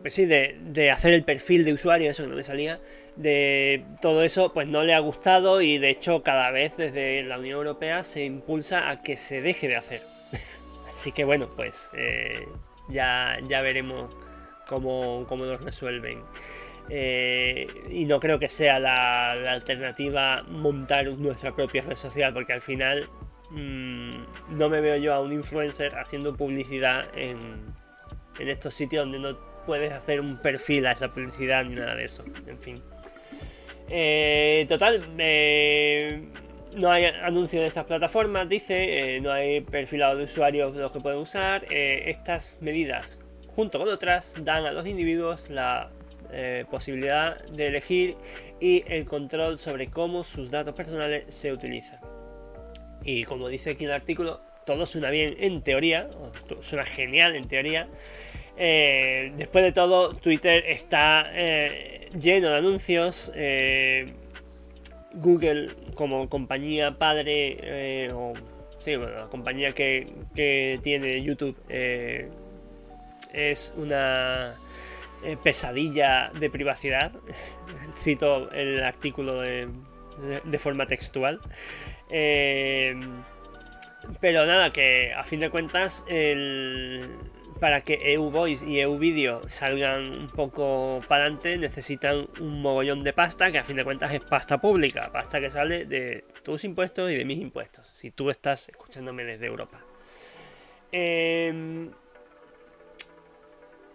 pues 0.01 0.15
sí, 0.15 0.27
de, 0.27 0.57
de 0.61 0.91
hacer 0.91 1.15
el 1.15 1.25
perfil 1.25 1.65
de 1.65 1.73
usuario, 1.73 2.11
eso 2.11 2.23
que 2.23 2.29
no 2.29 2.37
me 2.37 2.43
salía, 2.43 2.79
de 3.17 3.85
todo 4.01 4.23
eso 4.23 4.53
pues 4.53 4.69
no 4.69 4.83
le 4.83 4.95
ha 4.95 4.99
gustado 5.01 5.61
y 5.61 5.79
de 5.79 5.91
hecho 5.91 6.23
cada 6.23 6.51
vez 6.51 6.77
desde 6.77 7.23
la 7.23 7.39
Unión 7.39 7.59
Europea 7.59 8.05
se 8.05 8.25
impulsa 8.25 8.91
a 8.91 9.03
que 9.03 9.17
se 9.17 9.41
deje 9.41 9.69
de 9.69 9.77
hacer. 9.77 10.03
Así 10.95 11.13
que 11.13 11.25
bueno, 11.25 11.49
pues 11.55 11.91
eh, 11.95 12.47
ya, 12.89 13.39
ya 13.47 13.61
veremos 13.61 14.15
cómo, 14.67 15.27
cómo 15.29 15.45
resuelven. 15.57 16.23
Eh, 16.89 17.67
y 17.91 18.05
no 18.07 18.19
creo 18.19 18.39
que 18.39 18.49
sea 18.49 18.81
la, 18.81 19.33
alternativa 19.33 20.43
montar 20.49 21.07
nuestra 21.17 21.55
propia 21.55 21.83
red 21.83 21.97
social, 21.97 22.33
porque 22.35 22.53
al 22.53 22.61
final 22.61 23.09
mm, 23.51 24.57
no 24.57 24.69
me 24.69 24.81
veo 24.81 24.97
yo 24.97 25.15
a 25.15 25.21
un 25.21 25.33
influencer 25.33 25.97
haciendo 25.97 26.35
publicidad 26.37 27.07
en, 27.17 27.39
en 28.39 28.49
estos 28.49 28.75
sitios 28.75 29.05
donde 29.05 29.21
no 29.21 29.39
puedes 29.65 29.93
hacer 29.93 30.21
un 30.21 30.39
perfil 30.39 30.87
a 30.87 30.93
esa 30.93 31.13
publicidad 31.13 31.65
ni 31.65 31.77
nada 31.77 31.95
de 31.95 32.05
eso. 32.05 32.25
En 32.47 32.59
fin. 32.59 32.83
Eh, 33.95 34.65
total, 34.71 35.05
eh, 35.19 36.23
no 36.77 36.91
hay 36.91 37.05
anuncio 37.05 37.61
de 37.61 37.67
estas 37.67 37.85
plataformas, 37.85 38.49
dice, 38.49 39.17
eh, 39.17 39.21
no 39.21 39.31
hay 39.31 39.61
perfilado 39.61 40.17
de 40.17 40.25
usuarios 40.25 40.75
los 40.75 40.91
que 40.91 41.01
pueden 41.01 41.19
usar. 41.19 41.67
estas 41.71 42.59
medidas, 42.63 43.19
junto 43.49 43.79
con 43.79 43.91
otras, 43.91 44.35
dan 44.41 44.65
a 44.65 44.73
los 44.73 44.87
individuos 44.87 45.51
la 45.51 45.91
posibilidad 46.71 47.45
de 47.49 47.67
elegir 47.67 48.17
y 48.59 48.83
el 48.87 49.05
control 49.05 49.59
sobre 49.59 49.91
cómo 49.91 50.25
sus 50.25 50.51
datos 50.51 50.75
personales 50.75 51.25
se 51.29 51.53
utilizan. 51.53 52.01
Y 53.05 53.25
como 53.25 53.51
dice 53.51 53.73
aquí 53.73 53.85
el 53.85 53.93
artículo, 53.93 54.41
todo 54.65 54.87
suena 54.87 55.11
bien 55.11 55.35
en 55.39 55.61
teoría, 55.61 56.09
suena 56.63 56.87
genial 56.87 57.37
en 57.37 57.47
teoría. 57.47 57.87
Después 58.57 59.65
de 59.65 59.73
todo, 59.73 60.15
Twitter 60.15 60.65
está 60.67 61.31
lleno 62.19 62.51
de 62.51 62.57
anuncios. 62.57 63.33
Eh, 63.35 64.13
Google 65.15 65.75
como 65.95 66.29
compañía 66.29 66.97
padre, 66.99 67.59
eh, 67.61 68.11
o 68.13 68.33
sí, 68.79 68.97
la 68.97 69.27
compañía 69.27 69.73
que, 69.73 70.81
tiene 70.83 71.23
YouTube 71.23 71.57
eh, 71.69 72.31
es 73.33 73.75
una 73.77 74.55
pesadilla 75.43 76.31
de 76.39 76.51
privacidad. 76.51 77.13
Cito 77.99 78.51
el 78.53 78.83
artículo 78.83 79.41
de, 79.41 79.69
de 80.45 80.59
forma 80.59 80.87
textual. 80.87 81.41
pero 84.21 84.47
nada, 84.47 84.71
que 84.71 85.13
a 85.13 85.23
fin 85.25 85.41
de 85.41 85.51
cuentas 85.51 86.05
el 86.09 87.07
para 87.63 87.83
que 87.83 88.13
EU 88.13 88.29
Voice 88.29 88.69
y 88.69 88.81
EU 88.81 88.99
Video 88.99 89.49
salgan 89.49 90.11
un 90.11 90.27
poco 90.27 91.01
para 91.07 91.27
adelante 91.27 91.57
necesitan 91.59 92.27
un 92.41 92.61
mogollón 92.61 93.05
de 93.05 93.13
pasta 93.13 93.53
que 93.53 93.59
a 93.59 93.63
fin 93.63 93.77
de 93.77 93.85
cuentas 93.85 94.13
es 94.13 94.19
pasta 94.19 94.61
pública, 94.61 95.13
pasta 95.13 95.41
que 95.41 95.49
sale 95.49 95.85
de 95.85 96.25
tus 96.43 96.65
impuestos 96.65 97.09
y 97.13 97.15
de 97.15 97.25
mis 97.25 97.39
impuestos, 97.39 97.87
si 97.87 98.11
tú 98.11 98.31
estás 98.31 98.69
escuchándome 98.69 99.23
desde 99.25 99.47
Europa. 99.47 99.79
Em, 100.91 101.93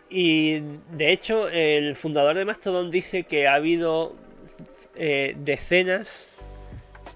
y 0.09 0.61
de 0.91 1.11
hecho 1.11 1.49
el 1.49 1.93
fundador 1.97 2.37
de 2.37 2.45
Mastodon 2.45 2.89
dice 2.89 3.23
que 3.23 3.49
ha 3.49 3.55
habido 3.55 4.15
eh, 4.95 5.35
decenas 5.39 6.33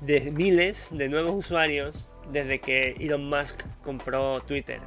de 0.02 0.32
miles 0.32 0.90
de 0.92 1.08
nuevos 1.08 1.34
usuarios 1.34 2.12
desde 2.30 2.60
que 2.60 2.98
Elon 3.00 3.30
Musk 3.30 3.64
compró 3.86 4.42
Twitter. 4.42 4.82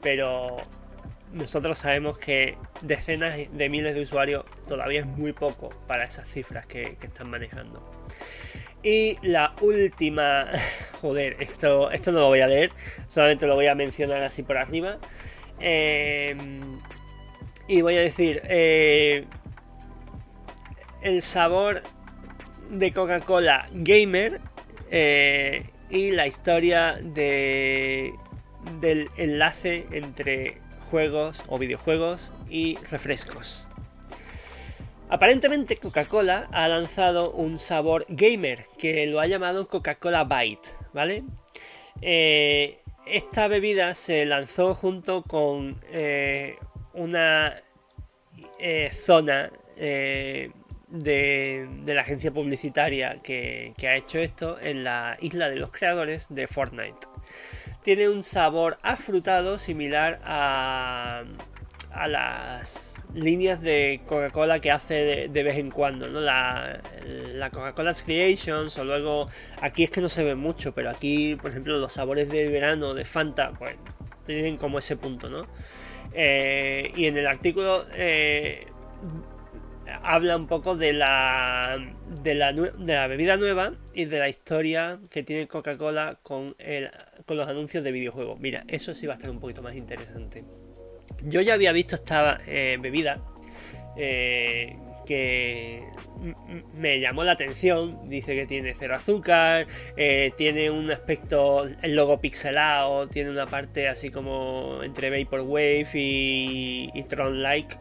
Pero 0.00 0.58
nosotros 1.32 1.78
sabemos 1.78 2.18
que 2.18 2.56
decenas 2.82 3.36
de 3.50 3.68
miles 3.68 3.94
de 3.94 4.02
usuarios 4.02 4.44
todavía 4.66 5.00
es 5.00 5.06
muy 5.06 5.32
poco 5.32 5.70
para 5.86 6.04
esas 6.04 6.28
cifras 6.28 6.66
que, 6.66 6.96
están 7.02 7.30
manejando. 7.30 7.82
Y 8.82 9.18
la 9.22 9.54
última, 9.60 10.48
joder, 11.00 11.36
esto, 11.40 11.90
esto 11.90 12.12
no 12.12 12.20
lo 12.20 12.26
voy 12.26 12.40
a 12.40 12.46
leer, 12.46 12.70
solamente 13.08 13.46
lo 13.46 13.54
voy 13.54 13.66
a 13.66 13.74
mencionar 13.74 14.22
así 14.22 14.42
por 14.42 14.56
arriba. 14.56 14.98
Em, 15.60 16.80
y 17.66 17.82
voy 17.82 17.96
a 17.96 18.00
decir, 18.00 18.40
eh, 18.44 19.26
el 21.02 21.22
sabor 21.22 21.82
de 22.70 22.92
Coca-Cola 22.92 23.68
Gamer 23.72 24.40
eh, 24.90 25.66
y 25.90 26.10
la 26.12 26.26
historia 26.26 26.98
de, 27.02 28.14
del 28.80 29.10
enlace 29.16 29.86
entre 29.90 30.60
juegos 30.88 31.42
o 31.46 31.58
videojuegos 31.58 32.32
y 32.48 32.76
refrescos. 32.90 33.68
Aparentemente 35.10 35.76
Coca-Cola 35.76 36.48
ha 36.52 36.68
lanzado 36.68 37.30
un 37.32 37.58
sabor 37.58 38.04
gamer 38.08 38.66
que 38.78 39.06
lo 39.06 39.20
ha 39.20 39.26
llamado 39.26 39.68
Coca-Cola 39.68 40.24
Bite, 40.24 40.68
¿vale? 40.92 41.24
Eh, 42.02 42.80
esta 43.06 43.48
bebida 43.48 43.94
se 43.94 44.26
lanzó 44.26 44.74
junto 44.74 45.22
con 45.22 45.80
eh, 45.90 46.56
una 46.92 47.54
eh, 48.58 48.90
zona 48.92 49.50
de, 49.76 50.52
la 51.86 52.00
agencia 52.02 52.30
publicitaria 52.30 53.16
que, 53.22 53.72
que 53.78 53.88
ha 53.88 53.96
hecho 53.96 54.18
esto 54.18 54.58
en 54.60 54.84
la 54.84 55.16
isla 55.20 55.48
de 55.48 55.56
los 55.56 55.70
creadores 55.70 56.26
de 56.28 56.46
Fortnite. 56.46 57.17
Tiene 57.82 58.08
un 58.08 58.22
sabor 58.22 58.78
afrutado 58.82 59.58
similar 59.58 60.20
a, 60.24 61.24
a 61.92 62.08
las 62.08 63.04
líneas 63.14 63.60
de 63.60 64.00
Coca-Cola 64.06 64.60
que 64.60 64.70
hace 64.70 65.28
de, 65.28 65.42
vez 65.42 65.56
en 65.56 65.70
cuando, 65.70 66.08
¿no? 66.08 66.20
La, 66.20 66.80
la 67.06 67.50
Coca-Cola 67.50 67.94
Creations 67.94 68.76
o 68.78 68.84
luego 68.84 69.28
aquí 69.60 69.84
es 69.84 69.90
que 69.90 70.00
no 70.00 70.08
se 70.08 70.22
ve 70.22 70.34
mucho, 70.34 70.74
pero 70.74 70.90
aquí, 70.90 71.36
por 71.36 71.50
ejemplo, 71.50 71.78
los 71.78 71.92
sabores 71.92 72.28
de 72.28 72.48
verano 72.48 72.94
de 72.94 73.04
Fanta, 73.04 73.52
pues 73.58 73.76
tienen 74.26 74.56
como 74.56 74.78
ese 74.78 74.96
punto, 74.96 75.30
¿no? 75.30 75.46
Eh, 76.12 76.92
y 76.96 77.06
en 77.06 77.16
el 77.16 77.26
artículo 77.26 77.84
eh, 77.94 78.66
habla 80.02 80.36
un 80.36 80.46
poco 80.46 80.76
de 80.76 80.92
la, 80.92 81.78
de 82.22 82.34
la, 82.34 83.06
bebida 83.06 83.36
nueva 83.36 83.72
y 83.94 84.04
de 84.04 84.18
la 84.18 84.28
historia 84.28 84.98
que 85.10 85.22
tiene 85.22 85.48
Coca-Cola 85.48 86.18
con, 86.22 86.54
con 87.28 87.36
los 87.36 87.46
anuncios 87.46 87.84
de 87.84 87.92
videojuegos. 87.92 88.40
Mira, 88.40 88.64
eso 88.66 88.94
sí 88.94 89.06
va 89.06 89.12
a 89.12 89.16
estar 89.16 89.30
un 89.30 89.38
poquito 89.38 89.62
más 89.62 89.76
interesante. 89.76 90.44
Yo 91.22 91.40
ya 91.42 91.54
había 91.54 91.70
visto 91.72 91.94
esta 91.94 92.40
eh, 92.46 92.78
bebida 92.80 93.22
eh, 93.96 94.76
que 95.06 95.84
me 96.74 97.00
llamó 97.00 97.24
la 97.24 97.32
atención. 97.32 98.08
Dice 98.08 98.34
que 98.34 98.46
tiene 98.46 98.74
cero 98.74 98.96
azúcar, 98.96 99.66
eh, 99.96 100.32
tiene 100.36 100.70
un 100.70 100.90
aspecto, 100.90 101.66
el 101.82 101.94
logo 101.94 102.18
pixelado, 102.20 103.08
tiene 103.08 103.30
una 103.30 103.46
parte 103.46 103.88
así 103.88 104.10
como 104.10 104.82
entre 104.82 105.10
Vaporwave 105.10 105.88
y, 105.94 106.90
y 106.94 107.02
Tron-like. 107.04 107.76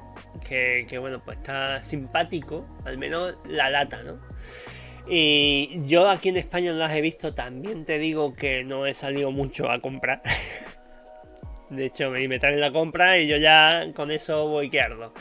Que, 0.48 0.86
que, 0.88 1.00
bueno, 1.00 1.20
pues 1.24 1.38
está 1.38 1.82
simpático, 1.82 2.68
al 2.86 2.98
menos 3.00 3.36
la 3.48 3.72
lata, 3.72 4.04
¿no? 4.04 4.20
Y 5.10 5.82
yo 5.86 6.10
aquí 6.10 6.30
en 6.30 6.38
España 6.38 6.74
no 6.74 6.80
las 6.80 6.94
he 6.94 7.02
visto, 7.02 7.34
también 7.34 7.86
te 7.86 7.98
digo 7.98 8.34
que 8.34 8.64
no 8.64 8.86
he 8.86 8.94
salido 8.94 9.32
mucho 9.32 9.72
a 9.72 9.80
comprar. 9.80 10.22
De 11.70 11.86
hecho, 11.86 12.10
me 12.12 12.40
traen 12.40 12.62
la 12.62 12.72
compra 12.72 13.18
y 13.18 13.28
yo 13.28 13.38
ya 13.38 13.88
con 13.94 14.12
eso 14.12 14.48
voy 14.48 14.70
que 14.70 14.82
ardo. 14.82 15.14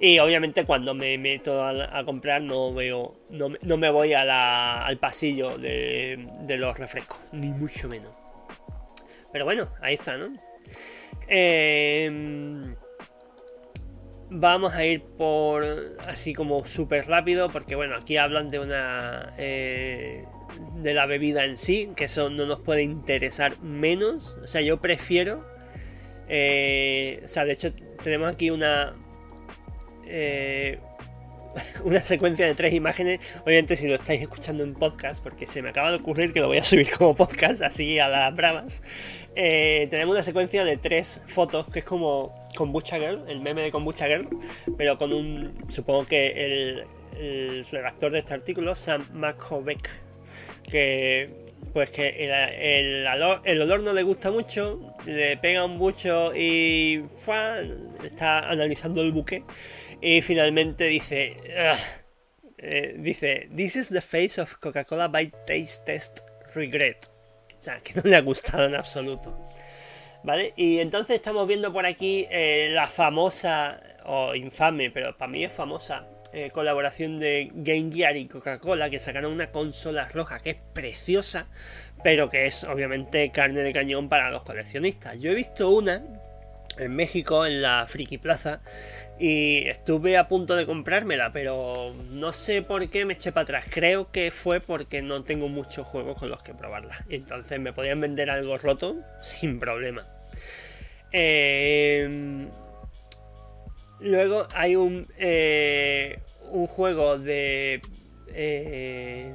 Y 0.00 0.18
obviamente 0.18 0.64
cuando 0.64 0.94
me 0.94 1.18
meto 1.18 1.62
a, 1.62 2.02
comprar 2.06 2.40
no 2.40 2.72
veo, 2.72 3.16
no, 3.28 3.76
me 3.76 3.90
voy 3.90 4.14
al 4.14 4.98
pasillo 4.98 5.58
de, 5.58 6.56
los 6.58 6.78
refrescos, 6.78 7.18
ni 7.32 7.48
mucho 7.48 7.86
menos. 7.86 8.10
Pero 9.30 9.44
bueno, 9.44 9.68
ahí 9.82 9.94
está, 9.94 10.16
¿no? 10.16 10.32
Em, 11.28 12.74
vamos 14.30 14.74
a 14.74 14.84
ir 14.84 15.02
por 15.02 15.64
así 16.06 16.32
como 16.32 16.66
súper 16.66 17.06
rápido, 17.06 17.50
porque 17.50 17.74
bueno, 17.74 17.96
aquí 17.96 18.16
hablan 18.16 18.50
de 18.50 18.58
una... 18.58 19.34
Eh, 19.38 20.24
de 20.76 20.94
la 20.94 21.06
bebida 21.06 21.44
en 21.44 21.56
sí, 21.56 21.90
que 21.96 22.04
eso 22.04 22.28
no 22.28 22.44
nos 22.44 22.60
puede 22.60 22.82
interesar 22.82 23.60
menos. 23.60 24.36
O 24.42 24.46
sea, 24.46 24.60
yo 24.60 24.80
prefiero 24.80 25.44
eh, 26.32 27.20
o 27.24 27.28
sea, 27.28 27.44
de 27.44 27.52
hecho, 27.52 27.72
tenemos 28.02 28.32
aquí 28.32 28.50
una. 28.50 28.94
Eh, 30.06 30.78
una 31.84 32.00
secuencia 32.00 32.46
de 32.46 32.54
tres 32.54 32.72
imágenes. 32.72 33.18
Obviamente, 33.44 33.74
si 33.74 33.88
lo 33.88 33.96
estáis 33.96 34.22
escuchando 34.22 34.62
en 34.62 34.74
podcast, 34.74 35.20
porque 35.20 35.48
se 35.48 35.60
me 35.60 35.70
acaba 35.70 35.90
de 35.90 35.96
ocurrir 35.96 36.32
que 36.32 36.38
lo 36.38 36.46
voy 36.46 36.58
a 36.58 36.64
subir 36.64 36.88
como 36.96 37.16
podcast, 37.16 37.62
así 37.62 37.98
a 37.98 38.08
las 38.08 38.34
bravas. 38.34 38.82
Eh, 39.34 39.88
tenemos 39.90 40.14
una 40.14 40.22
secuencia 40.22 40.64
de 40.64 40.76
tres 40.76 41.20
fotos 41.26 41.66
que 41.68 41.80
es 41.80 41.84
como 41.84 42.39
Kombucha 42.54 42.98
Girl, 42.98 43.24
el 43.28 43.40
meme 43.40 43.62
de 43.62 43.70
Kombucha 43.70 44.06
Girl, 44.06 44.28
pero 44.76 44.98
con 44.98 45.12
un. 45.12 45.64
Supongo 45.68 46.06
que 46.06 46.28
el, 46.28 46.84
el 47.18 47.64
redactor 47.66 48.12
de 48.12 48.20
este 48.20 48.34
artículo, 48.34 48.74
Sam 48.74 49.06
McCobeck, 49.12 49.88
que 50.62 51.50
pues 51.72 51.90
que 51.90 52.08
el, 52.08 53.06
el, 53.44 53.60
olor, 53.62 53.80
no 53.80 53.92
le 53.92 54.02
gusta 54.02 54.30
mucho, 54.30 54.96
le 55.06 55.36
pega 55.36 55.64
un 55.64 55.78
bucho 55.78 56.34
y 56.34 57.04
está 58.04 58.50
analizando 58.50 59.02
el 59.02 59.12
buque 59.12 59.44
y 60.00 60.22
finalmente 60.22 60.84
dice, 60.84 61.36
eh, 62.58 62.96
dice, 62.98 63.48
this 63.54 63.76
is 63.76 63.88
the 63.88 64.00
face 64.00 64.40
of 64.40 64.54
Coca-Cola 64.58 65.08
by 65.08 65.30
taste 65.46 65.84
test 65.84 66.20
regret. 66.54 67.08
O 67.56 67.62
sea, 67.62 67.78
que 67.80 67.92
no 67.94 68.02
le 68.04 68.16
ha 68.16 68.22
gustado 68.22 68.64
en 68.64 68.74
absoluto. 68.74 69.49
¿Vale? 70.22 70.52
Y 70.56 70.80
entonces 70.80 71.16
estamos 71.16 71.48
viendo 71.48 71.72
por 71.72 71.86
aquí 71.86 72.26
eh, 72.30 72.68
la 72.72 72.86
famosa, 72.86 73.80
o 74.04 74.34
infame, 74.34 74.90
pero 74.90 75.16
para 75.16 75.30
mí 75.30 75.44
es 75.44 75.52
famosa, 75.52 76.06
eh, 76.32 76.50
colaboración 76.52 77.18
de 77.18 77.50
Game 77.54 77.90
Gear 77.92 78.16
y 78.16 78.26
Coca-Cola, 78.26 78.90
que 78.90 78.98
sacaron 78.98 79.32
una 79.32 79.48
consola 79.48 80.08
roja 80.12 80.38
que 80.40 80.50
es 80.50 80.56
preciosa, 80.74 81.48
pero 82.04 82.28
que 82.28 82.46
es 82.46 82.64
obviamente 82.64 83.30
carne 83.32 83.62
de 83.62 83.72
cañón 83.72 84.08
para 84.08 84.30
los 84.30 84.42
coleccionistas. 84.42 85.18
Yo 85.18 85.32
he 85.32 85.34
visto 85.34 85.70
una 85.70 86.02
en 86.78 86.94
México, 86.94 87.46
en 87.46 87.62
la 87.62 87.86
Friki 87.88 88.18
Plaza, 88.18 88.60
y 89.20 89.68
estuve 89.68 90.16
a 90.16 90.26
punto 90.26 90.56
de 90.56 90.66
comprármela, 90.66 91.32
pero 91.32 91.94
no 92.10 92.32
sé 92.32 92.62
por 92.62 92.88
qué 92.88 93.04
me 93.04 93.12
eché 93.12 93.30
para 93.30 93.42
atrás. 93.42 93.66
Creo 93.70 94.10
que 94.10 94.30
fue 94.30 94.60
porque 94.60 95.02
no 95.02 95.22
tengo 95.22 95.48
muchos 95.48 95.86
juegos 95.86 96.18
con 96.18 96.30
los 96.30 96.42
que 96.42 96.54
probarla. 96.54 97.04
Entonces 97.08 97.60
me 97.60 97.72
podían 97.72 98.00
vender 98.00 98.30
algo 98.30 98.58
roto 98.58 98.96
sin 99.22 99.60
problema. 99.60 100.06
Eh, 101.12 102.48
Luego 104.00 104.46
hay 104.54 104.76
un, 104.76 105.06
eh, 105.18 106.18
un 106.50 106.66
juego 106.66 107.18
de, 107.18 107.82
eh, 108.34 109.34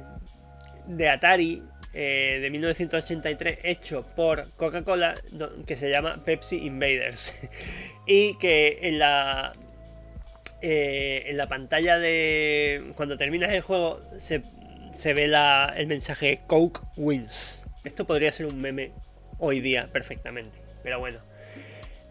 de 0.86 1.08
Atari 1.08 1.62
eh, 1.92 2.40
de 2.42 2.50
1983 2.50 3.60
hecho 3.62 4.04
por 4.16 4.50
Coca-Cola 4.56 5.14
que 5.66 5.76
se 5.76 5.88
llama 5.88 6.22
Pepsi 6.24 6.66
Invaders. 6.66 7.34
y 8.06 8.36
que 8.38 8.80
en 8.82 8.98
la, 8.98 9.52
en 10.60 11.36
la 11.36 11.48
pantalla 11.48 11.98
de... 11.98 12.92
Cuando 12.96 13.16
terminas 13.16 13.52
el 13.52 13.60
juego 13.60 14.00
se, 14.16 14.42
se 14.92 15.12
ve 15.12 15.24
el 15.24 15.86
mensaje 15.86 16.40
Coke 16.46 16.80
Wins. 16.96 17.66
Esto 17.84 18.06
podría 18.06 18.32
ser 18.32 18.46
un 18.46 18.60
meme 18.60 18.92
hoy 19.38 19.60
día 19.60 19.88
perfectamente. 19.92 20.58
Pero 20.82 20.98
bueno. 20.98 21.18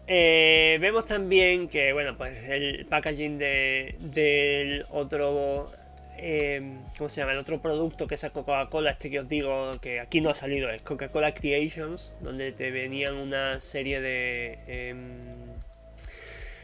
Eh, 0.08 0.78
vemos 0.80 1.04
también 1.04 1.68
que, 1.68 1.92
bueno, 1.92 2.16
pues 2.16 2.48
el 2.48 2.86
packaging 2.86 3.38
de, 3.38 3.96
del 3.98 4.86
otro, 4.90 5.72
eh, 6.16 6.78
¿cómo 6.96 7.08
se 7.08 7.20
llama? 7.20 7.32
El 7.32 7.38
otro 7.38 7.60
producto 7.60 8.06
que 8.06 8.16
sacó 8.16 8.44
Coca-Cola, 8.44 8.90
este 8.90 9.10
que 9.10 9.20
os 9.20 9.28
digo 9.28 9.80
que 9.80 9.98
aquí 9.98 10.20
no 10.20 10.30
ha 10.30 10.34
salido, 10.34 10.70
es 10.70 10.82
Coca-Cola 10.82 11.34
Creations, 11.34 12.14
donde 12.20 12.52
te 12.52 12.70
venían 12.70 13.16
una 13.16 13.58
serie 13.60 14.00
de 14.00 14.58
em, 14.68 15.18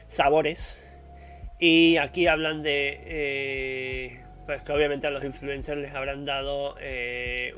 sabores. 0.07 0.89
Y 1.65 1.97
aquí 1.97 2.27
hablan 2.27 2.61
de, 2.65 2.99
eh, 3.05 4.21
pues 4.47 4.63
que 4.63 4.73
obviamente 4.73 5.07
a 5.07 5.11
los 5.11 5.23
influencers 5.23 5.81
les 5.81 5.95
habrán 5.95 6.25
dado 6.25 6.75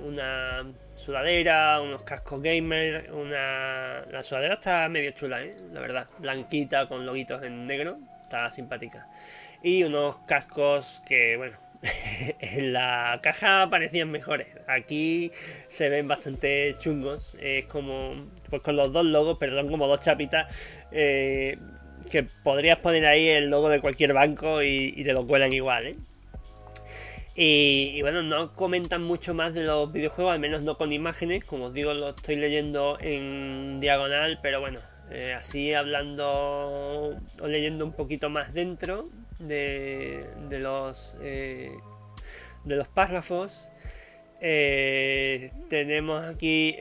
una 0.02 0.70
sudadera, 0.94 1.80
unos 1.80 2.02
cascos 2.02 2.42
gamer, 2.42 3.10
una... 3.14 4.04
La 4.10 4.22
sudadera 4.22 4.56
está 4.56 4.86
medio 4.90 5.12
chula, 5.12 5.42
¿eh? 5.42 5.56
La 5.72 5.80
verdad, 5.80 6.06
blanquita 6.18 6.84
con 6.84 7.06
loguitos 7.06 7.42
en 7.44 7.66
negro, 7.66 7.96
está 8.20 8.50
simpática. 8.50 9.08
Y 9.62 9.84
unos 9.84 10.18
cascos 10.26 11.02
que, 11.08 11.38
bueno, 11.38 11.56
en 12.40 12.74
la 12.74 13.20
caja 13.22 13.70
parecían 13.70 14.10
mejores. 14.10 14.48
Aquí 14.66 15.32
se 15.68 15.88
ven 15.88 16.08
bastante 16.08 16.76
chungos. 16.78 17.38
Es 17.40 17.64
como, 17.64 18.30
pues 18.50 18.60
con 18.60 18.76
los 18.76 18.92
dos 18.92 19.06
logos, 19.06 19.38
perdón, 19.38 19.70
como 19.70 19.88
dos 19.88 20.00
chapitas. 20.00 20.54
Eh, 20.92 21.56
que 22.10 22.22
podrías 22.42 22.78
poner 22.78 23.06
ahí 23.06 23.28
el 23.28 23.50
logo 23.50 23.68
de 23.68 23.80
cualquier 23.80 24.12
banco 24.12 24.62
y, 24.62 24.94
y 24.96 25.04
te 25.04 25.12
lo 25.12 25.26
cuelan 25.26 25.52
igual, 25.52 25.86
¿eh? 25.86 25.96
Y, 27.36 28.00
bueno, 28.02 28.22
no 28.22 28.54
comentan 28.54 29.02
mucho 29.02 29.34
más 29.34 29.54
de 29.54 29.62
los 29.62 29.92
videojuegos, 29.92 30.32
al 30.32 30.38
menos 30.38 30.62
no 30.62 30.78
con 30.78 30.92
imágenes, 30.92 31.44
como 31.44 31.66
os 31.66 31.74
digo, 31.74 31.92
lo 31.92 32.10
estoy 32.10 32.36
leyendo 32.36 32.96
en 33.00 33.80
diagonal, 33.80 34.38
pero 34.40 34.60
bueno, 34.60 34.78
eh, 35.10 35.34
así 35.36 35.74
hablando 35.74 37.18
o 37.40 37.48
leyendo 37.48 37.84
un 37.84 37.92
poquito 37.92 38.30
más 38.30 38.54
dentro 38.54 39.08
de, 39.40 40.28
los 40.48 41.16
eh, 41.22 41.72
de 42.62 42.76
los 42.76 42.86
párrafos. 42.86 43.68
Eh, 44.46 45.52
tenemos 45.70 46.22
aquí 46.26 46.76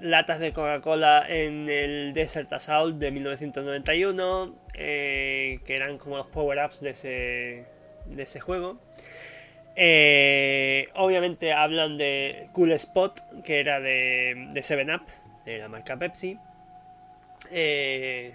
latas 0.00 0.38
de 0.38 0.52
Coca-Cola 0.52 1.26
en 1.28 1.68
el 1.68 2.12
Desert 2.14 2.52
Assault 2.52 2.98
de 2.98 3.10
1991, 3.10 4.54
que 4.72 5.60
eran 5.66 5.98
como 5.98 6.18
los 6.18 6.28
power-ups 6.28 6.80
de 6.82 6.90
ese, 6.90 7.64
de 8.06 8.22
ese 8.22 8.38
juego. 8.38 8.78
obviamente 10.94 11.52
hablan 11.52 11.98
de 11.98 12.48
Cool 12.52 12.70
Spot, 12.72 13.42
que 13.42 13.58
era 13.58 13.80
de, 13.80 14.50
de 14.52 14.62
7 14.62 14.86
Up, 14.94 15.02
de 15.44 15.58
la 15.58 15.68
marca 15.68 15.96
Pepsi. 15.96 16.38
Eh, 17.50 18.34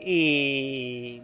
y. 0.00 1.22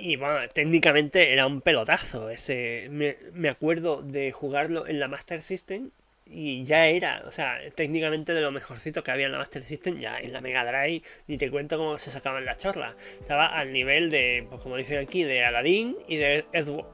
Y 0.00 0.14
bueno, 0.14 0.48
técnicamente 0.54 1.32
era 1.32 1.46
un 1.46 1.60
pelotazo. 1.60 2.30
Ese, 2.30 2.88
me, 2.90 3.48
acuerdo 3.48 4.00
de 4.00 4.30
jugarlo 4.30 4.86
en 4.86 5.00
la 5.00 5.08
Master 5.08 5.42
System 5.42 5.90
y 6.24 6.62
ya 6.64 6.86
era, 6.86 7.24
o 7.26 7.32
sea, 7.32 7.58
técnicamente 7.74 8.32
de 8.32 8.40
lo 8.40 8.52
mejorcito 8.52 9.02
que 9.02 9.10
había 9.10 9.26
en 9.26 9.32
la 9.32 9.38
Master 9.38 9.62
System, 9.62 9.98
ya 9.98 10.20
en 10.20 10.32
la 10.32 10.40
Mega 10.40 10.64
Drive, 10.64 11.02
ni 11.26 11.36
te 11.36 11.50
cuento 11.50 11.78
cómo 11.78 11.98
se 11.98 12.12
sacaban 12.12 12.44
las 12.44 12.58
chorlas. 12.58 12.94
Estaba 13.18 13.46
al 13.46 13.72
nivel 13.72 14.10
de, 14.10 14.46
pues 14.48 14.62
como 14.62 14.76
dicen 14.76 14.98
aquí, 14.98 15.24
de 15.24 15.44
Aladdin 15.44 15.96
y 16.06 16.16
de 16.16 16.44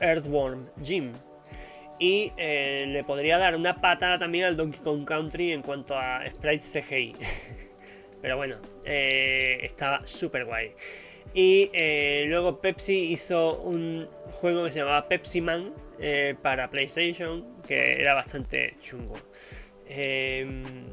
Earthworm 0.00 0.70
Jim. 0.82 1.12
Y 1.98 2.32
eh, 2.38 2.86
le 2.88 3.04
podría 3.04 3.36
dar 3.36 3.54
una 3.54 3.82
patada 3.82 4.18
también 4.18 4.44
al 4.44 4.56
Donkey 4.56 4.80
Kong 4.80 5.04
Country 5.04 5.52
en 5.52 5.60
cuanto 5.60 5.94
a 5.96 6.26
sprites 6.26 6.72
CGI. 6.72 7.16
Pero 8.22 8.38
bueno, 8.38 8.56
eh, 8.86 9.58
estaba 9.62 10.06
súper 10.06 10.46
guay. 10.46 10.72
Y 11.34 11.68
eh, 11.72 12.26
luego 12.28 12.60
Pepsi 12.60 13.12
hizo 13.12 13.60
un 13.60 14.08
juego 14.32 14.64
que 14.64 14.70
se 14.70 14.78
llamaba 14.78 15.08
Pepsi 15.08 15.40
Man 15.40 15.74
eh, 15.98 16.36
para 16.40 16.70
PlayStation, 16.70 17.44
que 17.66 18.00
era 18.00 18.14
bastante 18.14 18.76
chungo. 18.80 19.16
Em, 19.86 20.86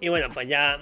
y 0.00 0.08
bueno, 0.08 0.28
pues 0.32 0.48
ya 0.48 0.78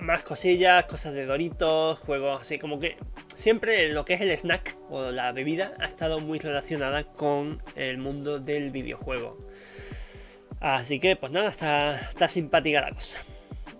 más 0.00 0.22
cosillas, 0.22 0.84
cosas 0.86 1.14
de 1.14 1.26
Doritos, 1.26 2.00
juegos 2.00 2.40
así 2.40 2.58
como 2.58 2.78
que 2.80 2.96
siempre 3.34 3.88
lo 3.90 4.04
que 4.04 4.14
es 4.14 4.20
el 4.20 4.30
snack 4.36 4.76
o 4.90 5.10
la 5.10 5.32
bebida 5.32 5.72
ha 5.78 5.86
estado 5.86 6.20
muy 6.20 6.38
relacionada 6.38 7.04
con 7.04 7.62
el 7.76 7.98
mundo 7.98 8.40
del 8.40 8.70
videojuego. 8.72 9.38
Así 10.60 10.98
que 10.98 11.16
pues 11.16 11.32
nada, 11.32 11.50
está, 11.50 12.00
está 12.00 12.26
simpática 12.26 12.80
la 12.80 12.90
cosa. 12.90 13.18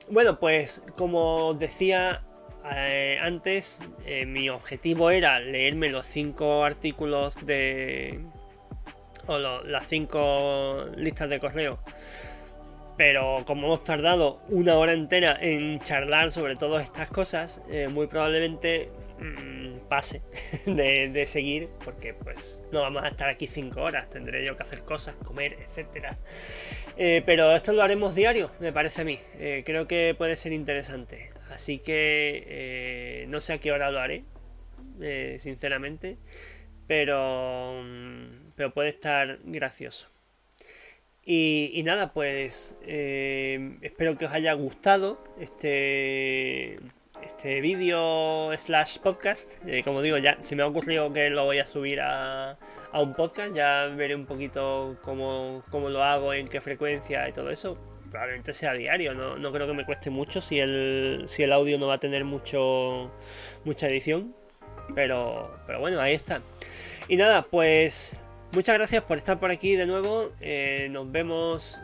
Bueno, 0.08 0.38
pues 0.38 0.82
como 0.96 1.54
decía 1.54 2.25
eh, 2.74 3.18
antes, 3.20 3.80
eh, 4.04 4.26
mi 4.26 4.48
objetivo 4.48 5.10
era 5.10 5.40
leerme 5.40 5.88
los 5.90 6.06
cinco 6.06 6.64
artículos 6.64 7.44
de... 7.44 8.20
o 9.26 9.38
las 9.38 9.86
cinco 9.86 10.86
listas 10.96 11.28
de 11.28 11.40
correo. 11.40 11.78
Pero 12.96 13.44
como 13.46 13.66
hemos 13.66 13.84
tardado 13.84 14.40
una 14.48 14.76
hora 14.76 14.92
entera 14.92 15.36
en 15.40 15.80
charlar 15.80 16.32
sobre 16.32 16.56
todas 16.56 16.84
estas 16.84 17.10
cosas, 17.10 17.62
eh, 17.70 17.88
muy 17.88 18.06
probablemente 18.06 18.90
mm, 19.20 19.88
pase 19.88 20.22
de, 20.66 21.26
seguir, 21.26 21.68
porque 21.84 22.14
pues 22.14 22.62
no 22.72 22.80
vamos 22.80 23.04
a 23.04 23.08
estar 23.08 23.28
aquí 23.28 23.46
cinco 23.46 23.82
horas, 23.82 24.08
tendré 24.08 24.44
yo 24.44 24.56
que 24.56 24.62
hacer 24.62 24.82
cosas, 24.82 25.14
comer, 25.16 25.58
etcétera. 25.60 26.16
Pero 26.96 27.54
esto 27.54 27.74
lo 27.74 27.82
haremos 27.82 28.14
diario, 28.14 28.50
me 28.58 28.72
parece 28.72 29.02
a 29.02 29.04
mí. 29.04 29.18
Creo 29.66 29.86
que 29.86 30.14
puede 30.16 30.34
ser 30.34 30.54
interesante. 30.54 31.35
Así 31.56 31.78
que 31.78 32.44
eh, 32.48 33.26
no 33.28 33.40
sé 33.40 33.54
a 33.54 33.58
qué 33.58 33.72
hora 33.72 33.90
lo 33.90 33.98
haré, 33.98 34.24
sinceramente. 35.38 36.18
Pero, 36.86 37.82
pero 38.56 38.74
puede 38.74 38.90
estar 38.90 39.38
gracioso. 39.42 40.08
Y, 41.24 41.82
nada, 41.82 42.12
pues 42.12 42.76
espero 42.82 44.18
que 44.18 44.26
os 44.26 44.32
haya 44.32 44.52
gustado 44.52 45.24
este, 45.40 46.78
este 47.24 47.62
vídeo 47.62 48.50
slash 48.58 48.98
podcast. 48.98 49.50
Eh, 49.66 49.82
como 49.82 50.02
digo, 50.02 50.18
ya 50.18 50.36
se 50.42 50.56
me 50.56 50.62
ha 50.62 50.66
ocurrido 50.66 51.10
que 51.10 51.30
lo 51.30 51.46
voy 51.46 51.58
a 51.58 51.66
subir 51.66 52.02
a, 52.02 52.58
a 52.92 53.00
un 53.00 53.14
podcast. 53.14 53.54
Ya 53.54 53.86
veré 53.86 54.14
un 54.14 54.26
poquito 54.26 54.98
cómo, 55.00 55.64
cómo, 55.70 55.88
lo 55.88 56.04
hago, 56.04 56.34
en 56.34 56.48
qué 56.48 56.60
frecuencia 56.60 57.26
y 57.26 57.32
todo 57.32 57.48
eso. 57.48 57.95
Probablemente 58.16 58.54
sea 58.54 58.72
diario, 58.72 59.12
no, 59.12 59.36
no 59.36 59.52
creo 59.52 59.66
que 59.66 59.74
me 59.74 59.84
cueste 59.84 60.08
mucho 60.08 60.40
si 60.40 60.58
el, 60.58 61.24
si 61.26 61.42
el 61.42 61.52
audio 61.52 61.76
no 61.76 61.86
va 61.86 61.96
a 61.96 62.00
tener 62.00 62.24
mucho 62.24 63.12
mucha 63.62 63.88
edición. 63.88 64.34
Pero, 64.94 65.54
pero 65.66 65.80
bueno, 65.80 66.00
ahí 66.00 66.14
está. 66.14 66.40
Y 67.08 67.18
nada, 67.18 67.42
pues 67.42 68.16
muchas 68.52 68.74
gracias 68.76 69.02
por 69.02 69.18
estar 69.18 69.38
por 69.38 69.50
aquí 69.50 69.76
de 69.76 69.84
nuevo. 69.84 70.32
Eh, 70.40 70.88
nos 70.90 71.12
vemos 71.12 71.78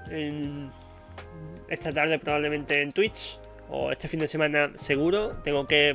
esta 1.69 1.93
tarde 1.93 2.19
probablemente 2.19 2.81
en 2.81 2.93
Twitch 2.93 3.39
o 3.69 3.93
este 3.93 4.09
fin 4.09 4.21
de 4.21 4.27
semana 4.27 4.73
seguro. 4.77 5.37
Tengo 5.45 5.67
que 5.67 5.95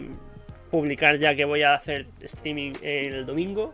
publicar 0.70 1.18
ya 1.18 1.34
que 1.34 1.46
voy 1.46 1.64
a 1.64 1.74
hacer 1.74 2.06
streaming 2.22 2.74
el 2.84 3.26
domingo. 3.26 3.74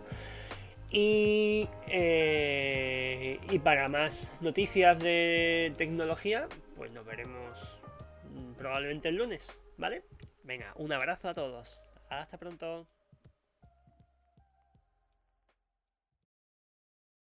Y, 0.96 1.68
eh, 1.88 3.40
y 3.50 3.58
para 3.60 3.90
más 3.90 4.38
noticias 4.42 5.00
de 5.00 5.74
tecnología, 5.76 6.48
pues 6.78 6.92
nos 6.92 7.04
veremos 7.04 7.82
probablemente 8.60 9.10
el 9.10 9.16
lunes, 9.16 9.52
¿vale? 9.78 10.04
Venga, 10.44 10.72
un 10.76 10.94
abrazo 10.94 11.30
a 11.30 11.34
todos. 11.34 11.82
Hasta 12.10 12.38
pronto. 12.38 12.88